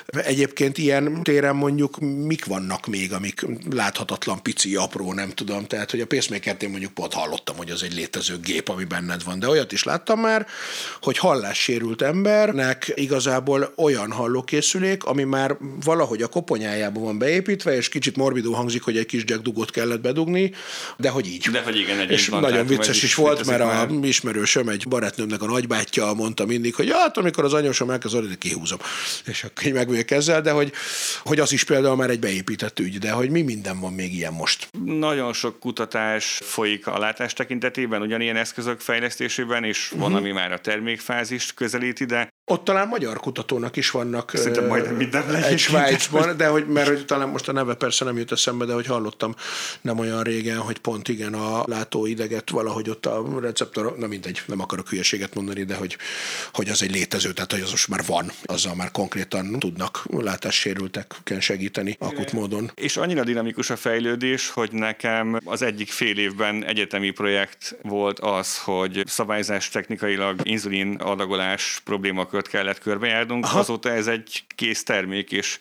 Egyébként 0.08 0.78
ilyen 0.78 1.24
téren 1.24 1.56
mondjuk 1.56 2.00
mik 2.00 2.46
vannak 2.46 2.86
még, 2.86 3.14
amik 3.14 3.46
láthatatlan, 3.70 4.42
pici, 4.42 4.76
apró, 4.76 5.14
nem 5.14 5.30
tudom. 5.30 5.66
Tehát, 5.66 5.92
hogy 5.92 6.02
a 6.02 6.06
pacemaker 6.06 6.56
én 6.60 6.70
mondjuk 6.70 6.94
pont 6.94 7.14
hallottam, 7.14 7.58
hogy 7.58 7.70
az 7.70 7.84
egy 7.84 7.94
létező 7.94 8.40
gép, 8.40 8.70
ami 8.70 8.84
benned 8.84 9.24
van, 9.24 9.40
de 9.40 9.48
olyat 9.48 9.72
is 9.72 9.84
láttam 9.84 10.15
már, 10.20 10.48
hogy 11.02 11.18
hallássérült 11.18 12.02
embernek 12.02 12.92
igazából 12.96 13.74
olyan 13.78 14.12
hallókészülék, 14.12 15.04
ami 15.04 15.24
már 15.24 15.58
valahogy 15.84 16.22
a 16.22 16.28
koponyájában 16.28 17.04
van 17.04 17.18
beépítve, 17.18 17.76
és 17.76 17.90
kicsit 17.90 18.16
morbidó 18.16 18.54
hangzik, 18.54 18.84
hogy 18.84 18.98
egy 18.98 19.06
kis 19.06 19.24
jack 19.26 19.42
dugot 19.42 19.72
kellett 19.72 20.02
bedugni, 20.02 20.52
de 20.98 21.10
hogy 21.10 21.28
így. 21.28 21.50
De 21.50 21.62
hogy 21.62 21.78
igen, 21.78 22.00
egy 22.00 22.12
És 22.12 22.28
van, 22.28 22.42
nagyon 22.42 22.66
vicces 22.66 23.04
is 23.04 23.16
volt, 23.16 23.46
mert 23.46 23.62
a 23.62 23.66
már. 23.66 23.90
ismerősöm, 24.04 24.70
egy 24.70 24.88
barátnőmnek 24.88 25.42
a 25.42 25.46
nagybátyja 25.46 26.14
mondta 26.14 26.46
mindig, 26.46 26.76
hogy 26.76 26.92
hát 26.92 27.18
amikor 27.18 27.44
az 27.44 27.54
anyósom 27.54 27.90
elkezd 27.90 28.16
orrani, 28.16 28.38
kihúzom. 28.38 28.80
És 29.26 29.44
akkor 29.44 29.66
így 29.66 29.74
megvőjük 29.74 30.12
ezzel, 30.12 30.42
de 30.42 30.52
hogy, 30.52 30.72
hogy 31.24 31.40
az 31.40 31.52
is 31.52 31.64
például 31.64 31.96
már 31.96 32.10
egy 32.10 32.20
beépített 32.20 32.80
ügy, 32.80 32.98
de 32.98 33.12
hogy 33.12 33.30
mi 33.30 33.42
minden 33.42 33.80
van 33.80 33.94
még 33.94 34.14
ilyen 34.14 34.34
most. 34.34 34.70
Nagyon 34.86 35.34
sok 35.34 35.60
kutatás 35.60 36.40
folyik 36.44 36.88
a 36.88 37.00
látás 37.00 37.34
tekintetében, 37.34 38.02
ugyanilyen 38.02 38.36
eszközök 38.36 38.80
fejlesztésében, 38.80 39.64
és 39.64 39.94
van, 40.06 40.14
Mhm. 40.22 40.24
ami 40.30 40.32
már 40.32 40.52
a 40.52 40.60
termékfázist 40.60 41.54
közelíti, 41.54 42.06
de 42.06 42.30
Ott 42.48 42.64
talán 42.64 42.88
magyar 42.88 43.20
kutatónak 43.20 43.76
is 43.76 43.92
vannak 43.92 44.32
Szerintem 44.34 44.68
majdnem 44.68 44.96
mindenben 44.96 45.36
egy 45.36 45.44
egyébként. 45.44 45.60
Svájcban, 45.60 46.38
de 46.38 46.48
hogy, 46.48 46.68
mert 46.68 46.88
hogy 46.88 47.06
talán 47.06 47.30
most 47.30 47.48
a 47.48 47.52
neve 47.52 47.74
persze 47.74 48.06
nem 48.06 48.18
jut 48.18 48.32
eszembe, 48.32 48.66
de 48.66 48.74
hogy 48.74 48.86
hallottam 48.86 49.36
nem 49.82 50.00
olyan 50.00 50.24
régen, 50.24 50.58
hogy 50.58 50.78
pont 50.78 51.08
igen 51.08 51.34
a 51.34 51.64
látóideget 51.68 52.50
valahogy 52.50 52.90
ott 52.90 53.06
a 53.06 53.40
receptor, 53.42 53.98
na 53.98 54.08
mindegy, 54.08 54.42
nem 54.46 54.60
akarok 54.60 54.90
hülyeséget 54.90 55.36
mondani, 55.36 55.64
de 55.64 55.76
hogy, 55.76 55.98
hogy 56.54 56.70
az 56.70 56.84
egy 56.84 56.92
létező, 56.92 57.34
tehát 57.34 57.52
hogy 57.52 57.62
az 57.62 57.72
most 57.72 57.88
már 57.88 58.02
van, 58.06 58.32
azzal 58.44 58.76
már 58.76 58.92
konkrétan 58.92 59.60
tudnak 59.60 60.06
látássérülteken 60.10 61.42
segíteni 61.42 61.96
akut 62.00 62.32
módon. 62.32 62.72
És 62.76 62.98
annyira 62.98 63.24
dinamikus 63.24 63.70
a 63.70 63.76
fejlődés, 63.76 64.50
hogy 64.50 64.72
nekem 64.72 65.40
az 65.46 65.62
egyik 65.62 65.90
fél 65.90 66.18
évben 66.18 66.64
egyetemi 66.64 67.10
projekt 67.10 67.78
volt 67.82 68.20
az, 68.20 68.58
hogy 68.58 69.04
szabályzás 69.08 69.70
technikailag 69.70 70.40
inzulin 70.44 70.96
adagolás 70.96 71.82
problémakört 72.36 72.48
kellett 72.48 72.80
körbejárnunk. 72.80 73.46
Aha. 73.46 73.60
Azóta 73.60 73.92
ez 73.92 74.08
egy 74.08 74.44
kész 74.56 74.84
termék, 74.84 75.32
és 75.32 75.60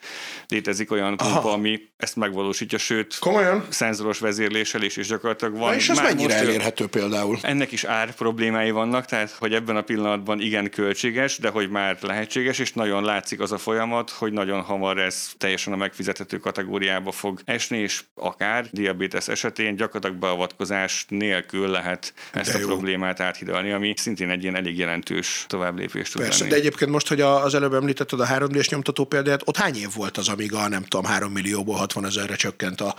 létezik 0.48 0.90
olyan 0.90 1.16
pumpa, 1.16 1.52
ami 1.52 1.80
ezt 1.96 2.16
megvalósítja, 2.16 2.78
sőt, 2.78 3.18
Komolyan? 3.18 3.64
szenzoros 3.68 4.18
vezérléssel 4.18 4.82
is, 4.82 4.96
és 4.96 5.06
gyakorlatilag 5.06 5.56
van. 5.56 5.68
Na, 5.68 5.74
és 5.74 5.88
ez 5.88 5.96
már 5.96 6.06
mennyire 6.06 6.34
most- 6.34 6.46
elérhető 6.48 6.86
például? 6.86 7.38
ennek 7.42 7.72
is 7.72 7.84
ár 7.84 8.14
problémái 8.14 8.70
vannak, 8.70 9.04
tehát 9.04 9.30
hogy 9.30 9.54
ebben 9.54 9.76
a 9.76 9.82
pillanatban 9.82 10.40
igen 10.40 10.70
költséges, 10.70 11.38
de 11.38 11.48
hogy 11.48 11.68
már 11.70 11.96
lehetséges, 12.00 12.58
és 12.58 12.72
nagyon 12.72 13.04
látszik 13.04 13.40
az 13.40 13.52
a 13.52 13.58
folyamat, 13.58 14.10
hogy 14.10 14.32
nagyon 14.32 14.60
hamar 14.60 14.98
ez 14.98 15.30
teljesen 15.38 15.72
a 15.72 15.76
megfizethető 15.76 16.38
kategóriába 16.38 17.10
fog 17.12 17.40
esni, 17.44 17.78
és 17.78 18.02
akár 18.14 18.66
diabetes 18.70 19.28
esetén 19.28 19.76
gyakorlatilag 19.76 20.16
beavatkozás 20.16 21.04
nélkül 21.08 21.68
lehet 21.68 22.14
ezt 22.32 22.50
De 22.52 22.56
a 22.56 22.60
jó. 22.60 22.66
problémát 22.66 23.20
áthidalni, 23.20 23.72
ami 23.72 23.94
szintén 23.96 24.30
egy 24.30 24.42
ilyen 24.42 24.56
elég 24.56 24.78
jelentős 24.78 25.44
továbblépés 25.48 26.08
tud 26.10 26.22
Persze, 26.22 26.38
lenni. 26.44 26.50
de 26.54 26.60
egyébként 26.64 26.90
most, 26.90 27.08
hogy 27.08 27.20
az 27.20 27.54
előbb 27.54 27.74
említetted 27.74 28.20
a 28.20 28.26
3D-s 28.26 28.68
nyomtató 28.68 29.04
példát, 29.04 29.42
ott 29.44 29.56
hány 29.56 29.76
év 29.76 29.88
volt 29.94 30.16
az, 30.16 30.28
amíg 30.28 30.54
a 30.54 30.68
nem 30.68 30.82
tudom, 30.82 31.04
3 31.04 31.32
millióból 31.32 31.76
60 31.76 32.06
ezerre 32.06 32.34
csökkent 32.34 32.80
a 32.80 32.94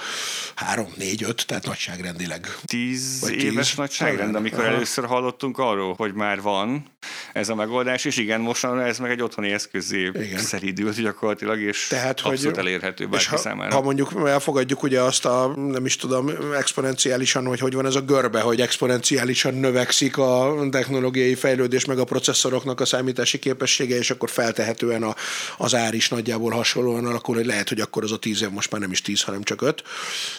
3, 0.56 0.88
4, 0.98 1.24
5, 1.24 1.46
tehát 1.46 1.66
nagyságrendileg. 1.66 2.58
Tíz 2.66 3.20
Vagy 3.22 3.32
tíz? 3.32 3.44
éves 3.44 3.76
nagyságrend, 3.76 4.20
Talán. 4.20 4.36
amikor 4.36 4.60
Aha. 4.60 4.74
először 4.74 5.06
hallottunk 5.06 5.58
arról, 5.58 5.94
hogy 5.98 6.14
már 6.14 6.42
van 6.42 6.86
ez 7.34 7.50
a 7.50 7.56
megoldás, 7.56 8.06
és 8.06 8.18
igen, 8.18 8.42
mostanra 8.42 8.84
ez 8.84 9.00
meg 9.00 9.12
egy 9.12 9.22
otthoni 9.22 9.52
eszközé 9.52 10.12
Igen. 10.14 10.40
szeridült 10.40 11.02
gyakorlatilag, 11.02 11.60
és 11.60 11.88
Tehát, 11.88 12.20
hogy, 12.20 12.32
abszolút 12.32 12.58
elérhető 12.58 13.04
és 13.04 13.10
bárki 13.10 13.28
ha, 13.28 13.38
számára. 13.38 13.76
ha 13.76 13.82
mondjuk 13.82 14.12
elfogadjuk 14.26 14.84
ugye 14.84 15.02
azt 15.02 15.26
a, 15.26 15.54
nem 15.56 15.86
is 15.86 15.96
tudom, 15.96 16.32
exponenciálisan, 16.58 17.46
hogy 17.46 17.60
hogy 17.60 17.74
van 17.74 17.86
ez 17.86 17.96
a 17.96 18.02
görbe, 18.02 18.40
hogy 18.42 18.62
exponenciálisan 18.62 19.54
növekszik 19.54 20.18
a 20.18 20.56
technológiai 20.72 21.36
fejlődés, 21.36 21.86
meg 21.86 22.00
a 22.00 22.04
processzoroknak 22.04 22.80
a 22.80 22.86
számítási 22.86 23.40
képessége, 23.56 23.98
és 23.98 24.12
akkor 24.12 24.30
feltehetően 24.30 25.04
a, 25.04 25.16
az 25.58 25.76
ár 25.76 25.94
is 25.94 26.10
nagyjából 26.10 26.52
hasonlóan 26.52 27.06
alakul, 27.06 27.36
hogy 27.36 27.46
lehet, 27.46 27.70
hogy 27.70 27.80
akkor 27.80 28.04
az 28.04 28.12
a 28.12 28.18
tíz 28.18 28.42
év 28.42 28.50
most 28.50 28.72
már 28.72 28.82
nem 28.82 28.92
is 28.92 29.02
tíz, 29.02 29.22
hanem 29.22 29.44
csak 29.44 29.62
öt. 29.62 29.84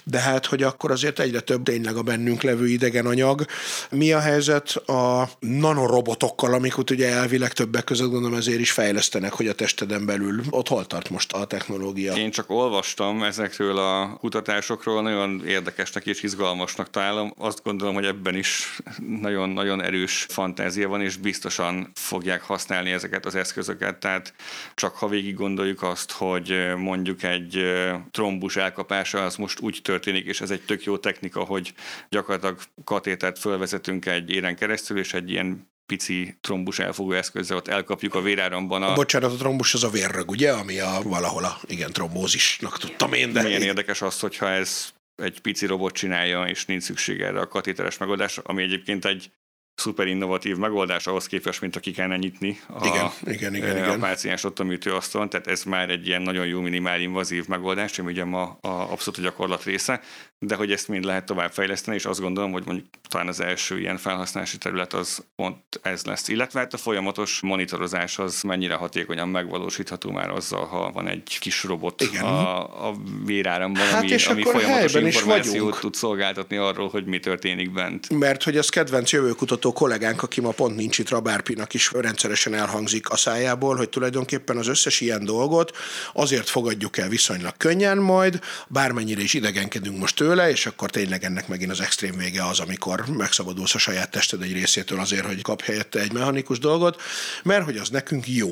De 0.04 0.20
hát, 0.20 0.46
hogy 0.46 0.62
akkor 0.62 0.90
azért 0.90 1.18
egyre 1.18 1.40
több 1.40 1.62
tényleg 1.62 1.96
a 1.96 2.02
bennünk 2.02 2.42
levő 2.42 2.68
idegen 2.68 3.06
anyag. 3.06 3.44
Mi 3.90 4.12
a 4.12 4.20
helyzet 4.20 4.76
a 4.76 5.28
nanorobotokkal, 5.38 6.54
amiket 6.54 6.90
ugye 6.90 7.08
elvileg 7.08 7.52
többek 7.52 7.84
között 7.84 8.10
gondolom 8.10 8.38
ezért 8.38 8.60
is 8.60 8.70
fejlesztenek, 8.70 9.32
hogy 9.32 9.48
a 9.48 9.54
testeden 9.54 10.06
belül 10.06 10.42
ott 10.50 10.68
hol 10.68 10.86
tart 10.86 11.10
most 11.10 11.32
a 11.32 11.44
technológia? 11.44 12.14
Én 12.14 12.30
csak 12.30 12.50
olvastam 12.50 13.22
ezekről 13.22 13.78
a 13.78 14.16
kutatásokról, 14.20 15.02
nagyon 15.02 15.46
érdekesnek 15.46 16.06
és 16.06 16.22
izgalmasnak 16.22 16.90
találom. 16.90 17.34
Azt 17.38 17.62
gondolom, 17.62 17.94
hogy 17.94 18.04
ebben 18.04 18.34
is 18.34 18.78
nagyon-nagyon 19.20 19.82
erős 19.82 20.26
fantázia 20.28 20.88
van, 20.88 21.02
és 21.02 21.16
biztosan 21.16 21.90
fogják 21.94 22.42
használni 22.42 22.90
ezeket 22.90 23.05
az 23.26 23.34
eszközöket. 23.34 23.98
Tehát 23.98 24.34
csak 24.74 24.96
ha 24.96 25.08
végig 25.08 25.34
gondoljuk 25.34 25.82
azt, 25.82 26.12
hogy 26.12 26.72
mondjuk 26.76 27.22
egy 27.22 27.64
trombus 28.10 28.56
elkapása 28.56 29.24
az 29.24 29.36
most 29.36 29.60
úgy 29.60 29.78
történik, 29.82 30.26
és 30.26 30.40
ez 30.40 30.50
egy 30.50 30.62
tök 30.62 30.84
jó 30.84 30.98
technika, 30.98 31.40
hogy 31.44 31.74
gyakorlatilag 32.08 32.58
katétert 32.84 33.38
fölvezetünk 33.38 34.06
egy 34.06 34.30
éren 34.30 34.56
keresztül, 34.56 34.98
és 34.98 35.14
egy 35.14 35.30
ilyen 35.30 35.74
pici 35.86 36.36
trombus 36.40 36.78
elfogó 36.78 37.12
eszközzel 37.12 37.56
ott 37.56 37.68
elkapjuk 37.68 38.14
a 38.14 38.20
véráramban 38.20 38.82
a 38.82 38.94
Bocsánat, 38.94 39.32
a 39.32 39.36
trombus 39.36 39.74
az 39.74 39.84
a 39.84 39.88
vérrög, 39.88 40.30
ugye? 40.30 40.52
Ami 40.52 40.78
a 40.78 41.00
valahol 41.02 41.44
a, 41.44 41.60
igen, 41.66 41.92
trombózisnak 41.92 42.78
tudtam 42.78 43.12
én, 43.12 43.32
de... 43.32 43.42
Milyen 43.42 43.62
érdekes 43.62 44.02
az, 44.02 44.20
hogyha 44.20 44.48
ez 44.48 44.88
egy 45.16 45.40
pici 45.40 45.66
robot 45.66 45.94
csinálja, 45.94 46.44
és 46.44 46.64
nincs 46.64 46.82
szükség 46.82 47.20
erre 47.20 47.40
a 47.40 47.48
katéteres 47.48 47.98
megoldásra, 47.98 48.42
ami 48.46 48.62
egyébként 48.62 49.04
egy 49.04 49.30
szuper 49.76 50.06
innovatív 50.06 50.56
megoldás 50.56 51.06
ahhoz 51.06 51.26
képest, 51.26 51.60
mint 51.60 51.76
aki 51.76 51.90
kellene 51.90 52.16
nyitni 52.16 52.60
a, 52.68 52.86
Igen, 52.86 53.10
igen, 53.24 53.54
igen, 53.54 53.76
a 53.76 53.78
igen. 53.78 54.00
páciens 54.00 54.44
ott 54.44 54.58
a 54.58 54.64
műtőasztalon, 54.64 55.28
tehát 55.28 55.46
ez 55.46 55.62
már 55.62 55.90
egy 55.90 56.06
ilyen 56.06 56.22
nagyon 56.22 56.46
jó 56.46 56.60
minimál 56.60 57.00
invazív 57.00 57.46
megoldás, 57.46 57.98
ami 57.98 58.12
ugye 58.12 58.24
ma 58.24 58.58
a 58.60 58.68
abszolút 58.68 59.18
a 59.18 59.22
gyakorlat 59.22 59.64
része, 59.64 60.00
de 60.38 60.54
hogy 60.54 60.72
ezt 60.72 60.88
mind 60.88 61.04
lehet 61.04 61.24
tovább 61.24 61.52
fejleszteni, 61.52 61.96
és 61.96 62.04
azt 62.04 62.20
gondolom, 62.20 62.52
hogy 62.52 62.62
mondjuk 62.66 62.86
talán 63.08 63.28
az 63.28 63.40
első 63.40 63.78
ilyen 63.78 63.96
felhasználási 63.96 64.58
terület 64.58 64.92
az 64.92 65.24
pont 65.36 65.80
ez 65.82 66.04
lesz. 66.04 66.28
Illetve 66.28 66.60
hát 66.60 66.74
a 66.74 66.76
folyamatos 66.76 67.40
monitorozás 67.40 68.18
az 68.18 68.42
mennyire 68.42 68.74
hatékonyan 68.74 69.28
megvalósítható 69.28 70.10
már 70.10 70.30
azzal, 70.30 70.64
ha 70.64 70.90
van 70.92 71.08
egy 71.08 71.36
kis 71.40 71.64
robot 71.64 72.00
Igen. 72.00 72.24
a, 72.24 72.88
a 72.88 72.94
véráramban, 73.24 73.82
Hát 73.82 74.02
ami, 74.02 74.10
és 74.10 74.26
ami 74.26 74.42
folyamatos 74.42 74.94
információt 74.94 75.80
tud 75.80 75.94
szolgáltatni 75.94 76.56
arról, 76.56 76.88
hogy 76.88 77.04
mi 77.04 77.18
történik 77.18 77.72
bent. 77.72 78.18
Mert 78.18 78.42
hogy 78.42 78.56
az 78.56 78.68
kedvenc 78.68 79.12
jövőkutató 79.12 79.65
kollégánk, 79.72 80.22
aki 80.22 80.40
ma 80.40 80.50
pont 80.50 80.76
nincs 80.76 80.98
itt, 80.98 81.08
Rabárpinak 81.08 81.74
is 81.74 81.92
rendszeresen 81.92 82.54
elhangzik 82.54 83.10
a 83.10 83.16
szájából, 83.16 83.76
hogy 83.76 83.88
tulajdonképpen 83.88 84.56
az 84.56 84.66
összes 84.66 85.00
ilyen 85.00 85.24
dolgot 85.24 85.76
azért 86.12 86.48
fogadjuk 86.48 86.96
el 86.96 87.08
viszonylag 87.08 87.56
könnyen 87.56 87.98
majd, 87.98 88.40
bármennyire 88.68 89.20
is 89.20 89.34
idegenkedünk 89.34 89.98
most 89.98 90.16
tőle, 90.16 90.50
és 90.50 90.66
akkor 90.66 90.90
tényleg 90.90 91.24
ennek 91.24 91.48
megint 91.48 91.70
az 91.70 91.80
extrém 91.80 92.16
vége 92.16 92.44
az, 92.46 92.60
amikor 92.60 93.04
megszabadulsz 93.16 93.74
a 93.74 93.78
saját 93.78 94.10
tested 94.10 94.42
egy 94.42 94.52
részétől 94.52 95.00
azért, 95.00 95.26
hogy 95.26 95.42
kap 95.42 95.62
helyette 95.62 96.00
egy 96.00 96.12
mechanikus 96.12 96.58
dolgot, 96.58 97.02
mert 97.42 97.64
hogy 97.64 97.76
az 97.76 97.88
nekünk 97.88 98.28
jó. 98.28 98.48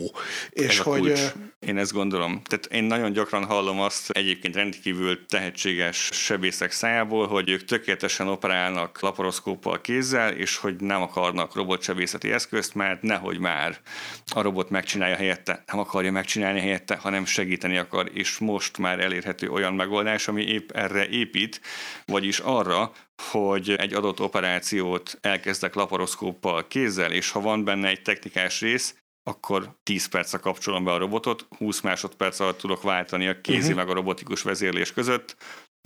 És 0.51 0.79
Ez 0.79 0.85
hogy 0.85 1.33
Én 1.67 1.79
ezt 1.79 1.93
gondolom. 1.93 2.43
Tehát 2.43 2.67
én 2.67 2.85
nagyon 2.85 3.13
gyakran 3.13 3.45
hallom 3.45 3.81
azt 3.81 4.11
egyébként 4.11 4.55
rendkívül 4.55 5.27
tehetséges 5.27 6.09
sebészek 6.13 6.73
szájából, 6.73 7.27
hogy 7.27 7.49
ők 7.49 7.65
tökéletesen 7.65 8.29
operálnak 8.29 9.01
laparoszkóppal 9.01 9.81
kézzel, 9.81 10.33
és 10.33 10.57
hogy 10.57 10.77
nem 10.77 11.03
akarnak 11.03 11.55
robotsebészeti 11.55 12.33
eszközt, 12.33 12.75
mert 12.75 13.03
nehogy 13.03 13.39
már 13.39 13.79
a 14.35 14.41
robot 14.41 14.71
megcsinálja 14.71 15.17
helyette, 15.17 15.63
nem 15.67 15.79
akarja 15.79 16.13
megcsinálni 16.13 16.61
helyette, 16.61 16.97
hanem 16.97 17.25
segíteni 17.25 17.79
akar, 17.79 18.11
és 18.13 18.39
most 18.39 18.79
már 18.79 19.01
elérhető 19.01 19.49
olyan 19.49 19.75
megoldás, 19.75 20.29
ami 20.29 20.43
épp 20.43 20.71
erre 20.71 21.09
épít, 21.09 21.61
vagyis 22.05 22.39
arra, 22.39 22.93
hogy 23.31 23.71
egy 23.71 23.95
adott 23.95 24.21
operációt 24.21 25.19
elkezdek 25.21 25.75
laparoszkóppal 25.75 26.67
kézzel, 26.67 27.13
és 27.13 27.31
ha 27.31 27.41
van 27.41 27.65
benne 27.65 27.89
egy 27.89 28.03
technikás 28.03 28.61
rész, 28.61 28.95
akkor 29.25 29.77
10 29.83 30.07
percre 30.07 30.39
kapcsolom 30.39 30.85
be 30.85 30.93
a 30.93 30.99
robotot, 30.99 31.47
20 31.59 31.81
másodperc 31.81 32.41
alatt 32.41 32.59
tudok 32.59 32.83
váltani 32.83 33.27
a 33.27 33.41
kézi 33.41 33.59
uh-huh. 33.59 33.77
meg 33.77 33.89
a 33.89 33.93
robotikus 33.93 34.43
vezérlés 34.43 34.93
között, 34.93 35.37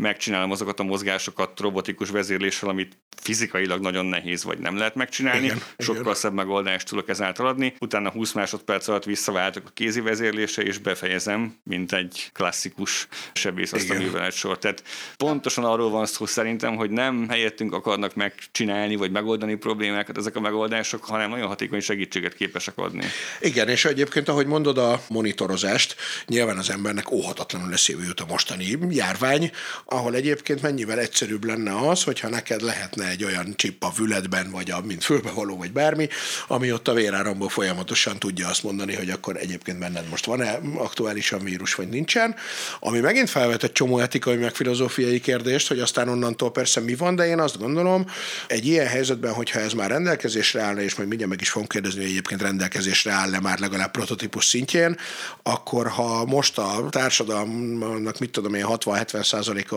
megcsinálom 0.03 0.51
azokat 0.51 0.81
a 0.81 0.83
mozgásokat 0.83 1.61
robotikus 1.61 2.11
vezérléssel, 2.11 2.69
amit 2.69 2.97
fizikailag 3.21 3.81
nagyon 3.81 4.07
nehéz, 4.07 4.45
vagy 4.45 4.59
nem 4.59 4.77
lehet 4.77 4.95
megcsinálni. 4.95 5.45
Igen, 5.45 5.63
Sokkal 5.79 6.03
igen. 6.03 6.15
szebb 6.15 6.33
megoldást 6.33 6.89
tudok 6.89 7.09
ezáltal 7.09 7.47
adni. 7.47 7.75
Utána 7.81 8.11
20 8.11 8.33
másodperc 8.33 8.89
alatt 8.89 9.05
visszaváltok 9.05 9.63
a 9.67 9.71
kézi 9.75 10.01
vezérlésre, 10.01 10.63
és 10.63 10.79
befejezem, 10.79 11.55
mint 11.65 11.93
egy 11.93 12.31
klasszikus 12.33 13.09
sebész 13.33 13.73
azt 13.73 13.91
a 13.91 13.95
Igen. 13.95 14.07
művelet 14.07 14.33
sor. 14.33 14.59
Tehát 14.59 14.83
pontosan 15.17 15.65
arról 15.65 15.91
van 15.91 16.07
szó 16.07 16.27
szerintem, 16.27 16.77
hogy 16.77 16.91
nem 16.91 17.29
helyettünk 17.29 17.73
akarnak 17.73 18.15
megcsinálni, 18.15 18.97
vagy 18.97 19.11
megoldani 19.11 19.55
problémákat 19.55 20.19
ezek 20.19 20.37
a 20.37 20.41
megoldások, 20.41 21.05
hanem 21.05 21.31
nagyon 21.31 21.47
hatékony 21.47 21.81
segítséget 21.81 22.35
képesek 22.35 22.79
adni. 22.79 23.05
Igen, 23.41 23.69
és 23.69 23.85
egyébként, 23.85 24.29
ahogy 24.29 24.47
mondod 24.47 24.79
a 24.79 25.01
monitorozást, 25.09 25.97
nyilván 26.27 26.59
az 26.59 26.71
embernek 26.71 27.11
óhatatlanul 27.11 27.73
eszébe 27.73 28.03
jut 28.05 28.21
a 28.21 28.27
mostani 28.29 28.79
járvány, 28.91 29.51
ahol 29.91 30.14
egyébként 30.14 30.62
mennyivel 30.62 30.99
egyszerűbb 30.99 31.45
lenne 31.45 31.89
az, 31.89 32.03
hogyha 32.03 32.28
neked 32.28 32.62
lehetne 32.62 33.09
egy 33.09 33.24
olyan 33.24 33.53
csip 33.57 33.84
a 33.84 33.91
fületben, 33.91 34.51
vagy 34.51 34.70
a, 34.70 34.80
mint 34.80 35.05
fülbevaló, 35.05 35.57
vagy 35.57 35.72
bármi, 35.72 36.09
ami 36.49 36.72
ott 36.72 36.89
a 36.89 36.93
véráramból 36.93 37.49
folyamatosan 37.49 38.18
tudja 38.18 38.49
azt 38.49 38.62
mondani, 38.62 38.95
hogy 38.95 39.11
akkor 39.11 39.36
egyébként 39.36 39.78
benned 39.78 40.09
most 40.11 40.24
van-e 40.24 40.59
aktuálisan 40.76 41.45
vírus, 41.45 41.74
vagy 41.74 41.89
nincsen. 41.89 42.34
Ami 42.80 43.01
megint 43.01 43.30
felvet 43.30 43.62
egy 43.62 43.72
csomó 43.72 43.99
etikai, 43.99 44.36
meg 44.36 44.55
filozófiai 44.55 45.20
kérdést, 45.20 45.68
hogy 45.68 45.80
aztán 45.80 46.09
onnantól 46.09 46.51
persze 46.51 46.80
mi 46.80 46.95
van, 46.95 47.14
de 47.14 47.26
én 47.26 47.41
azt 47.41 47.59
gondolom, 47.59 48.07
egy 48.47 48.66
ilyen 48.66 48.86
helyzetben, 48.86 49.32
hogyha 49.32 49.61
ez 49.61 49.72
már 49.72 49.91
rendelkezésre 49.91 50.61
állna, 50.61 50.80
és 50.80 50.95
majd 50.95 51.09
mindjárt 51.09 51.32
meg 51.32 51.41
is 51.41 51.51
fogom 51.51 51.68
kérdezni, 51.68 52.01
hogy 52.01 52.11
egyébként 52.11 52.43
rendelkezésre 52.43 53.12
áll-e 53.12 53.41
már 53.41 53.59
legalább 53.59 53.91
prototípus 53.91 54.45
szintjén, 54.45 54.97
akkor 55.43 55.89
ha 55.89 56.24
most 56.24 56.59
a 56.59 56.86
társadalomnak, 56.91 58.18
mit 58.18 58.30
tudom 58.30 58.55
én, 58.55 58.64
60-70 58.68 59.22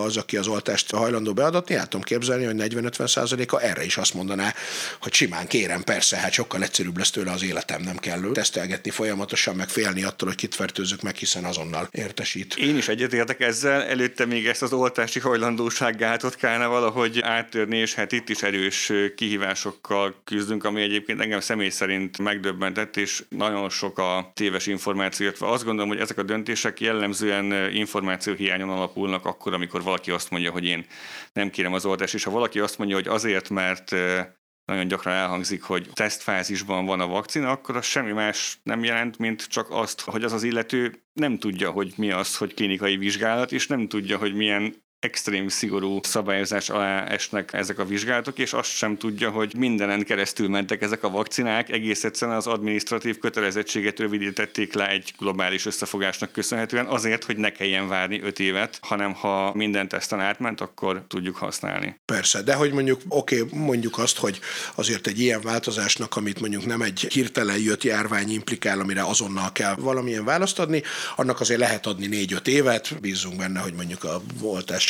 az, 0.02 0.18
aki 0.18 0.38
az 0.38 0.48
oltást 0.48 0.92
hajlandó 0.92 1.34
beadatni, 1.34 1.76
el 1.76 1.88
tudom 1.88 2.02
képzelni, 2.02 2.46
hogy 2.46 2.56
40-50 2.58 3.08
százaléka 3.08 3.62
erre 3.62 3.84
is 3.84 3.98
azt 3.98 4.14
mondaná, 4.14 4.54
hogy 5.02 5.14
simán 5.14 5.48
kérem, 5.48 5.84
persze, 5.84 6.18
hát 6.18 6.32
sokkal 6.32 6.64
egyszerűbb 6.64 6.98
lesz 6.98 7.10
tőle 7.12 7.32
az 7.32 7.44
életem, 7.44 7.82
nem 7.82 7.98
kell 7.98 8.20
tesztelgetni 8.34 8.90
folyamatosan, 8.90 9.56
meg 9.56 9.70
félni 9.70 10.04
attól, 10.04 10.28
hogy 10.28 10.38
kit 10.38 10.56
fertőzök 10.56 11.02
meg, 11.02 11.16
hiszen 11.16 11.44
azonnal 11.44 11.88
értesít. 11.92 12.56
Én 12.56 12.78
is 12.78 12.88
egyetértek 12.88 13.40
ezzel, 13.40 13.84
előtte 13.84 14.26
még 14.26 14.48
ezt 14.48 14.62
az 14.62 14.74
oltási 14.74 15.20
hajlandósággátot 15.20 16.36
kellene 16.36 16.66
valahogy 16.66 17.20
áttörni, 17.22 17.78
és 17.78 17.94
hát 17.94 18.12
itt 18.12 18.30
is 18.30 18.44
erős 18.44 18.92
kihívásokkal 19.16 20.16
küzdünk, 20.24 20.64
ami 20.64 20.82
egyébként 20.82 21.22
engem 21.22 21.40
személy 21.40 21.70
szerint 21.70 22.18
megdöbbentett, 22.18 22.98
és 22.98 23.24
nagyon 23.30 23.70
sok 23.70 23.98
a 23.98 24.32
téves 24.34 24.68
információ, 24.68 25.26
illetve 25.26 25.48
azt 25.48 25.64
gondolom, 25.64 25.90
hogy 25.90 26.00
ezek 26.00 26.18
a 26.18 26.24
döntések 26.24 26.80
jellemzően 26.80 27.74
információhiányon 27.74 28.70
alapulnak 28.70 29.26
akkor, 29.26 29.54
amikor 29.54 29.84
valaki 29.92 30.12
azt 30.12 30.30
mondja, 30.30 30.52
hogy 30.52 30.66
én 30.66 30.86
nem 31.34 31.50
kérem 31.50 31.74
az 31.74 31.86
oltást, 31.86 32.14
és 32.14 32.24
ha 32.24 32.32
valaki 32.32 32.60
azt 32.60 32.78
mondja, 32.78 32.96
hogy 32.96 33.08
azért, 33.08 33.50
mert 33.50 33.92
nagyon 34.66 34.88
gyakran 34.88 35.14
elhangzik, 35.14 35.64
hogy 35.64 35.90
tesztfázisban 35.94 36.86
van 36.86 37.00
a 37.00 37.08
vakcina, 37.08 37.52
akkor 37.52 37.76
az 37.76 37.86
semmi 37.86 38.12
más 38.12 38.60
nem 38.64 38.84
jelent, 38.84 39.18
mint 39.18 39.48
csak 39.48 39.68
azt, 39.70 40.02
hogy 40.02 40.24
az 40.24 40.34
az 40.34 40.44
illető 40.44 41.04
nem 41.14 41.38
tudja, 41.38 41.72
hogy 41.72 41.94
mi 41.98 42.12
az, 42.12 42.38
hogy 42.38 42.54
klinikai 42.54 42.98
vizsgálat, 42.98 43.52
és 43.52 43.68
nem 43.68 43.88
tudja, 43.88 44.18
hogy 44.18 44.34
milyen 44.34 44.84
extrém 45.02 45.48
szigorú 45.48 46.00
szabályozás 46.04 46.70
alá 46.70 47.06
esnek 47.06 47.54
ezek 47.54 47.80
a 47.80 47.86
vizsgálatok, 47.86 48.38
és 48.38 48.54
azt 48.54 48.70
sem 48.70 48.98
tudja, 48.98 49.30
hogy 49.30 49.56
mindenen 49.58 50.04
keresztül 50.04 50.50
mentek 50.50 50.82
ezek 50.82 51.04
a 51.04 51.10
vakcinák, 51.10 51.70
egész 51.70 52.04
egyszerűen 52.04 52.38
az 52.38 52.48
administratív 52.48 53.18
kötelezettséget 53.18 54.00
rövidítették 54.00 54.74
le 54.74 54.90
egy 54.90 55.14
globális 55.18 55.66
összefogásnak 55.66 56.32
köszönhetően, 56.32 56.86
azért, 56.86 57.24
hogy 57.24 57.38
ne 57.38 57.52
kelljen 57.52 57.88
várni 57.88 58.22
öt 58.22 58.40
évet, 58.40 58.80
hanem 58.82 59.14
ha 59.14 59.52
minden 59.54 59.88
teszten 59.88 60.20
átment, 60.20 60.62
akkor 60.62 61.04
tudjuk 61.08 61.36
használni. 61.36 62.00
Persze, 62.06 62.42
de 62.42 62.54
hogy 62.54 62.72
mondjuk, 62.72 63.02
oké, 63.08 63.42
okay, 63.42 63.60
mondjuk 63.60 63.98
azt, 63.98 64.18
hogy 64.18 64.40
azért 64.76 65.08
egy 65.08 65.20
ilyen 65.20 65.42
változásnak, 65.42 66.16
amit 66.16 66.40
mondjuk 66.40 66.66
nem 66.66 66.82
egy 66.82 67.08
hirtelen 67.10 67.58
jött 67.58 67.84
járvány 67.84 68.32
implikál, 68.32 68.80
amire 68.80 69.04
azonnal 69.04 69.52
kell 69.52 69.76
valamilyen 69.76 70.26
választ 70.26 70.60
adni, 70.60 70.84
annak 71.16 71.40
azért 71.40 71.60
lehet 71.60 71.86
adni 71.86 72.08
négy-öt 72.08 72.48
évet, 72.48 73.00
bízunk 73.02 73.36
benne, 73.36 73.60
hogy 73.60 73.74
mondjuk 73.74 74.04
a 74.04 74.22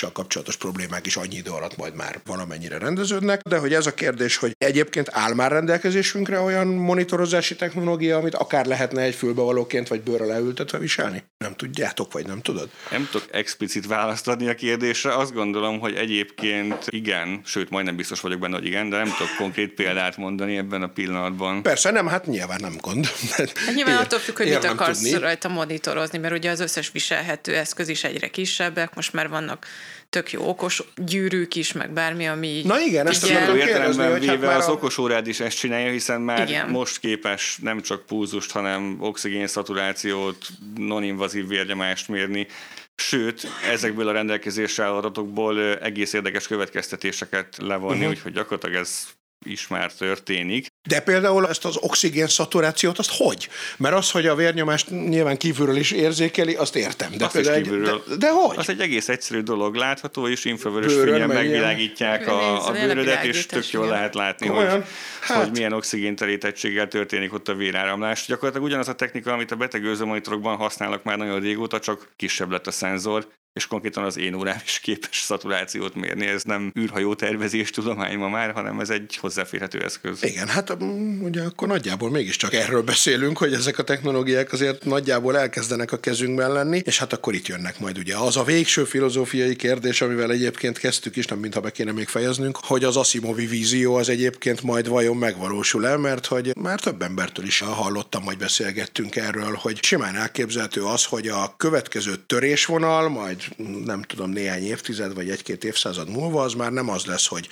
oltással 0.04 0.12
kapcsolatos 0.12 0.58
problémák 0.58 1.06
is 1.06 1.16
annyi 1.16 1.36
idő 1.36 1.52
alatt 1.52 1.78
majd 1.78 1.95
már 1.95 2.20
valamennyire 2.26 2.78
rendeződnek, 2.78 3.41
de 3.41 3.58
hogy 3.58 3.74
ez 3.74 3.86
a 3.86 3.93
kérdés, 3.93 4.38
hogy 4.38 4.52
egyébként 4.58 5.10
áll 5.12 5.34
már 5.34 5.52
rendelkezésünkre 5.52 6.39
olyan 6.39 6.68
monitorozási 6.68 7.56
technológia, 7.56 8.18
amit 8.18 8.36
akár 8.36 8.66
lehetne 8.66 9.02
egy 9.02 9.16
fülbevalóként 9.16 9.88
vagy 9.88 10.02
bőrre 10.02 10.26
leültetve 10.26 10.78
viselni? 10.78 11.24
Nem 11.38 11.56
tudjátok, 11.56 12.14
vagy 12.14 12.26
nem 12.26 12.41
tudod? 12.41 12.70
Nem 12.91 13.08
tudok 13.12 13.28
explicit 13.32 13.88
választ 13.88 14.28
adni 14.28 14.47
a 14.47 14.56
kérdésre. 14.56 15.16
Azt 15.16 15.34
gondolom, 15.34 15.80
hogy 15.80 15.95
egyébként 15.95 16.86
igen, 16.89 17.41
sőt, 17.45 17.70
majdnem 17.70 17.95
biztos 17.95 18.20
vagyok 18.20 18.39
benne, 18.39 18.56
hogy 18.56 18.66
igen, 18.66 18.89
de 18.89 18.97
nem 18.97 19.14
tudok 19.18 19.36
konkrét 19.38 19.74
példát 19.74 20.18
mondani 20.18 20.58
ebben 20.58 20.82
a 20.82 20.88
pillanatban. 20.88 21.62
Persze, 21.62 21.91
nem, 21.91 22.08
hát 22.08 22.26
nyilván 22.26 22.60
nem 22.62 22.76
gond. 22.82 23.08
Hát 23.32 23.54
nyilván 23.76 23.97
attól 23.97 24.20
függ, 24.20 24.38
hogy 24.38 24.47
mit 24.47 24.64
akarsz 24.64 25.02
tudni. 25.02 25.18
rajta 25.18 25.47
monitorozni, 25.47 26.18
mert 26.18 26.34
ugye 26.34 26.49
az 26.49 26.60
összes 26.60 26.91
viselhető 26.91 27.56
eszköz 27.56 27.88
is 27.88 28.04
egyre 28.04 28.28
kisebbek, 28.28 28.95
most 28.95 29.14
már 29.14 29.30
vannak 29.30 29.68
tök 30.12 30.32
jó 30.32 30.47
okos 30.47 30.84
gyűrűk 30.95 31.55
is, 31.55 31.72
meg 31.72 31.91
bármi, 31.91 32.28
ami 32.28 32.47
így 32.47 32.66
Na 32.66 32.80
igen, 32.82 33.07
ezt 33.07 33.22
figyel. 33.24 33.38
akarom 33.38 33.57
Értelemben 33.57 33.86
kérdezni, 33.91 34.12
hogy 34.12 34.26
hát 34.26 34.36
véve 34.36 34.47
már 34.47 34.57
az 34.57 34.68
a- 34.68 34.72
okosórád 34.72 35.28
is 35.28 35.39
ezt 35.39 35.57
csinálja, 35.57 35.91
hiszen 35.91 36.22
már 36.22 36.49
Igen. 36.49 36.70
most 36.70 36.99
képes 36.99 37.57
nem 37.62 37.82
csak 37.82 38.05
pulzust, 38.05 38.51
hanem 38.51 38.97
oxigén 38.99 39.47
szaturációt, 39.47 40.47
non-invazív 40.76 41.47
vérnyomást 41.47 42.07
mérni. 42.07 42.47
Sőt, 42.95 43.47
ezekből 43.72 44.07
a 44.07 44.12
rendelkezésre 44.12 44.84
álló 44.84 44.97
adatokból 44.97 45.78
egész 45.78 46.14
érdekes 46.14 46.47
következtetéseket 46.47 47.57
levonni, 47.57 47.97
uh-huh. 47.97 48.12
úgyhogy 48.12 48.34
gyakorlatilag 48.34 48.76
ez 48.76 49.07
is 49.45 49.68
már 49.68 49.93
történik. 49.93 50.68
De 50.88 51.00
például 51.00 51.48
ezt 51.48 51.66
az 51.66 51.78
oxigén 51.78 52.28
szaturációt, 52.28 52.98
azt 53.00 53.12
hogy? 53.18 53.50
Mert 53.78 53.96
az, 53.96 54.12
hogy 54.12 54.28
a 54.28 54.36
vérnyomást 54.36 54.90
nyilván 54.90 55.38
kívülről 55.38 55.76
is 55.78 55.92
érzékeli, 55.92 56.54
azt 56.56 56.76
értem. 56.76 57.12
De 57.18 57.26
Azt 57.26 57.36
is 57.36 57.42
például 57.42 57.56
egy- 57.58 57.64
kívülről. 57.70 58.04
De, 58.08 58.16
de 58.16 58.30
hogy? 58.32 58.58
Az 58.58 58.70
egy 58.70 58.80
egész 58.80 59.10
egyszerű 59.10 59.42
dolog, 59.42 59.76
látható, 59.76 60.28
és 60.28 60.46
infravörös 60.46 60.94
fényen 60.94 61.28
megvilágítják 61.28 62.28
a, 62.28 62.68
a 62.68 62.72
bőrödet, 62.72 63.24
és 63.24 63.46
tök 63.46 63.70
jól 63.72 63.88
lehet 63.88 64.16
látni, 64.16 64.48
hogy, 64.48 64.84
Hát. 65.22 65.38
hogy 65.44 65.52
milyen 65.52 65.74
oxigénterítettséggel 65.74 66.88
történik 66.88 67.34
ott 67.34 67.48
a 67.48 67.54
véráramlás. 67.54 68.26
Gyakorlatilag 68.28 68.68
ugyanaz 68.68 68.88
a 68.88 68.94
technika, 68.96 69.34
amit 69.34 69.52
a 69.52 69.56
betegőrző 69.56 70.06
monitorokban 70.06 70.56
használnak 70.58 71.04
már 71.04 71.18
nagyon 71.18 71.40
régóta, 71.40 71.80
csak 71.80 72.12
kisebb 72.16 72.52
lett 72.52 72.68
a 72.68 72.72
szenzor, 72.72 73.28
és 73.54 73.68
konkrétan 73.68 74.04
az 74.04 74.18
én 74.18 74.34
órám 74.34 74.58
is 74.66 74.80
képes 74.80 75.20
szaturációt 75.20 75.96
mérni. 75.96 76.26
Ez 76.26 76.44
nem 76.44 76.72
űrhajó 76.80 77.14
tervezés 77.16 77.70
tudomány 77.70 78.18
ma 78.18 78.30
már, 78.30 78.52
hanem 78.52 78.80
ez 78.80 78.90
egy 78.90 79.18
hozzáférhető 79.22 79.84
eszköz. 79.84 80.24
Igen, 80.24 80.48
hát 80.48 80.70
mm, 80.84 81.24
ugye 81.24 81.41
akkor 81.41 81.67
nagyjából 81.67 82.09
mégiscsak 82.09 82.53
erről 82.53 82.82
beszélünk, 82.82 83.38
hogy 83.38 83.53
ezek 83.53 83.78
a 83.78 83.84
technológiák 83.84 84.51
azért 84.51 84.86
nagyjából 84.86 85.38
elkezdenek 85.38 85.91
a 85.91 85.99
kezünkben 85.99 86.51
lenni, 86.51 86.82
és 86.86 86.99
hát 86.99 87.13
akkor 87.13 87.34
itt 87.34 87.47
jönnek 87.47 87.80
majd 87.80 87.97
ugye 87.97 88.15
az 88.17 88.38
a 88.38 88.43
végső 88.43 88.84
filozófiai 88.84 89.55
kérdés, 89.55 90.01
amivel 90.01 90.32
egyébként 90.32 90.78
kezdtük 90.78 91.15
is, 91.15 91.26
nem 91.26 91.39
mintha 91.39 91.59
be 91.59 91.72
kéne 91.72 91.91
még 91.91 92.07
fejeznünk, 92.07 92.59
hogy 92.61 92.84
az 92.84 92.95
Asimovi 92.95 93.45
vízió 93.45 93.95
az 93.95 94.09
egyébként 94.09 94.61
majd 94.61 94.88
vajon 94.88 95.17
megvalósul-e, 95.17 95.97
mert 95.97 96.26
hogy 96.26 96.55
már 96.55 96.80
több 96.80 97.01
embertől 97.01 97.45
is 97.45 97.59
hallottam, 97.59 98.24
hogy 98.24 98.38
beszélgettünk 98.38 99.15
erről, 99.15 99.53
hogy 99.61 99.84
simán 99.84 100.15
elképzelhető 100.15 100.84
az, 100.84 101.05
hogy 101.05 101.28
a 101.28 101.53
következő 101.57 102.15
törésvonal, 102.28 103.09
majd 103.09 103.41
nem 103.86 104.01
tudom, 104.01 104.30
néhány 104.32 104.63
évtized 104.63 105.13
vagy 105.13 105.30
egy-két 105.30 105.63
évszázad 105.63 106.09
múlva, 106.09 106.41
az 106.41 106.53
már 106.53 106.72
nem 106.72 106.89
az 106.89 107.05
lesz, 107.05 107.28
hogy 107.28 107.47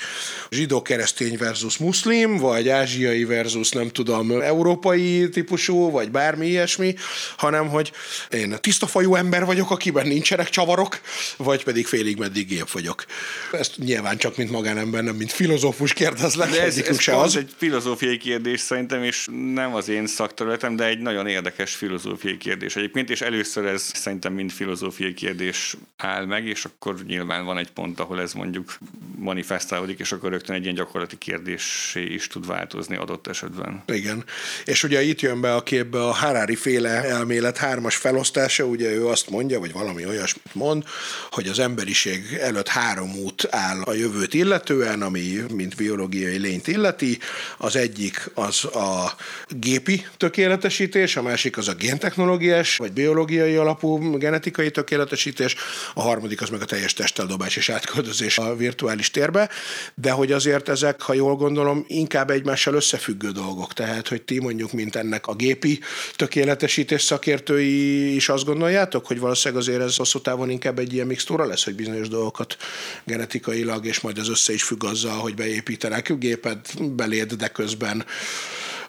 zsidó-keresztény 0.49 1.37
versus 1.37 1.77
muszlim, 1.77 2.37
vagy 2.37 2.69
ázsiai 3.09 3.25
versus 3.25 3.69
nem 3.69 3.89
tudom, 3.89 4.31
európai 4.41 5.29
típusú, 5.29 5.91
vagy 5.91 6.11
bármi 6.11 6.47
ilyesmi, 6.47 6.95
hanem 7.37 7.67
hogy 7.69 7.91
én 8.29 8.55
tisztafajú 8.61 9.15
ember 9.15 9.45
vagyok, 9.45 9.71
akiben 9.71 10.07
nincsenek 10.07 10.49
csavarok, 10.49 11.01
vagy 11.37 11.63
pedig 11.63 11.87
félig 11.87 12.17
meddig 12.17 12.47
gép 12.47 12.69
vagyok. 12.71 13.05
Ezt 13.51 13.77
nyilván 13.77 14.17
csak 14.17 14.37
mint 14.37 14.51
magánember, 14.51 15.03
nem 15.03 15.15
mint 15.15 15.31
filozófus 15.31 15.93
kérdezlek, 15.93 16.49
De 16.49 16.61
ez, 16.61 16.77
ez 16.77 16.99
se 16.99 17.17
az. 17.17 17.35
egy 17.35 17.49
filozófiai 17.57 18.17
kérdés 18.17 18.59
szerintem, 18.59 19.03
és 19.03 19.27
nem 19.53 19.75
az 19.75 19.89
én 19.89 20.07
szakterületem, 20.07 20.75
de 20.75 20.85
egy 20.85 20.99
nagyon 20.99 21.27
érdekes 21.27 21.75
filozófiai 21.75 22.37
kérdés 22.37 22.75
egyébként, 22.75 23.09
és 23.09 23.21
először 23.21 23.65
ez 23.65 23.91
szerintem 23.93 24.33
mind 24.33 24.51
filozófiai 24.51 25.13
kérdés 25.13 25.75
áll 25.97 26.25
meg, 26.25 26.47
és 26.47 26.65
akkor 26.65 26.95
nyilván 27.07 27.45
van 27.45 27.57
egy 27.57 27.71
pont, 27.71 27.99
ahol 27.99 28.21
ez 28.21 28.33
mondjuk 28.33 28.77
manifestálódik, 29.17 29.99
és 29.99 30.11
akkor 30.11 30.29
rögtön 30.29 30.55
egy 30.55 30.63
ilyen 30.63 30.75
gyakorlati 30.75 31.17
kérdésé 31.17 32.03
is 32.03 32.27
tud 32.27 32.47
változni. 32.47 32.97
Adott 32.99 33.27
esetben. 33.27 33.83
Igen. 33.87 34.23
És 34.65 34.83
ugye 34.83 35.03
itt 35.03 35.21
jön 35.21 35.41
be 35.41 35.55
a 35.55 35.63
képbe 35.63 36.03
a 36.03 36.11
Harari 36.11 36.55
féle 36.55 37.03
elmélet 37.03 37.57
hármas 37.57 37.95
felosztása, 37.95 38.63
ugye 38.63 38.89
ő 38.91 39.07
azt 39.07 39.29
mondja, 39.29 39.59
vagy 39.59 39.71
valami 39.71 40.05
olyasmit 40.05 40.55
mond, 40.55 40.83
hogy 41.31 41.47
az 41.47 41.59
emberiség 41.59 42.37
előtt 42.41 42.67
három 42.67 43.15
út 43.15 43.47
áll 43.49 43.81
a 43.81 43.93
jövőt 43.93 44.33
illetően, 44.33 45.01
ami 45.01 45.43
mint 45.53 45.75
biológiai 45.75 46.37
lényt 46.37 46.67
illeti. 46.67 47.17
Az 47.57 47.75
egyik 47.75 48.31
az 48.33 48.65
a 48.65 49.15
gépi 49.49 50.05
tökéletesítés, 50.17 51.15
a 51.15 51.21
másik 51.21 51.57
az 51.57 51.67
a 51.67 51.73
géntechnológiás, 51.73 52.77
vagy 52.77 52.91
biológiai 52.91 53.55
alapú 53.55 54.17
genetikai 54.17 54.71
tökéletesítés, 54.71 55.55
a 55.93 56.01
harmadik 56.01 56.41
az 56.41 56.49
meg 56.49 56.61
a 56.61 56.65
teljes 56.65 56.93
testeldobás 56.93 57.55
és 57.55 57.69
átköltözés 57.69 58.37
a 58.37 58.55
virtuális 58.55 59.11
térbe, 59.11 59.49
de 59.95 60.11
hogy 60.11 60.31
azért 60.31 60.69
ezek, 60.69 61.01
ha 61.01 61.13
jól 61.13 61.35
gondolom, 61.35 61.85
inkább 61.87 62.29
egymással 62.29 62.75
összefüggő 62.93 63.31
dolgok. 63.31 63.73
Tehát, 63.73 64.07
hogy 64.07 64.21
ti 64.21 64.39
mondjuk, 64.39 64.71
mint 64.71 64.95
ennek 64.95 65.27
a 65.27 65.35
gépi 65.35 65.79
tökéletesítés 66.15 67.01
szakértői 67.01 68.15
is 68.15 68.29
azt 68.29 68.45
gondoljátok, 68.45 69.05
hogy 69.05 69.19
valószínűleg 69.19 69.63
azért 69.63 69.81
ez 69.81 69.95
hosszú 69.95 70.19
távon 70.19 70.49
inkább 70.49 70.79
egy 70.79 70.93
ilyen 70.93 71.07
mixtúra 71.07 71.45
lesz, 71.45 71.63
hogy 71.63 71.75
bizonyos 71.75 72.07
dolgokat 72.07 72.57
genetikailag, 73.03 73.85
és 73.85 73.99
majd 73.99 74.17
ez 74.17 74.29
össze 74.29 74.53
is 74.53 74.63
függ 74.63 74.83
azzal, 74.83 75.17
hogy 75.17 75.35
beépítenek 75.35 76.17
gépet 76.17 76.93
beléd, 76.95 77.33
de 77.33 77.47
közben 77.47 78.05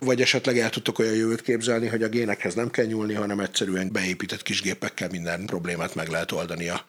vagy 0.00 0.20
esetleg 0.20 0.58
el 0.58 0.70
tudtok 0.70 0.98
olyan 0.98 1.14
jövőt 1.14 1.42
képzelni, 1.42 1.88
hogy 1.88 2.02
a 2.02 2.08
génekhez 2.08 2.54
nem 2.54 2.70
kell 2.70 2.84
nyúlni, 2.84 3.14
hanem 3.14 3.40
egyszerűen 3.40 3.92
beépített 3.92 4.42
kis 4.42 4.60
gépekkel 4.62 5.08
minden 5.08 5.46
problémát 5.46 5.94
meg 5.94 6.08
lehet 6.08 6.32
oldani 6.32 6.68
a 6.68 6.84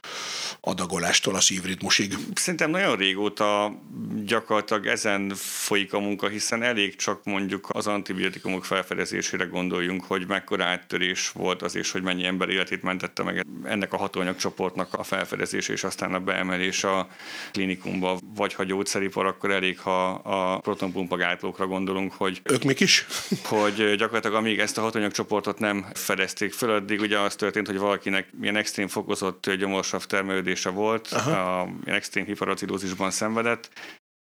adagolástól 0.62 1.36
a 1.36 1.40
szívritmusig. 1.40 2.14
Szerintem 2.34 2.70
nagyon 2.70 2.96
régóta 2.96 3.80
gyakorlatilag 4.26 4.86
ezen 4.86 5.34
folyik 5.36 5.94
a 5.94 6.00
munka, 6.00 6.28
hiszen 6.28 6.64
elég 6.64 6.96
csak 6.96 7.24
mondjuk 7.24 7.68
az 7.72 7.88
antibiotikumok 7.88 8.66
felfedezésére 8.66 9.44
gondoljunk, 9.44 10.04
hogy 10.04 10.28
mekkora 10.28 10.64
áttörés 10.64 11.30
volt 11.30 11.62
az, 11.62 11.76
és 11.76 11.92
hogy 11.92 12.02
mennyi 12.02 12.26
ember 12.26 12.50
életét 12.50 12.84
mentette 12.84 13.24
meg 13.24 13.46
ennek 13.64 13.94
a 13.94 13.98
hatóanyagcsoportnak 13.98 14.94
a 14.94 15.04
felfedezés, 15.04 15.68
és 15.68 15.84
aztán 15.84 16.14
a 16.14 16.20
beemelés 16.20 16.84
a 16.84 17.08
klinikumba, 17.52 18.20
vagy 18.36 18.54
ha 18.54 18.64
gyógyszeripar, 18.64 19.26
akkor 19.26 19.52
elég, 19.52 19.80
ha 19.80 20.10
a 20.10 20.60
protonpumpa 20.60 21.16
gátlókra 21.16 21.68
gondolunk, 21.68 22.14
hogy... 22.14 22.42
Ők 22.44 22.64
mik 22.64 22.80
is? 22.80 23.01
Hogy 23.44 23.96
gyakorlatilag 23.96 24.36
amíg 24.36 24.60
ezt 24.60 24.78
a 24.78 24.82
hatóanyagcsoportot 24.82 25.60
nem 25.60 25.86
fedezték 25.94 26.54
föl, 26.54 26.72
addig 26.72 27.00
ugye 27.00 27.20
az 27.20 27.36
történt, 27.36 27.68
hogy 27.68 27.78
valakinek 27.78 28.28
ilyen 28.42 28.56
extrém 28.56 28.88
fokozott 28.88 29.52
gyomorsav 29.52 30.06
termelődése 30.06 30.70
volt, 30.70 31.08
Aha. 31.08 31.62
a, 31.62 31.68
ilyen 31.86 31.98
extrém 31.98 32.26
hiperacilózisban 32.26 33.12
szenvedett, 33.12 33.70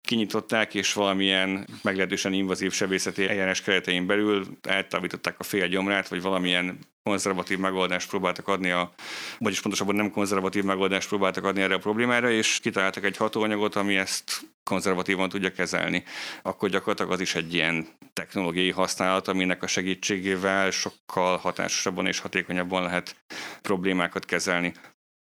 kinyitották, 0.05 0.75
és 0.75 0.93
valamilyen 0.93 1.67
meglehetősen 1.83 2.33
invazív 2.33 2.73
sebészeti 2.73 3.29
eljárás 3.29 3.63
keretein 3.63 4.07
belül 4.07 4.47
eltávították 4.63 5.39
a 5.39 5.43
fél 5.43 5.69
gyomrát, 5.69 6.09
vagy 6.09 6.23
valamilyen 6.23 6.79
konzervatív 7.03 7.59
megoldást 7.59 8.09
próbáltak 8.09 8.49
adni, 8.49 8.71
a, 8.71 8.95
vagyis 9.39 9.61
pontosabban 9.61 9.95
nem 9.95 10.11
konzervatív 10.11 10.65
megoldást 10.65 11.09
próbáltak 11.09 11.45
adni 11.45 11.63
erre 11.63 11.75
a 11.75 11.79
problémára, 11.79 12.31
és 12.31 12.59
kitaláltak 12.63 13.05
egy 13.05 13.17
hatóanyagot, 13.17 13.77
ami 13.77 13.97
ezt 13.97 14.41
konzervatívan 14.63 15.29
tudja 15.29 15.53
kezelni. 15.53 16.05
Akkor 16.43 16.69
gyakorlatilag 16.69 17.13
az 17.13 17.21
is 17.21 17.35
egy 17.35 17.55
ilyen 17.55 17.87
technológiai 18.13 18.71
használat, 18.71 19.29
aminek 19.29 19.63
a 19.63 19.67
segítségével 19.67 20.71
sokkal 20.71 21.37
hatásosabban 21.37 22.07
és 22.07 22.19
hatékonyabban 22.19 22.83
lehet 22.83 23.17
problémákat 23.63 24.25
kezelni 24.25 24.73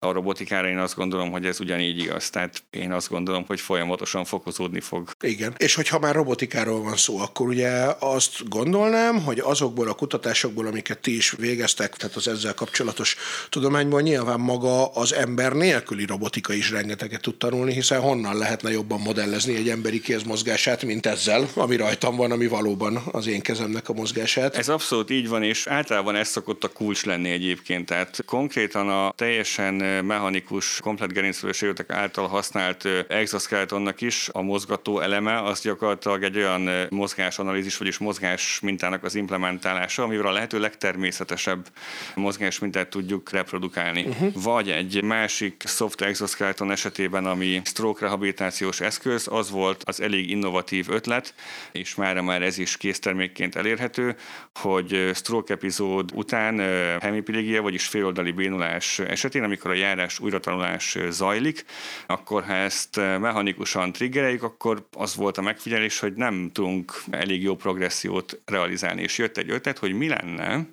a 0.01 0.11
robotikára 0.11 0.67
én 0.67 0.77
azt 0.77 0.95
gondolom, 0.95 1.31
hogy 1.31 1.45
ez 1.45 1.59
ugyanígy 1.59 1.99
igaz. 1.99 2.29
Tehát 2.29 2.63
én 2.69 2.91
azt 2.91 3.09
gondolom, 3.09 3.43
hogy 3.47 3.59
folyamatosan 3.59 4.25
fokozódni 4.25 4.79
fog. 4.79 5.11
Igen. 5.23 5.53
És 5.57 5.75
hogyha 5.75 5.99
már 5.99 6.15
robotikáról 6.15 6.83
van 6.83 6.95
szó, 6.95 7.19
akkor 7.19 7.47
ugye 7.47 7.69
azt 7.99 8.49
gondolnám, 8.49 9.23
hogy 9.23 9.39
azokból 9.39 9.87
a 9.87 9.93
kutatásokból, 9.93 10.67
amiket 10.67 10.99
ti 10.99 11.15
is 11.15 11.31
végeztek, 11.31 11.95
tehát 11.95 12.15
az 12.15 12.27
ezzel 12.27 12.53
kapcsolatos 12.53 13.15
tudományból 13.49 14.01
nyilván 14.01 14.39
maga 14.39 14.87
az 14.87 15.13
ember 15.13 15.53
nélküli 15.53 16.05
robotika 16.05 16.53
is 16.53 16.71
rengeteget 16.71 17.21
tud 17.21 17.37
tanulni, 17.37 17.73
hiszen 17.73 18.01
honnan 18.01 18.37
lehetne 18.37 18.71
jobban 18.71 18.99
modellezni 18.99 19.55
egy 19.55 19.69
emberi 19.69 20.01
kézmozgását, 20.01 20.83
mint 20.83 21.05
ezzel, 21.05 21.49
ami 21.55 21.75
rajtam 21.75 22.15
van, 22.15 22.31
ami 22.31 22.47
valóban 22.47 23.01
az 23.11 23.27
én 23.27 23.41
kezemnek 23.41 23.89
a 23.89 23.93
mozgását. 23.93 24.55
Ez 24.55 24.69
abszolút 24.69 25.09
így 25.09 25.27
van, 25.27 25.43
és 25.43 25.67
általában 25.67 26.15
ez 26.15 26.27
szokott 26.27 26.63
a 26.63 26.67
kulcs 26.67 27.05
lenni 27.05 27.29
egyébként. 27.29 27.85
Tehát 27.85 28.23
konkrétan 28.25 28.89
a 28.89 29.13
teljesen 29.15 29.87
mechanikus, 30.03 30.79
komplet 30.81 31.13
gerincvelős 31.13 31.65
által 31.87 32.27
használt 32.27 32.85
exoskeletonnak 33.07 34.01
is 34.01 34.29
a 34.31 34.41
mozgató 34.41 34.99
eleme 34.99 35.41
az 35.43 35.61
gyakorlatilag 35.61 36.23
egy 36.23 36.37
olyan 36.37 36.87
mozgásanalízis, 36.89 37.77
vagyis 37.77 37.97
mozgás 37.97 38.59
mintának 38.59 39.03
az 39.03 39.15
implementálása, 39.15 40.03
amivel 40.03 40.25
a 40.25 40.31
lehető 40.31 40.59
legtermészetesebb 40.59 41.67
mozgás 42.15 42.59
mintát 42.59 42.89
tudjuk 42.89 43.31
reprodukálni. 43.31 44.03
Uh-huh. 44.03 44.43
Vagy 44.43 44.69
egy 44.69 45.03
másik 45.03 45.63
soft 45.65 46.01
exoskeleton 46.01 46.71
esetében, 46.71 47.25
ami 47.25 47.61
stroke 47.63 48.05
rehabilitációs 48.05 48.81
eszköz, 48.81 49.27
az 49.31 49.51
volt 49.51 49.83
az 49.85 50.01
elég 50.01 50.29
innovatív 50.29 50.89
ötlet, 50.89 51.33
és 51.71 51.95
már 51.95 52.21
már 52.21 52.41
ez 52.41 52.57
is 52.57 52.77
késztermékként 52.77 53.55
elérhető, 53.55 54.15
hogy 54.53 55.11
stroke 55.13 55.53
epizód 55.53 56.11
után 56.13 56.59
hemipilégia, 57.01 57.61
vagyis 57.61 57.87
féloldali 57.87 58.31
bénulás 58.31 58.99
esetén, 58.99 59.43
amikor 59.43 59.71
a 59.71 59.73
járás, 59.79 60.19
újratanulás 60.19 60.97
zajlik, 61.09 61.65
akkor 62.07 62.43
ha 62.43 62.53
ezt 62.53 62.95
mechanikusan 62.95 63.91
triggereljük, 63.91 64.43
akkor 64.43 64.87
az 64.97 65.15
volt 65.15 65.37
a 65.37 65.41
megfigyelés, 65.41 65.99
hogy 65.99 66.13
nem 66.13 66.49
tudunk 66.53 67.03
elég 67.09 67.41
jó 67.41 67.55
progressziót 67.55 68.41
realizálni. 68.45 69.01
És 69.01 69.17
jött 69.17 69.37
egy 69.37 69.49
ötlet, 69.49 69.77
hogy 69.77 69.93
mi 69.93 70.07
lenne, 70.07 70.67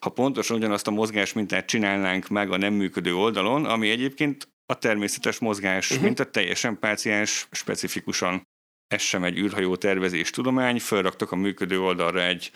ha 0.00 0.10
pontosan 0.10 0.56
ugyanazt 0.56 0.86
a 0.86 0.90
mozgás 0.90 1.32
mintát 1.32 1.66
csinálnánk 1.66 2.28
meg 2.28 2.50
a 2.50 2.56
nem 2.56 2.72
működő 2.72 3.14
oldalon, 3.14 3.64
ami 3.64 3.90
egyébként 3.90 4.48
a 4.66 4.78
természetes 4.78 5.38
mozgás, 5.38 5.90
uh-huh. 5.90 6.04
mint 6.04 6.20
a 6.20 6.30
teljesen 6.30 6.78
páciens 6.78 7.48
specifikusan 7.50 8.42
ez 8.88 9.00
sem 9.00 9.24
egy 9.24 9.38
űrhajó 9.38 9.76
tervezés 9.76 10.30
tudomány, 10.30 10.80
felraktak 10.80 11.32
a 11.32 11.36
működő 11.36 11.80
oldalra 11.80 12.22
egy, 12.22 12.50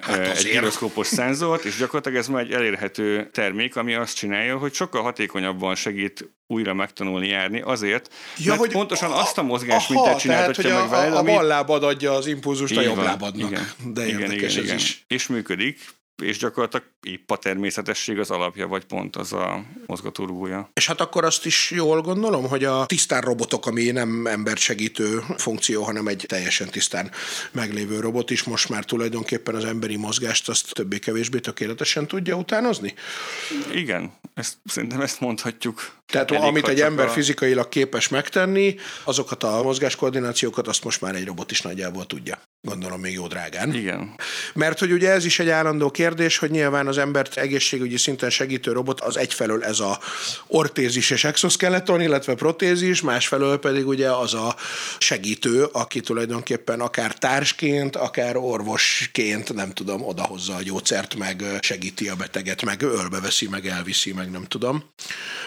hát 0.00 0.36
egy 0.36 0.50
gyroszkópos 0.52 1.06
szenzort, 1.06 1.64
és 1.64 1.76
gyakorlatilag 1.76 2.18
ez 2.18 2.28
már 2.28 2.42
egy 2.42 2.52
elérhető 2.52 3.30
termék, 3.32 3.76
ami 3.76 3.94
azt 3.94 4.16
csinálja, 4.16 4.56
hogy 4.56 4.74
sokkal 4.74 5.02
hatékonyabban 5.02 5.74
segít 5.74 6.34
újra 6.46 6.74
megtanulni 6.74 7.28
járni, 7.28 7.60
azért, 7.60 8.12
ja, 8.38 8.48
mert 8.48 8.60
hogy 8.60 8.70
pontosan 8.70 9.10
a, 9.10 9.20
azt 9.20 9.38
a 9.38 9.42
mozgást, 9.42 9.88
mint 9.88 10.04
te 10.04 10.14
csináltatja 10.14 10.80
meg 10.80 10.88
veled. 10.88 11.12
A, 11.12 11.18
a 11.18 11.22
bal 11.22 11.44
lábad 11.44 11.82
adja 11.82 12.12
az 12.12 12.26
impulzust 12.26 12.76
a 12.76 12.80
jobb 12.80 12.96
lábadnak. 12.96 13.50
Igen, 13.50 13.70
De 13.84 14.06
igen, 14.06 14.32
igen, 14.32 14.44
ez 14.44 14.56
igen. 14.56 14.76
is. 14.76 15.04
És 15.06 15.26
működik, 15.26 15.80
és 16.22 16.38
gyakorlatilag 16.38 16.86
épp 17.02 17.30
a 17.30 17.36
természetesség 17.36 18.18
az 18.18 18.30
alapja, 18.30 18.66
vagy 18.66 18.84
pont 18.84 19.16
az 19.16 19.32
a 19.32 19.64
mozgatórugója. 19.86 20.70
És 20.72 20.86
hát 20.86 21.00
akkor 21.00 21.24
azt 21.24 21.46
is 21.46 21.70
jól 21.70 22.00
gondolom, 22.00 22.48
hogy 22.48 22.64
a 22.64 22.86
tisztán 22.86 23.20
robotok, 23.20 23.66
ami 23.66 23.90
nem 23.90 24.26
embert 24.26 24.58
segítő 24.58 25.22
funkció, 25.36 25.82
hanem 25.82 26.06
egy 26.06 26.24
teljesen 26.28 26.68
tisztán 26.68 27.10
meglévő 27.52 28.00
robot 28.00 28.30
is 28.30 28.42
most 28.42 28.68
már 28.68 28.84
tulajdonképpen 28.84 29.54
az 29.54 29.64
emberi 29.64 29.96
mozgást 29.96 30.48
azt 30.48 30.72
többé-kevésbé 30.72 31.38
tökéletesen 31.38 32.06
tudja 32.06 32.36
utánozni? 32.36 32.94
Igen, 33.72 34.12
ezt, 34.34 34.56
szerintem 34.64 35.00
ezt 35.00 35.20
mondhatjuk. 35.20 35.92
Tehát 36.06 36.30
Elég, 36.30 36.42
amit 36.42 36.68
egy 36.68 36.80
ember 36.80 37.06
a... 37.06 37.10
fizikailag 37.10 37.68
képes 37.68 38.08
megtenni, 38.08 38.74
azokat 39.04 39.42
a 39.42 39.62
mozgáskoordinációkat 39.62 40.68
azt 40.68 40.84
most 40.84 41.00
már 41.00 41.14
egy 41.14 41.26
robot 41.26 41.50
is 41.50 41.60
nagyjából 41.60 42.06
tudja. 42.06 42.38
Gondolom 42.64 43.00
még 43.00 43.12
jó 43.12 43.26
drágán. 43.26 43.74
Igen. 43.74 44.14
Mert 44.54 44.78
hogy 44.78 44.92
ugye 44.92 45.10
ez 45.10 45.24
is 45.24 45.38
egy 45.38 45.48
állandó 45.48 45.90
kérdés, 45.90 46.38
hogy 46.38 46.50
nyilván 46.50 46.86
az 46.86 46.98
embert 46.98 47.36
egészségügyi 47.36 47.96
szinten 47.96 48.30
segítő 48.30 48.72
robot 48.72 49.00
az 49.00 49.16
egyfelől 49.16 49.64
ez 49.64 49.80
a 49.80 49.98
ortézis 50.46 51.10
és 51.10 51.24
exoskeleton, 51.24 52.00
illetve 52.00 52.34
protézis, 52.34 53.00
másfelől 53.00 53.58
pedig 53.58 53.86
ugye 53.86 54.10
az 54.10 54.34
a 54.34 54.56
segítő, 54.98 55.64
aki 55.72 56.00
tulajdonképpen 56.00 56.80
akár 56.80 57.14
társként, 57.14 57.96
akár 57.96 58.36
orvosként, 58.36 59.54
nem 59.54 59.72
tudom, 59.72 60.02
odahozza 60.02 60.54
a 60.54 60.62
gyógyszert, 60.62 61.14
meg 61.14 61.44
segíti 61.60 62.08
a 62.08 62.14
beteget, 62.14 62.62
meg 62.62 62.82
ölbeveszi, 62.82 63.48
meg 63.48 63.66
elviszi, 63.66 64.12
meg 64.12 64.30
nem 64.30 64.44
tudom. 64.44 64.84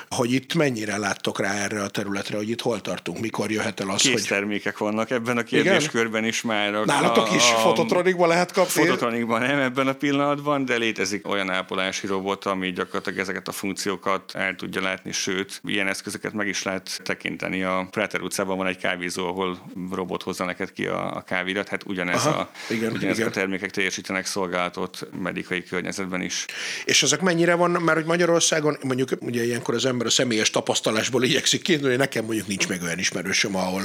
Hogy 0.09 0.31
itt 0.31 0.53
mennyire 0.53 0.97
láttok 0.97 1.39
rá 1.39 1.53
erre 1.53 1.81
a 1.81 1.87
területre, 1.87 2.37
hogy 2.37 2.49
itt 2.49 2.61
hol 2.61 2.81
tartunk, 2.81 3.19
mikor 3.19 3.51
jöhet 3.51 3.79
el 3.79 3.89
az, 3.89 4.01
Kész 4.01 4.11
hogy... 4.11 4.23
termékek 4.23 4.77
vannak 4.77 5.09
ebben 5.09 5.37
a 5.37 5.43
kérdéskörben 5.43 6.25
is 6.25 6.41
már. 6.41 6.73
Nálatok 7.07 7.35
is 7.35 7.51
a, 7.51 7.55
fototronikban 7.55 8.27
lehet 8.27 8.51
kapni? 8.51 8.81
Fototronikban 8.81 9.41
nem 9.41 9.59
ebben 9.59 9.87
a 9.87 9.93
pillanatban, 9.93 10.65
de 10.65 10.75
létezik 10.75 11.27
olyan 11.27 11.49
ápolási 11.49 12.07
robot, 12.07 12.45
ami 12.45 12.71
gyakorlatilag 12.71 13.19
ezeket 13.19 13.47
a 13.47 13.51
funkciókat 13.51 14.31
el 14.35 14.55
tudja 14.55 14.81
látni, 14.81 15.11
sőt, 15.11 15.61
ilyen 15.65 15.87
eszközöket 15.87 16.33
meg 16.33 16.47
is 16.47 16.63
lehet 16.63 16.99
tekinteni. 17.03 17.63
A 17.63 17.87
Prater 17.91 18.21
utcában 18.21 18.57
van 18.57 18.67
egy 18.67 18.77
kávézó, 18.77 19.27
ahol 19.27 19.57
robot 19.91 20.23
hozza 20.23 20.45
neked 20.45 20.73
ki 20.73 20.85
a, 20.85 21.15
a 21.15 21.21
kávérat, 21.21 21.67
hát 21.67 21.83
ugyanez 21.85 22.25
Aha, 22.25 22.39
a, 22.39 22.49
igen, 22.69 22.91
ugyanezek 22.91 23.15
igen. 23.15 23.27
a 23.27 23.31
termékek 23.31 23.71
teljesítenek 23.71 24.25
szolgálatot 24.25 25.07
medikai 25.21 25.63
környezetben 25.63 26.21
is. 26.21 26.45
És 26.85 27.03
ezek 27.03 27.21
mennyire 27.21 27.55
van, 27.55 27.71
mert 27.71 27.97
hogy 27.97 28.07
Magyarországon 28.07 28.77
mondjuk 28.83 29.09
ugye 29.19 29.45
ilyenkor 29.45 29.73
az 29.73 29.85
ember 29.85 30.07
a 30.07 30.09
személyes 30.09 30.49
tapasztalásból 30.49 31.23
igyekszik 31.23 31.61
kiindulni, 31.61 31.95
nekem 31.95 32.25
mondjuk 32.25 32.47
nincs 32.47 32.67
meg 32.67 32.81
olyan 32.81 32.99
ismerősöm, 32.99 33.55
ahol 33.55 33.81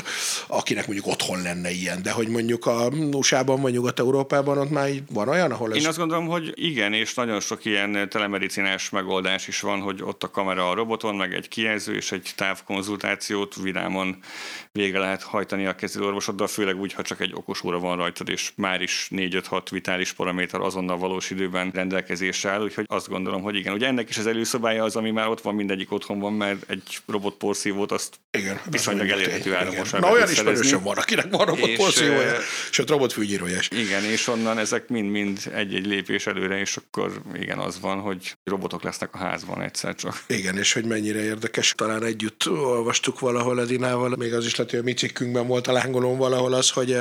akinek 0.47 0.87
mondjuk 0.87 1.07
otthon 1.07 1.43
lenne 1.43 1.71
ilyen, 1.71 2.03
de 2.03 2.11
hogy 2.11 2.29
mondjuk 2.29 2.67
a 2.67 2.91
USA-ban 3.15 3.61
vagy 3.61 3.73
Nyugat-Európában 3.73 4.59
ott 4.59 4.71
már 4.71 4.89
így 4.89 5.03
van 5.13 5.29
olyan, 5.29 5.51
ahol 5.51 5.71
ez... 5.71 5.77
Én 5.77 5.87
azt 5.87 5.99
gondolom, 5.99 6.27
hogy 6.27 6.53
igen, 6.55 6.93
és 6.93 7.15
nagyon 7.15 7.41
sok 7.41 7.65
ilyen 7.65 8.09
telemedicinás 8.09 8.91
megoldás 8.91 9.49
is 9.49 9.61
van, 9.61 9.81
hogy 9.81 10.03
ott 10.03 10.23
a 10.23 10.31
kamera 10.31 10.71
a 10.71 10.75
roboton, 10.75 11.15
meg 11.15 11.35
egy 11.35 11.49
kijelző 11.49 11.95
és 11.95 12.13
egy 12.13 12.33
távkonzultációt 12.37 13.55
vidámon 13.63 14.17
végre 14.73 14.99
lehet 14.99 15.23
hajtani 15.23 15.67
a 15.67 15.75
kezelőorvosoddal, 15.75 16.47
főleg 16.47 16.81
úgy, 16.81 16.93
ha 16.93 17.03
csak 17.03 17.21
egy 17.21 17.33
okos 17.35 17.65
óra 17.65 17.79
van 17.79 17.97
rajtad, 17.97 18.29
és 18.29 18.53
már 18.57 18.81
is 18.83 19.09
4-5-6 19.11 19.63
vitális 19.71 20.13
paraméter 20.13 20.61
azonnal 20.61 20.99
valós 20.99 21.31
időben 21.31 21.71
rendelkezésre 21.75 22.51
áll, 22.51 22.63
úgyhogy 22.63 22.85
azt 22.89 23.09
gondolom, 23.09 23.43
hogy 23.43 23.57
igen. 23.57 23.73
Ugye 23.73 23.87
ennek 23.87 24.09
is 24.09 24.19
az 24.19 24.27
előszobája 24.27 24.85
az, 24.85 24.97
ami 24.97 25.11
már 25.11 25.29
ott 25.29 25.41
van, 25.41 25.55
mindegyik 25.55 25.93
otthon 25.93 26.19
van, 26.19 26.33
mert 26.33 26.71
egy 26.71 26.99
robotporszívót 27.07 27.93
azt 27.93 28.21
igen, 28.31 28.61
viszonylag 28.71 29.09
elérhető 29.09 29.55
áron 29.55 29.75
most 29.75 29.99
Na 29.99 30.11
olyan 30.11 30.31
ismerősöm 30.31 30.83
van, 30.83 30.97
akinek 30.97 31.31
van 31.31 31.47
robotporszívója, 31.47 32.39
sőt 32.71 32.91
robotfűgyírója 32.93 33.59
is. 33.59 33.69
Igen, 33.71 34.05
és 34.05 34.29
onnan 34.29 34.59
ezek 34.59 34.89
mind-mind 34.89 35.39
egy-egy 35.55 35.87
lépés 35.87 36.27
előre, 36.27 36.59
és 36.59 36.77
akkor 36.77 37.23
igen, 37.35 37.59
az 37.59 37.81
van, 37.81 38.01
hogy 38.01 38.37
robotok 38.45 38.83
lesznek 38.83 39.15
a 39.15 39.19
házban 39.19 39.63
egyszer 39.63 39.95
csak. 39.95 40.25
Igen, 40.27 40.59
és 40.59 40.73
hogy 40.73 40.85
mennyire 40.85 41.23
érdekes. 41.23 41.75
Talán 41.77 42.05
együtt 42.05 42.49
olvastuk 42.49 43.21
valahol 43.21 43.61
Edinával, 43.61 44.15
még 44.19 44.35
az 44.35 44.45
is 44.45 44.57
lehet, 44.57 44.71
hogy 44.71 44.81
a 44.81 44.83
mi 44.83 44.93
cikkünkben 44.93 45.47
volt 45.47 45.67
a 45.67 45.73
lángolón 45.73 46.19
valahol 46.19 46.53
az, 46.53 46.71
hogy 46.71 46.97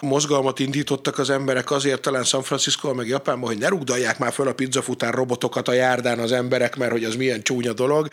mozgalmat 0.00 0.58
indítottak 0.58 1.18
az 1.18 1.30
emberek 1.30 1.70
azért 1.70 2.00
talán 2.00 2.24
San 2.24 2.42
Francisco 2.42 2.94
meg 2.94 3.06
Japánban, 3.06 3.48
hogy 3.48 3.58
ne 3.58 3.68
rugdalják 3.68 4.18
már 4.18 4.32
föl 4.32 4.48
a 4.48 4.52
pizzafutár 4.52 5.14
robotokat 5.14 5.68
a 5.68 5.72
járdán 5.72 6.18
az 6.18 6.32
emberek, 6.32 6.76
mert 6.76 6.92
hogy 6.92 7.04
az 7.04 7.14
milyen 7.14 7.42
csúnya 7.42 7.72
dolog. 7.72 8.08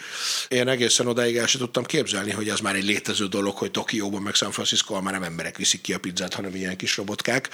Én 0.47 0.67
egészen 0.67 1.07
odáig 1.07 1.37
el 1.37 1.47
sem 1.47 1.61
tudtam 1.61 1.83
képzelni, 1.83 2.31
hogy 2.31 2.49
az 2.49 2.59
már 2.59 2.75
egy 2.75 2.85
létező 2.85 3.25
dolog, 3.25 3.55
hogy 3.55 3.71
Tokióban 3.71 4.21
meg 4.21 4.33
San 4.33 4.51
Francisco 4.51 5.01
már 5.01 5.13
nem 5.13 5.23
emberek 5.23 5.57
viszik 5.57 5.81
ki 5.81 5.93
a 5.93 5.99
pizzát, 5.99 6.33
hanem 6.33 6.55
ilyen 6.55 6.75
kis 6.75 6.97
robotkák. 7.07 7.49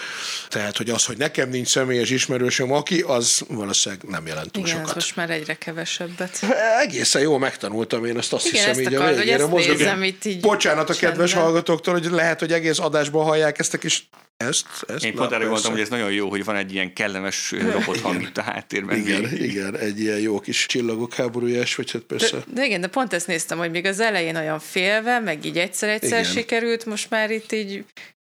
Tehát, 0.47 0.77
hogy 0.77 0.89
az, 0.89 1.05
hogy 1.05 1.17
nekem 1.17 1.49
nincs 1.49 1.67
személyes 1.67 2.09
ismerősöm, 2.09 2.71
aki, 2.71 3.01
az 3.01 3.41
valószínűleg 3.47 4.03
nem 4.07 4.27
jelent 4.27 4.51
túl 4.51 4.65
Igen, 4.65 4.77
sokat. 4.77 4.95
most 4.95 5.15
már 5.15 5.29
egyre 5.29 5.53
kevesebbet. 5.53 6.39
Egészen 6.81 7.21
jól 7.21 7.39
megtanultam 7.39 8.05
én 8.05 8.17
ezt, 8.17 8.33
azt 8.33 8.45
Igen, 8.47 8.57
hiszem 8.57 8.71
ezt 8.71 8.79
így 8.79 8.93
a 8.95 8.97
akarod, 8.97 9.15
hogy 9.15 9.23
végére. 9.23 9.43
ezt 9.43 9.51
Mozgok- 9.51 9.77
nézem 9.77 10.03
itt 10.03 10.25
így 10.25 10.39
Bocsánat 10.39 10.89
a 10.89 10.93
kedves 10.93 11.29
csendben. 11.29 11.43
hallgatóktól, 11.43 11.93
hogy 11.93 12.05
lehet, 12.11 12.39
hogy 12.39 12.51
egész 12.51 12.79
adásban 12.79 13.23
hallják 13.25 13.59
ezt 13.59 13.73
a 13.73 13.77
kis 13.77 14.09
ezt, 14.37 14.65
ezt. 14.87 15.03
Én 15.05 15.15
pont 15.15 15.31
erre 15.31 15.43
gondoltam, 15.43 15.71
hogy 15.71 15.81
ez 15.81 15.89
nagyon 15.89 16.11
jó, 16.11 16.29
hogy 16.29 16.43
van 16.43 16.55
egy 16.55 16.73
ilyen 16.73 16.93
kellemes 16.93 17.51
robothang 17.51 18.21
itt 18.21 18.37
a 18.37 18.41
háttérben. 18.41 18.97
Igen, 18.97 19.33
igen, 19.33 19.77
egy 19.77 19.99
ilyen 19.99 20.19
jó 20.19 20.39
kis 20.39 20.65
csillagok 20.65 21.13
háborújás, 21.13 21.75
vagy 21.75 21.91
hát 21.91 22.01
persze. 22.01 22.37
De, 22.37 22.43
de 22.53 22.65
igen, 22.65 22.81
de 22.81 22.87
pont 22.87 23.13
ezt 23.13 23.27
néztem, 23.27 23.57
hogy 23.57 23.71
még 23.71 23.85
az 23.85 23.99
elején 23.99 24.35
olyan 24.35 24.59
félve, 24.59 25.19
meg 25.19 25.45
így 25.45 25.57
egyszer-egyszer 25.57 26.19
Igen. 26.19 26.31
sikerült, 26.31 26.85
most 26.85 27.09
már 27.09 27.31
itt 27.31 27.51
így 27.51 27.83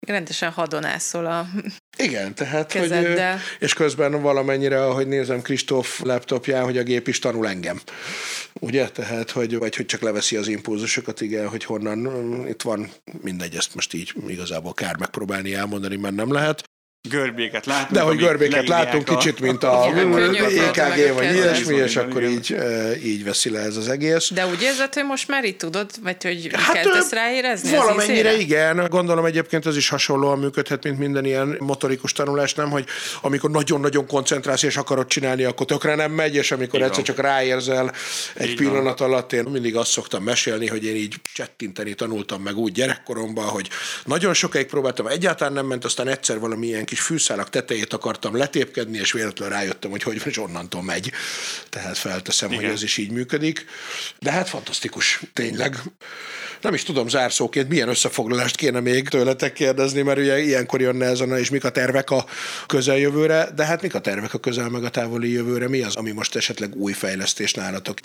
rendesen 0.07 0.51
hadonászol 0.51 1.27
a... 1.27 1.47
Igen, 1.97 2.35
tehát, 2.35 2.73
hogy, 2.73 2.81
Kezeddel. 2.81 3.41
és 3.59 3.75
közben 3.75 4.23
valamennyire, 4.23 4.85
ahogy 4.85 5.07
nézem 5.07 5.43
Kristóf 5.43 6.01
laptopján, 6.01 6.65
hogy 6.65 6.79
a 6.79 6.83
gép 6.83 7.09
is 7.09 7.19
tanul 7.19 7.49
engem. 7.49 7.81
Ugye? 8.61 8.89
Tehát, 8.89 9.31
hogy, 9.31 9.59
vagy 9.59 9.77
hogy 9.77 9.87
csak 9.87 10.01
leveszi 10.01 10.37
az 10.37 10.49
impulzusokat, 10.49 11.21
igen, 11.21 11.49
hogy 11.49 11.65
honnan 11.65 11.99
mm, 11.99 12.47
itt 12.47 12.63
van, 12.63 12.91
mindegy, 13.23 13.55
ezt 13.55 13.75
most 13.75 13.95
így 13.95 14.13
igazából 14.29 14.75
kár 14.75 14.97
megpróbálni 14.97 15.55
elmondani, 15.55 15.97
mert 15.97 16.15
nem 16.15 16.33
lehet. 16.33 16.65
Görbéket 17.09 17.67
látunk. 17.67 17.91
De 17.91 18.01
hogy 18.01 18.17
görbéket 18.17 18.69
látunk, 18.69 19.09
a- 19.09 19.17
kicsit, 19.17 19.41
mint 19.41 19.63
a 19.63 19.85
EKG 20.67 21.15
vagy 21.15 21.35
ilyesmi, 21.35 21.75
és 21.75 21.97
akkor 21.97 22.23
így, 22.23 22.57
így 23.05 23.25
veszi 23.25 23.51
le 23.51 23.61
ez 23.61 23.77
az 23.77 23.89
egész. 23.89 24.31
De 24.35 24.47
úgy 24.47 24.63
érzed, 24.63 24.95
hogy 24.95 25.05
most 25.05 25.29
már 25.29 25.45
itt 25.45 25.59
tudod, 25.59 25.91
vagy 26.03 26.23
hogy 26.23 26.49
Hát, 26.53 26.75
kezdesz 26.75 27.11
ráérezni 27.13 27.77
Valamennyire 27.77 28.37
igen. 28.39 28.87
Gondolom 28.89 29.25
egyébként 29.25 29.67
ez 29.67 29.77
is 29.77 29.89
hasonlóan 29.89 30.39
működhet, 30.39 30.85
mint 30.85 30.99
minden 30.99 31.25
ilyen 31.25 31.57
motorikus 31.61 32.13
tanulás, 32.13 32.55
nem? 32.55 32.71
Hogy 32.71 32.85
amikor 33.23 33.51
nagyon-nagyon 33.51 34.07
koncentrálsz 34.07 34.63
és 34.63 34.77
akarod 34.77 35.07
csinálni, 35.07 35.45
akkor 35.45 35.67
tökre 35.67 35.95
nem 35.95 36.13
megy, 36.13 36.35
és 36.35 36.53
amikor 36.53 36.79
egyszer 36.83 36.95
van. 36.95 37.05
csak 37.05 37.19
ráérzel 37.21 37.93
egy 38.35 38.49
Így 38.49 38.57
pillanat 38.57 39.01
alatt, 39.01 39.33
én 39.33 39.45
mindig 39.45 39.77
azt 39.77 39.91
szoktam 39.91 40.23
mesélni, 40.23 40.67
hogy 40.67 40.85
én 40.85 40.97
így 40.97 41.15
csettinteni 41.35 41.95
tanultam 41.95 42.43
meg 42.43 42.57
úgy 42.57 42.73
gyerekkoromban, 42.73 43.45
hogy 43.45 43.69
nagyon 44.05 44.35
sokáig 44.35 44.67
próbáltam, 44.67 45.07
egyáltalán 45.07 45.53
nem 45.53 45.67
ment, 45.67 45.85
aztán 45.85 46.09
egyszer 46.09 46.39
valami 46.39 46.67
ilyen 46.67 46.85
kis 46.85 46.96
fűszálak 47.01 47.51
tetejét 47.51 47.93
akartam 47.93 48.37
letépkedni, 48.37 48.99
és 48.99 49.13
véletlenül 49.13 49.55
rájöttem, 49.55 49.91
hogy 49.91 50.03
hogy 50.03 50.23
és 50.27 50.39
onnantól 50.39 50.83
megy. 50.83 51.13
Tehát 51.69 51.99
felteszem, 51.99 52.49
hogy 52.49 52.59
Igen. 52.59 52.71
ez 52.71 52.83
is 52.83 52.97
így 52.97 53.11
működik. 53.11 53.65
De 54.19 54.31
hát 54.31 54.49
fantasztikus, 54.49 55.21
tényleg. 55.33 55.77
Nem 56.61 56.75
is 56.75 56.83
tudom 56.83 57.09
zárszóként, 57.09 57.69
milyen 57.69 57.89
összefoglalást 57.89 58.57
kéne 58.57 58.81
még 58.81 59.09
tőletek 59.09 59.53
kérdezni, 59.53 60.03
mert 60.03 60.19
ugye 60.19 60.41
ilyenkor 60.41 60.81
jönne 60.81 61.07
ez 61.07 61.21
a, 61.21 61.27
na, 61.27 61.39
és 61.39 61.51
mik 61.51 61.65
a 61.65 61.71
tervek 61.71 62.11
a 62.11 62.27
közeljövőre, 62.67 63.49
de 63.55 63.65
hát 63.65 63.83
mik 63.83 63.95
a 63.95 64.01
tervek 64.01 64.35
a 64.35 64.39
közel 64.39 64.69
meg 64.69 64.85
a 64.85 64.91
távoli 64.91 65.33
jövőre, 65.33 65.69
mi 65.69 65.83
az, 65.83 65.97
ami 65.97 66.11
most 66.11 66.37
esetleg 66.37 66.75
új 66.75 66.93
fejlesztés 66.93 67.55
nálatok? 67.55 67.99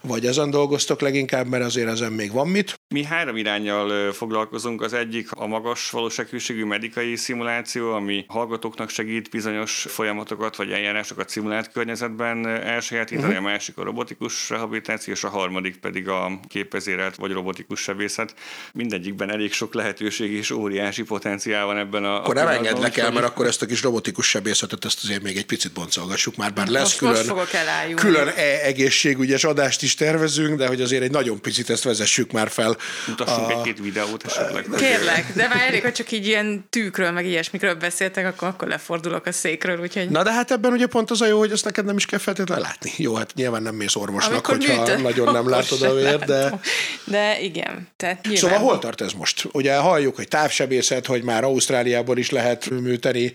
Vagy 0.00 0.26
ezen 0.26 0.50
dolgoztok 0.50 1.00
leginkább, 1.00 1.46
mert 1.46 1.64
azért 1.64 1.88
ezen 1.88 2.12
még 2.12 2.32
van 2.32 2.48
mit? 2.48 2.79
Mi 2.94 3.04
három 3.04 3.36
irányjal 3.36 4.12
foglalkozunk. 4.12 4.82
Az 4.82 4.92
egyik 4.92 5.28
a 5.30 5.46
magas 5.46 5.90
valósághűségű 5.90 6.64
medikai 6.64 7.16
szimuláció, 7.16 7.92
ami 7.92 8.24
hallgatóknak 8.28 8.88
segít 8.88 9.30
bizonyos 9.30 9.86
folyamatokat 9.88 10.56
vagy 10.56 10.70
eljárásokat 10.70 11.28
szimulált 11.28 11.72
környezetben 11.72 12.46
elsajátítani, 12.46 13.32
uh-huh. 13.32 13.46
a 13.46 13.48
másik 13.48 13.78
a 13.78 13.82
robotikus 13.82 14.48
rehabilitáció, 14.48 15.12
és 15.12 15.24
a 15.24 15.28
harmadik 15.28 15.76
pedig 15.76 16.08
a 16.08 16.40
képezérelt 16.48 17.16
vagy 17.16 17.32
robotikus 17.32 17.80
sebészet. 17.80 18.34
Mindegyikben 18.72 19.30
elég 19.30 19.52
sok 19.52 19.74
lehetőség 19.74 20.32
és 20.32 20.50
óriási 20.50 21.02
potenciál 21.02 21.66
van 21.66 21.78
ebben 21.78 22.04
a 22.04 22.16
Akkor 22.16 22.34
nem 22.34 22.48
engedlek 22.48 22.96
el, 22.96 23.12
mert 23.12 23.26
akkor 23.26 23.46
ezt 23.46 23.62
a 23.62 23.66
kis 23.66 23.82
robotikus 23.82 24.28
sebészetet, 24.28 24.84
ezt 24.84 25.02
azért 25.02 25.22
még 25.22 25.36
egy 25.36 25.46
picit 25.46 25.72
boncolgassuk 25.72 26.36
már, 26.36 26.52
bár 26.52 26.68
lesz 26.68 27.00
Most- 27.00 27.26
külön, 27.26 27.36
most 27.36 27.94
külön 27.94 28.28
e- 28.28 28.60
egészségügyes 28.62 29.44
adást 29.44 29.82
is 29.82 29.94
tervezünk, 29.94 30.58
de 30.58 30.66
hogy 30.66 30.80
azért 30.80 31.02
egy 31.02 31.10
nagyon 31.10 31.40
picit 31.40 31.70
ezt 31.70 31.84
vezessük 31.84 32.32
már 32.32 32.48
fel. 32.48 32.78
Mutassunk 33.06 33.48
a- 33.48 33.50
egy-két 33.50 33.78
videót 33.78 34.24
esetleg. 34.26 34.66
Kérlek, 34.76 35.32
de 35.34 35.48
már 35.48 35.62
elég, 35.68 35.82
hogy 35.82 35.92
csak 35.92 36.10
így 36.12 36.26
ilyen 36.26 36.64
tűkről, 36.70 37.10
meg 37.10 37.26
ilyesmikről 37.26 37.74
beszéltek, 37.74 38.26
akkor, 38.26 38.48
akkor 38.48 38.68
lefordulok 38.68 39.26
a 39.26 39.32
székről, 39.32 39.80
úgyhogy... 39.80 40.08
Na 40.10 40.22
de 40.22 40.32
hát 40.32 40.50
ebben 40.50 40.72
ugye 40.72 40.86
pont 40.86 41.10
az 41.10 41.20
a 41.20 41.26
jó, 41.26 41.38
hogy 41.38 41.52
ezt 41.52 41.64
neked 41.64 41.84
nem 41.84 41.96
is 41.96 42.06
kell 42.06 42.18
feltétlenül 42.18 42.64
látni. 42.64 42.92
Jó, 42.96 43.14
hát 43.14 43.34
nyilván 43.34 43.62
nem 43.62 43.74
mész 43.74 43.94
orvosnak, 43.94 44.32
Amikor 44.32 44.56
hogyha 44.56 44.80
műtő- 44.80 45.02
nagyon 45.02 45.32
nem 45.32 45.48
látod 45.48 45.82
a 45.82 45.94
vért, 45.94 46.24
de... 46.24 46.60
De 47.04 47.40
igen, 47.40 47.88
tehát 47.96 48.22
nyilván... 48.22 48.40
Szóval 48.50 48.58
hol 48.58 48.78
tart 48.78 49.00
ez 49.00 49.12
most? 49.12 49.48
Ugye 49.52 49.76
halljuk, 49.76 50.16
hogy 50.16 50.28
távsebészet, 50.28 51.06
hogy 51.06 51.22
már 51.22 51.44
Ausztráliából 51.44 52.18
is 52.18 52.30
lehet 52.30 52.70
műteni 52.70 53.32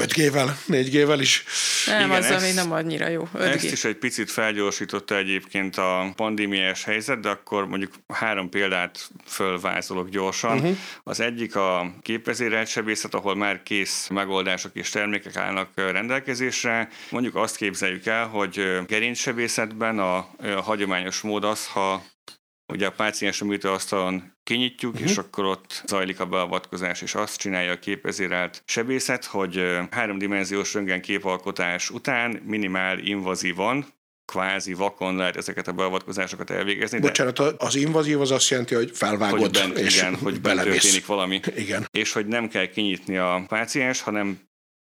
5G-vel, 0.00 0.48
4G-vel 0.68 1.18
is. 1.20 1.44
Nem, 1.86 1.96
Igen, 1.96 2.10
az, 2.10 2.24
ezt- 2.24 2.42
ami 2.42 2.52
nem 2.52 2.72
annyira 2.72 3.08
jó. 3.08 3.28
5G. 3.34 3.54
Ezt 3.54 3.72
is 3.72 3.84
egy 3.84 3.96
picit 3.96 4.30
felgyorsította 4.30 5.16
egyébként 5.16 5.76
a 5.76 6.12
pandémiás 6.16 6.84
helyzet, 6.84 7.20
de 7.20 7.28
akkor 7.28 7.66
mondjuk 7.66 7.92
három 8.08 8.48
példát 8.48 9.10
fölvázolok 9.26 10.08
gyorsan. 10.08 10.56
Uh-huh. 10.56 10.76
Az 11.04 11.20
egyik 11.20 11.56
a 11.56 11.94
képezérelt 12.02 12.68
sebészet, 12.68 13.14
ahol 13.14 13.34
már 13.36 13.62
kész 13.62 14.08
megoldások 14.08 14.70
és 14.74 14.88
termékek 14.88 15.36
állnak 15.36 15.68
rendelkezésre. 15.74 16.88
Mondjuk 17.10 17.34
azt 17.36 17.56
képzeljük 17.56 18.06
el, 18.06 18.26
hogy 18.26 18.78
gerincsebészetben 18.86 19.98
a, 19.98 20.16
a 20.16 20.26
hagyományos 20.62 21.20
mód 21.20 21.44
az, 21.44 21.66
ha 21.66 22.04
ugye 22.70 22.86
a 22.86 22.90
páciens 22.90 23.40
a 23.40 23.44
műtőasztalon 23.44 24.32
kinyitjuk, 24.42 24.94
uh-huh. 24.94 25.10
és 25.10 25.16
akkor 25.16 25.44
ott 25.44 25.82
zajlik 25.86 26.20
a 26.20 26.26
beavatkozás, 26.26 27.02
és 27.02 27.14
azt 27.14 27.36
csinálja 27.36 27.72
a 27.72 27.78
képezérelt 27.78 28.62
sebészet, 28.66 29.24
hogy 29.24 29.78
háromdimenziós 29.90 30.74
röntgen 30.74 31.00
képalkotás 31.00 31.90
után 31.90 32.42
minimál 32.46 32.98
invazívan, 32.98 33.86
kvázi 34.30 34.72
vakon 34.72 35.16
lehet 35.16 35.36
ezeket 35.36 35.68
a 35.68 35.72
beavatkozásokat 35.72 36.50
elvégezni, 36.50 36.98
de 36.98 37.06
Bocsánat, 37.06 37.38
az 37.38 37.74
invazív 37.74 38.20
az 38.20 38.30
azt 38.30 38.48
jelenti, 38.48 38.74
hogy 38.74 38.90
felvágod, 38.94 39.40
hogy 39.40 39.50
bent, 39.50 39.78
és 39.78 39.96
igen, 39.96 40.14
hogy 40.14 40.40
bent 40.40 40.42
belemész. 40.42 40.82
történik 40.82 41.06
valami. 41.06 41.40
Igen. 41.56 41.88
És 41.90 42.12
hogy 42.12 42.26
nem 42.26 42.48
kell 42.48 42.66
kinyitni 42.66 43.16
a 43.16 43.44
páciens, 43.48 44.00
hanem 44.00 44.38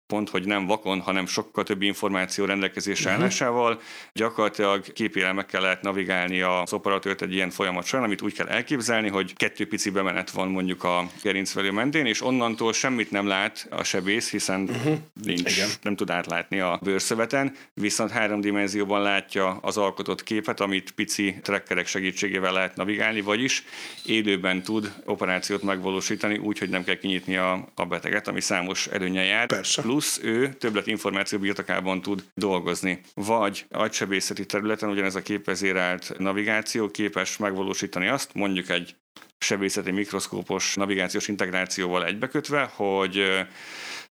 pont, 0.08 0.30
hogy 0.30 0.46
nem 0.46 0.66
vakon, 0.66 1.00
hanem 1.00 1.26
sokkal 1.26 1.64
több 1.64 1.82
információ 1.82 2.44
rendelkezésre 2.44 3.10
Mhm. 3.10 3.20
állásával. 3.20 3.80
Gyakorlatilag 4.12 4.92
képélelmekkel 4.92 5.60
lehet 5.60 5.82
navigálni 5.82 6.40
az 6.40 6.72
operatőrt 6.72 7.22
egy 7.22 7.34
ilyen 7.34 7.50
folyamat 7.50 7.84
során, 7.84 8.04
amit 8.04 8.22
úgy 8.22 8.32
kell 8.32 8.46
elképzelni, 8.46 9.08
hogy 9.08 9.36
kettő 9.36 9.66
pici 9.66 9.90
bemenet 9.90 10.30
van 10.30 10.48
mondjuk 10.48 10.84
a 10.84 11.06
gerincvelő 11.22 11.70
mentén, 11.70 12.06
és 12.06 12.22
onnantól 12.22 12.72
semmit 12.72 13.10
nem 13.10 13.26
lát 13.26 13.66
a 13.70 13.82
sebész, 13.82 14.30
hiszen 14.30 14.60
uh-huh. 14.60 14.98
nincs. 15.22 15.56
Igen. 15.56 15.68
nem 15.82 15.96
tud 15.96 16.10
átlátni 16.10 16.60
a 16.60 16.78
bőrszöveten, 16.82 17.54
viszont 17.74 18.10
három 18.10 18.40
dimenzióban 18.40 19.02
látja 19.02 19.58
az 19.62 19.76
alkotott 19.76 20.22
képet, 20.22 20.60
amit 20.60 20.90
pici 20.90 21.36
trekkerek 21.42 21.86
segítségével 21.86 22.52
lehet 22.52 22.76
navigálni, 22.76 23.20
vagyis 23.20 23.64
élőben 24.04 24.62
tud 24.62 24.92
operációt 25.04 25.62
megvalósítani 25.62 26.38
úgy, 26.38 26.58
hogy 26.58 26.68
nem 26.68 26.84
kell 26.84 26.98
kinyitni 26.98 27.36
a, 27.36 27.68
a 27.74 27.84
beteget, 27.84 28.28
ami 28.28 28.40
számos 28.40 28.86
előnye 28.86 29.22
jár. 29.22 29.46
Persze. 29.46 29.82
Plusz 29.82 29.97
ő 30.22 30.48
többlet 30.48 30.86
információ 30.86 31.38
birtokában 31.38 32.02
tud 32.02 32.24
dolgozni. 32.34 33.00
Vagy 33.14 33.66
agysebészeti 33.70 34.46
területen 34.46 34.90
ugyanez 34.90 35.14
a 35.14 35.22
képezérált 35.22 36.14
navigáció 36.18 36.90
képes 36.90 37.36
megvalósítani 37.36 38.08
azt, 38.08 38.34
mondjuk 38.34 38.68
egy 38.68 38.96
sebészeti 39.38 39.90
mikroszkópos 39.90 40.74
navigációs 40.74 41.28
integrációval 41.28 42.04
egybekötve, 42.04 42.70
hogy 42.74 43.46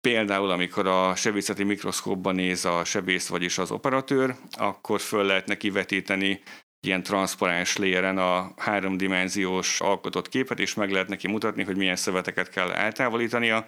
Például, 0.01 0.49
amikor 0.49 0.87
a 0.87 1.15
sebészeti 1.15 1.63
mikroszkópban 1.63 2.35
néz 2.35 2.65
a 2.65 2.83
sebész, 2.83 3.27
vagyis 3.27 3.57
az 3.57 3.71
operatőr, 3.71 4.35
akkor 4.51 4.99
föl 4.99 5.23
lehet 5.23 5.45
neki 5.45 5.69
vetíteni 5.69 6.41
ilyen 6.87 7.03
transzparens 7.03 7.77
léren 7.77 8.17
a 8.17 8.53
háromdimenziós 8.57 9.81
alkotott 9.81 10.29
képet, 10.29 10.59
és 10.59 10.73
meg 10.73 10.91
lehet 10.91 11.07
neki 11.07 11.27
mutatni, 11.27 11.63
hogy 11.63 11.77
milyen 11.77 11.95
szöveteket 11.95 12.49
kell 12.49 12.71
eltávolítania. 12.71 13.67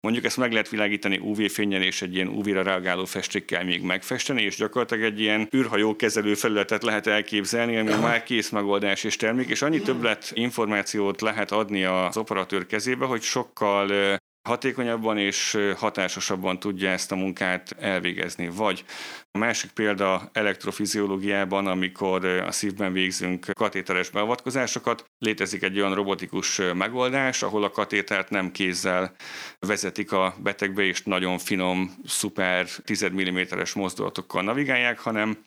Mondjuk 0.00 0.24
ezt 0.24 0.36
meg 0.36 0.52
lehet 0.52 0.68
világítani 0.68 1.18
UV-fényen 1.18 1.82
és 1.82 2.02
egy 2.02 2.14
ilyen 2.14 2.28
UV-ra 2.28 2.62
reagáló 2.62 3.04
festékkel 3.04 3.64
még 3.64 3.82
megfesteni, 3.82 4.42
és 4.42 4.56
gyakorlatilag 4.56 5.04
egy 5.04 5.20
ilyen 5.20 5.48
űrhajó 5.56 5.96
kezelő 5.96 6.34
felületet 6.34 6.82
lehet 6.82 7.06
elképzelni, 7.06 7.76
ami 7.76 7.90
Aha. 7.90 8.02
már 8.02 8.22
kész 8.22 8.50
megoldás 8.50 9.04
és 9.04 9.16
termék, 9.16 9.48
és 9.48 9.62
annyi 9.62 9.80
többlet 9.80 10.30
információt 10.34 11.20
lehet 11.20 11.50
adni 11.50 11.84
az 11.84 12.16
operatőr 12.16 12.66
kezébe, 12.66 13.04
hogy 13.04 13.22
sokkal 13.22 14.18
hatékonyabban 14.48 15.18
és 15.18 15.58
hatásosabban 15.76 16.58
tudja 16.58 16.90
ezt 16.90 17.12
a 17.12 17.16
munkát 17.16 17.76
elvégezni. 17.78 18.48
Vagy 18.48 18.84
a 19.30 19.38
másik 19.38 19.70
példa 19.70 20.30
elektrofiziológiában, 20.32 21.66
amikor 21.66 22.24
a 22.24 22.50
szívben 22.50 22.92
végzünk 22.92 23.46
katéteres 23.52 24.10
beavatkozásokat, 24.10 25.04
létezik 25.18 25.62
egy 25.62 25.78
olyan 25.78 25.94
robotikus 25.94 26.60
megoldás, 26.74 27.42
ahol 27.42 27.64
a 27.64 27.70
katétert 27.70 28.30
nem 28.30 28.50
kézzel 28.50 29.14
vezetik 29.58 30.12
a 30.12 30.34
betegbe, 30.42 30.82
és 30.82 31.02
nagyon 31.02 31.38
finom, 31.38 31.94
szuper 32.04 32.68
10 32.84 33.06
mm-es 33.12 33.72
mozdulatokkal 33.72 34.42
navigálják, 34.42 34.98
hanem 34.98 35.38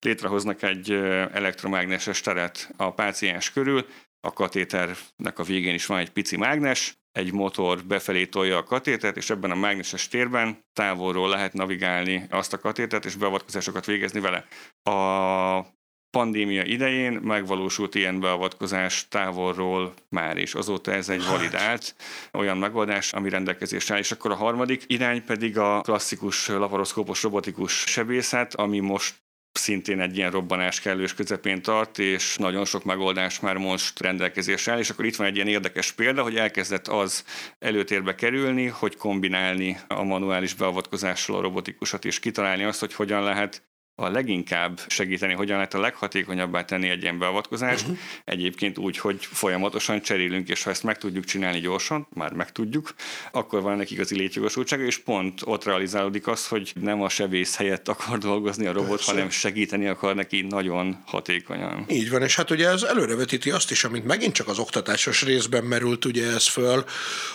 létrehoznak 0.00 0.62
egy 0.62 0.90
elektromágneses 1.32 2.20
teret 2.20 2.70
a 2.76 2.92
páciens 2.92 3.52
körül, 3.52 3.86
a 4.20 4.32
katéternek 4.32 5.38
a 5.38 5.42
végén 5.42 5.74
is 5.74 5.86
van 5.86 5.98
egy 5.98 6.10
pici 6.10 6.36
mágnes, 6.36 6.94
egy 7.14 7.32
motor 7.32 7.84
befelé 7.84 8.26
tolja 8.26 8.56
a 8.56 8.62
katétert, 8.62 9.16
és 9.16 9.30
ebben 9.30 9.50
a 9.50 9.54
mágneses 9.54 10.08
térben 10.08 10.58
távolról 10.72 11.28
lehet 11.28 11.52
navigálni 11.52 12.26
azt 12.30 12.52
a 12.52 12.58
katétert, 12.58 13.04
és 13.04 13.14
beavatkozásokat 13.14 13.86
végezni 13.86 14.20
vele. 14.20 14.46
A 14.82 15.66
pandémia 16.10 16.64
idején 16.64 17.12
megvalósult 17.12 17.94
ilyen 17.94 18.20
beavatkozás 18.20 19.08
távolról 19.08 19.94
már, 20.08 20.36
és 20.36 20.54
azóta 20.54 20.92
ez 20.92 21.08
egy 21.08 21.24
hát. 21.24 21.30
validált 21.30 21.94
olyan 22.32 22.58
megoldás, 22.58 23.12
ami 23.12 23.28
rendelkezésre 23.28 23.94
áll. 23.94 24.00
És 24.00 24.12
akkor 24.12 24.30
a 24.30 24.34
harmadik 24.34 24.84
irány 24.86 25.24
pedig 25.24 25.58
a 25.58 25.80
klasszikus 25.80 26.48
laparoszkópos 26.48 27.22
robotikus 27.22 27.72
sebészet, 27.72 28.54
ami 28.54 28.78
most 28.78 29.23
szintén 29.58 30.00
egy 30.00 30.16
ilyen 30.16 30.30
robbanás 30.30 30.80
kellős 30.80 31.14
közepén 31.14 31.62
tart, 31.62 31.98
és 31.98 32.36
nagyon 32.36 32.64
sok 32.64 32.84
megoldás 32.84 33.40
már 33.40 33.56
most 33.56 34.00
rendelkezésre 34.00 34.72
áll, 34.72 34.78
és 34.78 34.90
akkor 34.90 35.04
itt 35.04 35.16
van 35.16 35.26
egy 35.26 35.34
ilyen 35.34 35.48
érdekes 35.48 35.92
példa, 35.92 36.22
hogy 36.22 36.36
elkezdett 36.36 36.88
az 36.88 37.24
előtérbe 37.58 38.14
kerülni, 38.14 38.66
hogy 38.66 38.96
kombinálni 38.96 39.78
a 39.88 40.02
manuális 40.02 40.54
beavatkozással 40.54 41.36
a 41.36 41.40
robotikusat, 41.40 42.04
és 42.04 42.20
kitalálni 42.20 42.64
azt, 42.64 42.80
hogy 42.80 42.94
hogyan 42.94 43.22
lehet 43.22 43.62
a 43.96 44.08
leginkább 44.08 44.80
segíteni, 44.86 45.32
hogyan 45.32 45.56
lehet 45.56 45.74
a 45.74 45.80
leghatékonyabbá 45.80 46.64
tenni 46.64 46.88
egy 46.88 47.02
ilyen 47.02 47.18
beavatkozást, 47.18 47.82
uh-huh. 47.82 47.98
egyébként 48.24 48.78
úgy, 48.78 48.98
hogy 48.98 49.18
folyamatosan 49.20 50.02
cserélünk, 50.02 50.48
és 50.48 50.62
ha 50.62 50.70
ezt 50.70 50.82
meg 50.82 50.98
tudjuk 50.98 51.24
csinálni 51.24 51.60
gyorsan, 51.60 52.06
már 52.14 52.32
meg 52.32 52.52
tudjuk, 52.52 52.94
akkor 53.32 53.62
van 53.62 53.76
neki 53.76 53.94
igazi 53.94 54.16
létjogosultsága, 54.16 54.82
és 54.82 54.98
pont 54.98 55.40
ott 55.44 55.64
realizálódik 55.64 56.26
az, 56.26 56.48
hogy 56.48 56.72
nem 56.80 57.02
a 57.02 57.08
sebész 57.08 57.56
helyett 57.56 57.88
akar 57.88 58.18
dolgozni 58.18 58.66
a 58.66 58.72
robot, 58.72 58.88
Persze. 58.88 59.10
hanem 59.12 59.30
segíteni 59.30 59.86
akar 59.86 60.14
neki 60.14 60.42
nagyon 60.42 61.02
hatékonyan. 61.06 61.84
Így 61.88 62.10
van, 62.10 62.22
és 62.22 62.36
hát 62.36 62.50
ugye 62.50 62.68
ez 62.68 62.82
előrevetíti 62.82 63.50
azt 63.50 63.70
is, 63.70 63.84
amit 63.84 64.04
megint 64.04 64.34
csak 64.34 64.48
az 64.48 64.58
oktatásos 64.58 65.22
részben 65.22 65.64
merült 65.64 66.04
ugye 66.04 66.26
ez 66.26 66.48
föl, 66.48 66.84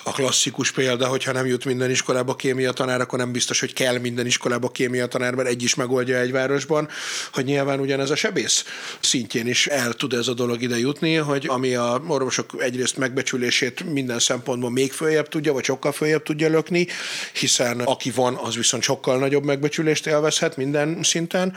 a 0.03 0.11
klasszikus 0.11 0.71
példa, 0.71 1.07
hogyha 1.07 1.31
nem 1.31 1.45
jut 1.45 1.65
minden 1.65 1.89
iskolába 1.89 2.35
kémia 2.35 2.71
tanár, 2.71 3.01
akkor 3.01 3.19
nem 3.19 3.31
biztos, 3.31 3.59
hogy 3.59 3.73
kell 3.73 3.97
minden 3.97 4.25
iskolába 4.25 4.69
kémia 4.69 5.07
tanár, 5.07 5.35
mert 5.35 5.49
egy 5.49 5.63
is 5.63 5.75
megoldja 5.75 6.17
egy 6.17 6.31
városban, 6.49 6.87
hogy 7.33 7.45
nyilván 7.45 7.79
ugyanez 7.79 8.09
a 8.09 8.15
sebész 8.15 8.65
szintjén 8.99 9.47
is 9.47 9.67
el 9.67 9.93
tud 9.93 10.13
ez 10.13 10.27
a 10.27 10.33
dolog 10.33 10.61
ide 10.61 10.77
jutni, 10.77 11.15
hogy 11.15 11.45
ami 11.47 11.75
a 11.75 12.01
orvosok 12.07 12.55
egyrészt 12.59 12.97
megbecsülését 12.97 13.83
minden 13.83 14.19
szempontból 14.19 14.71
még 14.71 14.91
följebb 14.91 15.27
tudja, 15.27 15.53
vagy 15.53 15.63
sokkal 15.63 15.91
följebb 15.91 16.23
tudja 16.23 16.49
lökni, 16.49 16.87
hiszen 17.33 17.79
aki 17.79 18.11
van, 18.11 18.35
az 18.35 18.55
viszont 18.55 18.83
sokkal 18.83 19.17
nagyobb 19.17 19.43
megbecsülést 19.43 20.07
élvezhet 20.07 20.57
minden 20.57 21.03
szinten. 21.03 21.55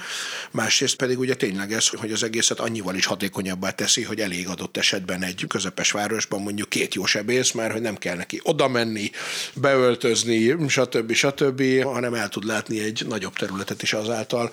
Másrészt 0.51 0.97
pedig 0.97 1.19
ugye 1.19 1.35
tényleg 1.35 1.73
ez, 1.73 1.89
hogy 1.89 2.13
az 2.13 2.23
egészet 2.23 2.61
annyival 2.61 2.95
is 2.95 3.07
hatékonyabbá 3.07 3.71
teszi, 3.71 4.03
hogy 4.03 4.21
elég 4.21 4.49
adott 4.49 4.77
esetben 4.77 5.23
egy 5.23 5.45
közepes 5.49 5.91
városban 5.91 6.43
mondjuk 6.43 6.69
két 6.69 6.95
jó 6.95 7.05
sebész, 7.05 7.51
mert 7.51 7.73
hogy 7.73 7.81
nem 7.81 7.97
kell 7.97 8.17
neki 8.17 8.41
oda 8.43 8.69
menni, 8.69 9.11
beöltözni, 9.55 10.69
stb. 10.69 11.13
stb., 11.13 11.83
hanem 11.83 12.15
el 12.15 12.29
tud 12.29 12.45
látni 12.45 12.81
egy 12.81 13.05
nagyobb 13.09 13.33
területet 13.37 13.83
is 13.83 13.93
azáltal, 13.93 14.53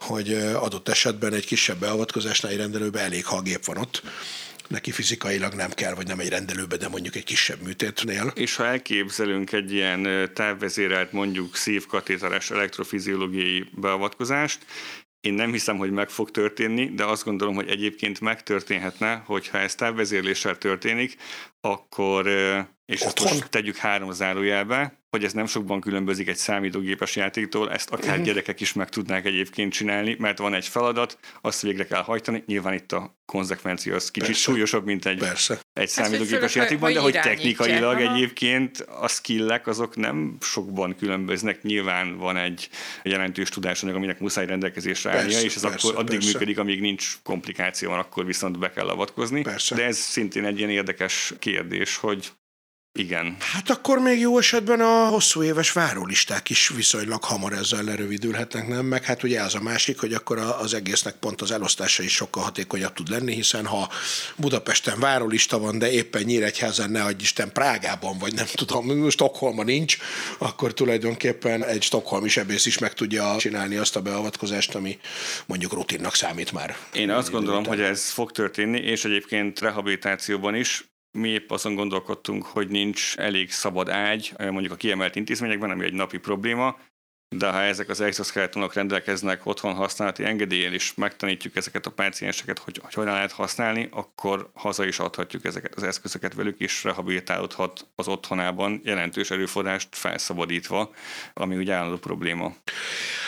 hogy 0.00 0.32
adott 0.34 0.88
esetben 0.88 1.32
egy 1.32 1.46
kisebb 1.46 1.78
beavatkozásnál 1.78 2.52
egy 2.52 2.58
rendelőben 2.58 3.04
elég, 3.04 3.24
ha 3.24 3.36
a 3.36 3.42
gép 3.42 3.64
van 3.64 3.76
ott 3.76 4.02
neki 4.68 4.90
fizikailag 4.90 5.54
nem 5.54 5.70
kell, 5.70 5.94
vagy 5.94 6.06
nem 6.06 6.18
egy 6.18 6.28
rendelőbe, 6.28 6.76
de 6.76 6.88
mondjuk 6.88 7.16
egy 7.16 7.24
kisebb 7.24 7.62
műtétnél. 7.62 8.32
És 8.34 8.56
ha 8.56 8.66
elképzelünk 8.66 9.52
egy 9.52 9.72
ilyen 9.72 10.30
távvezérelt, 10.34 11.12
mondjuk 11.12 11.56
szívkatéteres 11.56 12.50
elektrofiziológiai 12.50 13.64
beavatkozást, 13.72 14.58
én 15.20 15.34
nem 15.34 15.52
hiszem, 15.52 15.76
hogy 15.76 15.90
meg 15.90 16.08
fog 16.08 16.30
történni, 16.30 16.90
de 16.94 17.04
azt 17.04 17.24
gondolom, 17.24 17.54
hogy 17.54 17.68
egyébként 17.68 18.20
megtörténhetne, 18.20 19.22
hogyha 19.26 19.58
ez 19.58 19.74
távvezérléssel 19.74 20.58
történik, 20.58 21.16
akkor, 21.60 22.26
és 22.86 23.00
Otthon. 23.00 23.26
ezt 23.26 23.34
most 23.34 23.50
tegyük 23.50 23.76
három 23.76 24.12
zárójelbe, 24.12 25.03
hogy 25.14 25.24
ez 25.24 25.32
nem 25.32 25.46
sokban 25.46 25.80
különbözik 25.80 26.28
egy 26.28 26.36
számítógépes 26.36 27.16
játéktól, 27.16 27.72
ezt 27.72 27.90
akár 27.90 28.08
uh-huh. 28.08 28.24
gyerekek 28.24 28.60
is 28.60 28.72
meg 28.72 28.88
tudnák 28.88 29.24
egyébként 29.24 29.72
csinálni, 29.72 30.16
mert 30.18 30.38
van 30.38 30.54
egy 30.54 30.66
feladat, 30.66 31.18
azt 31.40 31.62
végre 31.62 31.86
kell 31.86 32.02
hajtani, 32.02 32.42
nyilván 32.46 32.74
itt 32.74 32.92
a 32.92 33.18
konzekvencia 33.26 33.94
az 33.94 34.10
kicsit 34.10 34.28
Persze. 34.28 34.42
súlyosabb, 34.42 34.84
mint 34.84 35.06
egy, 35.06 35.18
Persze. 35.18 35.60
egy 35.72 35.88
számítógépes 35.88 36.54
játékban, 36.54 36.92
de 36.92 37.00
hogy 37.00 37.12
technikailag 37.12 38.00
Aha. 38.00 38.14
egyébként 38.14 38.80
a 38.80 39.08
skillek 39.08 39.66
azok 39.66 39.96
nem 39.96 40.36
sokban 40.40 40.96
különböznek, 40.96 41.62
nyilván 41.62 42.16
van 42.16 42.36
egy 42.36 42.68
jelentős 43.02 43.48
tudásanyag, 43.48 43.96
aminek 43.96 44.20
muszáj 44.20 44.46
rendelkezésre 44.46 45.10
állnia, 45.10 45.40
és 45.40 45.54
ez 45.54 45.62
persze, 45.62 45.88
akkor 45.88 45.98
addig 45.98 46.18
persze. 46.18 46.32
működik, 46.32 46.58
amíg 46.58 46.80
nincs 46.80 47.18
komplikáció, 47.22 47.90
van, 47.90 47.98
akkor 47.98 48.26
viszont 48.26 48.58
be 48.58 48.70
kell 48.70 48.88
avatkozni. 48.88 49.42
Persze. 49.42 49.74
De 49.74 49.84
ez 49.84 49.96
szintén 49.96 50.44
egy 50.44 50.58
ilyen 50.58 50.70
érdekes 50.70 51.34
kérdés, 51.38 51.96
hogy 51.96 52.32
igen. 52.98 53.36
Hát 53.38 53.70
akkor 53.70 53.98
még 53.98 54.18
jó 54.18 54.38
esetben 54.38 54.80
a 54.80 55.06
hosszú 55.06 55.42
éves 55.42 55.72
várólisták 55.72 56.50
is 56.50 56.68
viszonylag 56.68 57.24
hamar 57.24 57.52
ezzel 57.52 57.82
lerövidülhetnek, 57.82 58.68
nem? 58.68 58.86
Meg 58.86 59.04
hát 59.04 59.22
ugye 59.22 59.40
az 59.40 59.54
a 59.54 59.60
másik, 59.60 60.00
hogy 60.00 60.12
akkor 60.12 60.38
az 60.38 60.74
egésznek 60.74 61.14
pont 61.14 61.40
az 61.40 61.50
elosztása 61.50 62.02
is 62.02 62.14
sokkal 62.14 62.42
hatékonyabb 62.42 62.92
tud 62.92 63.08
lenni, 63.08 63.34
hiszen 63.34 63.66
ha 63.66 63.90
Budapesten 64.36 65.00
várólista 65.00 65.58
van, 65.58 65.78
de 65.78 65.90
éppen 65.90 66.22
Nyíregyházan, 66.22 66.90
ne 66.90 67.02
adj 67.02 67.22
Isten, 67.22 67.52
Prágában, 67.52 68.18
vagy 68.18 68.34
nem 68.34 68.46
tudom, 68.54 69.10
Stockholmban 69.10 69.64
nincs, 69.64 69.96
akkor 70.38 70.74
tulajdonképpen 70.74 71.64
egy 71.64 71.82
stokholmi 71.82 72.28
sebész 72.28 72.66
is 72.66 72.78
meg 72.78 72.92
tudja 72.92 73.36
csinálni 73.38 73.76
azt 73.76 73.96
a 73.96 74.02
beavatkozást, 74.02 74.74
ami 74.74 74.98
mondjuk 75.46 75.72
rutinnak 75.72 76.14
számít 76.14 76.52
már. 76.52 76.76
Én 76.92 77.10
azt 77.10 77.30
gondolom, 77.30 77.64
hogy 77.64 77.80
ez 77.80 78.10
fog 78.10 78.32
történni, 78.32 78.78
és 78.78 79.04
egyébként 79.04 79.60
rehabilitációban 79.60 80.54
is 80.54 80.84
mi 81.14 81.28
épp 81.28 81.50
azon 81.50 81.74
gondolkodtunk, 81.74 82.44
hogy 82.44 82.68
nincs 82.68 83.16
elég 83.16 83.50
szabad 83.50 83.88
ágy, 83.88 84.32
mondjuk 84.38 84.72
a 84.72 84.76
kiemelt 84.76 85.16
intézményekben, 85.16 85.70
ami 85.70 85.84
egy 85.84 85.92
napi 85.92 86.18
probléma, 86.18 86.76
de 87.28 87.50
ha 87.50 87.60
ezek 87.60 87.88
az 87.88 88.00
exoskeletonok 88.00 88.74
rendelkeznek 88.74 89.46
otthon 89.46 89.74
használati 89.74 90.24
engedélyen, 90.24 90.72
és 90.72 90.94
megtanítjuk 90.94 91.56
ezeket 91.56 91.86
a 91.86 91.90
pácienseket, 91.90 92.58
hogy, 92.58 92.78
hogy 92.82 92.94
hogyan 92.94 93.12
lehet 93.12 93.32
használni, 93.32 93.88
akkor 93.90 94.50
haza 94.54 94.84
is 94.84 94.98
adhatjuk 94.98 95.44
ezeket 95.44 95.74
az 95.74 95.82
eszközöket 95.82 96.34
velük, 96.34 96.60
és 96.60 96.84
rehabilitálódhat 96.84 97.86
az 97.94 98.08
otthonában 98.08 98.80
jelentős 98.84 99.30
erőforrást 99.30 99.88
felszabadítva, 99.90 100.94
ami 101.32 101.56
ugye 101.56 101.74
állandó 101.74 101.96
probléma. 101.96 102.54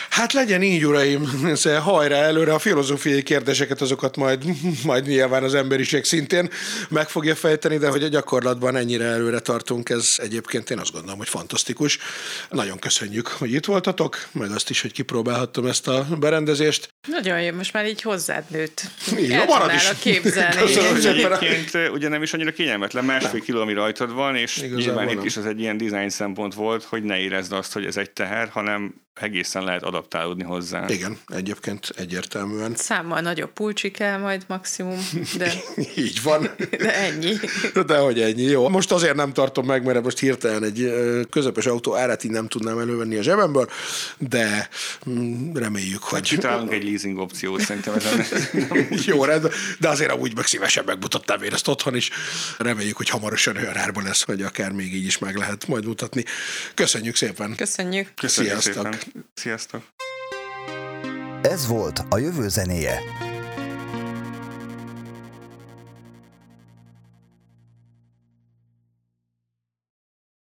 Hát 0.09 0.33
legyen 0.33 0.61
így, 0.61 0.85
uraim, 0.85 1.27
hajrá 1.81 2.17
előre 2.17 2.53
a 2.53 2.59
filozófiai 2.59 3.23
kérdéseket, 3.23 3.81
azokat 3.81 4.17
majd, 4.17 4.43
majd 4.83 5.07
nyilván 5.07 5.43
az 5.43 5.53
emberiség 5.53 6.03
szintén 6.03 6.49
meg 6.89 7.09
fogja 7.09 7.35
fejteni, 7.35 7.77
de 7.77 7.89
hogy 7.89 8.03
a 8.03 8.07
gyakorlatban 8.07 8.75
ennyire 8.75 9.05
előre 9.05 9.39
tartunk, 9.39 9.89
ez 9.89 10.15
egyébként 10.17 10.69
én 10.69 10.79
azt 10.79 10.91
gondolom, 10.91 11.17
hogy 11.17 11.29
fantasztikus. 11.29 11.97
Nagyon 12.49 12.79
köszönjük, 12.79 13.27
hogy 13.27 13.53
itt 13.53 13.65
voltatok, 13.65 14.27
meg 14.31 14.51
azt 14.51 14.69
is, 14.69 14.81
hogy 14.81 14.91
kipróbálhattam 14.91 15.65
ezt 15.65 15.87
a 15.87 16.07
berendezést. 16.19 16.89
Nagyon 17.07 17.41
jó, 17.41 17.55
most 17.55 17.73
már 17.73 17.87
így 17.87 18.01
hozzád 18.01 18.43
nőtt. 18.49 18.81
El 19.29 19.45
marad 19.45 19.73
is. 19.73 19.89
képzelni. 19.99 20.55
Köszönöm 20.65 20.95
egyébként 20.95 21.73
ö, 21.73 21.87
ugye 21.87 22.07
nem 22.07 22.21
is 22.23 22.33
annyira 22.33 22.51
kényelmetlen, 22.51 23.05
másfél 23.05 23.41
kiló, 23.41 23.61
ami 23.61 23.73
rajtad 23.73 24.13
van, 24.13 24.35
és 24.35 24.57
Igazából 24.57 24.79
nyilván 24.79 25.09
itt 25.09 25.25
is 25.25 25.37
az 25.37 25.45
egy 25.45 25.59
ilyen 25.59 25.77
design 25.77 26.09
szempont 26.09 26.53
volt, 26.53 26.83
hogy 26.83 27.03
ne 27.03 27.17
érezd 27.17 27.51
azt, 27.51 27.73
hogy 27.73 27.85
ez 27.85 27.97
egy 27.97 28.11
teher, 28.11 28.49
hanem 28.49 29.06
egészen 29.19 29.63
lehet 29.63 29.83
adaptálódni 29.83 30.43
hozzá. 30.43 30.85
Igen, 30.87 31.17
egyébként 31.27 31.89
egyértelműen. 31.95 32.75
Számmal 32.75 33.21
nagyobb 33.21 33.51
pulcsi 33.51 33.91
kell 33.91 34.17
majd 34.17 34.43
maximum, 34.47 34.99
de, 35.37 35.53
Így 35.95 36.21
van. 36.23 36.49
de 36.77 36.95
ennyi. 36.95 37.33
De 37.87 37.97
hogy 37.97 38.21
ennyi, 38.21 38.41
jó. 38.41 38.69
Most 38.69 38.91
azért 38.91 39.15
nem 39.15 39.33
tartom 39.33 39.65
meg, 39.65 39.83
mert 39.83 40.03
most 40.03 40.19
hirtelen 40.19 40.63
egy 40.63 40.93
közepes 41.29 41.65
autó 41.65 41.95
árát 41.95 42.23
így 42.23 42.31
nem 42.31 42.47
tudnám 42.47 42.79
elővenni 42.79 43.15
a 43.15 43.21
zsebemből, 43.21 43.69
de 44.17 44.69
mm, 45.09 45.53
reméljük, 45.53 46.03
hogy 46.03 46.21
Kitalálunk 46.21 46.71
egy 46.71 46.83
leasing 46.83 47.17
opciót, 47.17 47.61
szerintem 47.61 47.93
ezen 47.93 48.25
jó 49.05 49.23
rendben, 49.23 49.51
de 49.79 49.89
azért 49.89 50.11
amúgy 50.11 50.35
meg 50.35 50.45
szívesen 50.45 50.83
megmutattám 50.85 51.41
én 51.43 51.53
ezt 51.53 51.67
otthon 51.67 51.95
is. 51.95 52.09
Reméljük, 52.57 52.97
hogy 52.97 53.09
hamarosan 53.09 53.55
olyan 53.55 53.77
árban 53.77 54.03
lesz, 54.03 54.23
hogy 54.23 54.41
akár 54.41 54.71
még 54.71 54.93
így 54.93 55.05
is 55.05 55.17
meg 55.17 55.35
lehet 55.35 55.67
majd 55.67 55.85
mutatni. 55.85 56.23
Köszönjük 56.73 57.15
szépen! 57.15 57.55
Köszönjük. 57.55 58.11
Köszönjük 58.15 58.59
Sziasztok. 58.59 58.93
szépen. 58.93 58.99
Sziasztok! 59.33 59.83
Ez 61.41 61.67
volt 61.67 61.99
a 62.09 62.17
jövő 62.17 62.49
zenéje. 62.49 62.99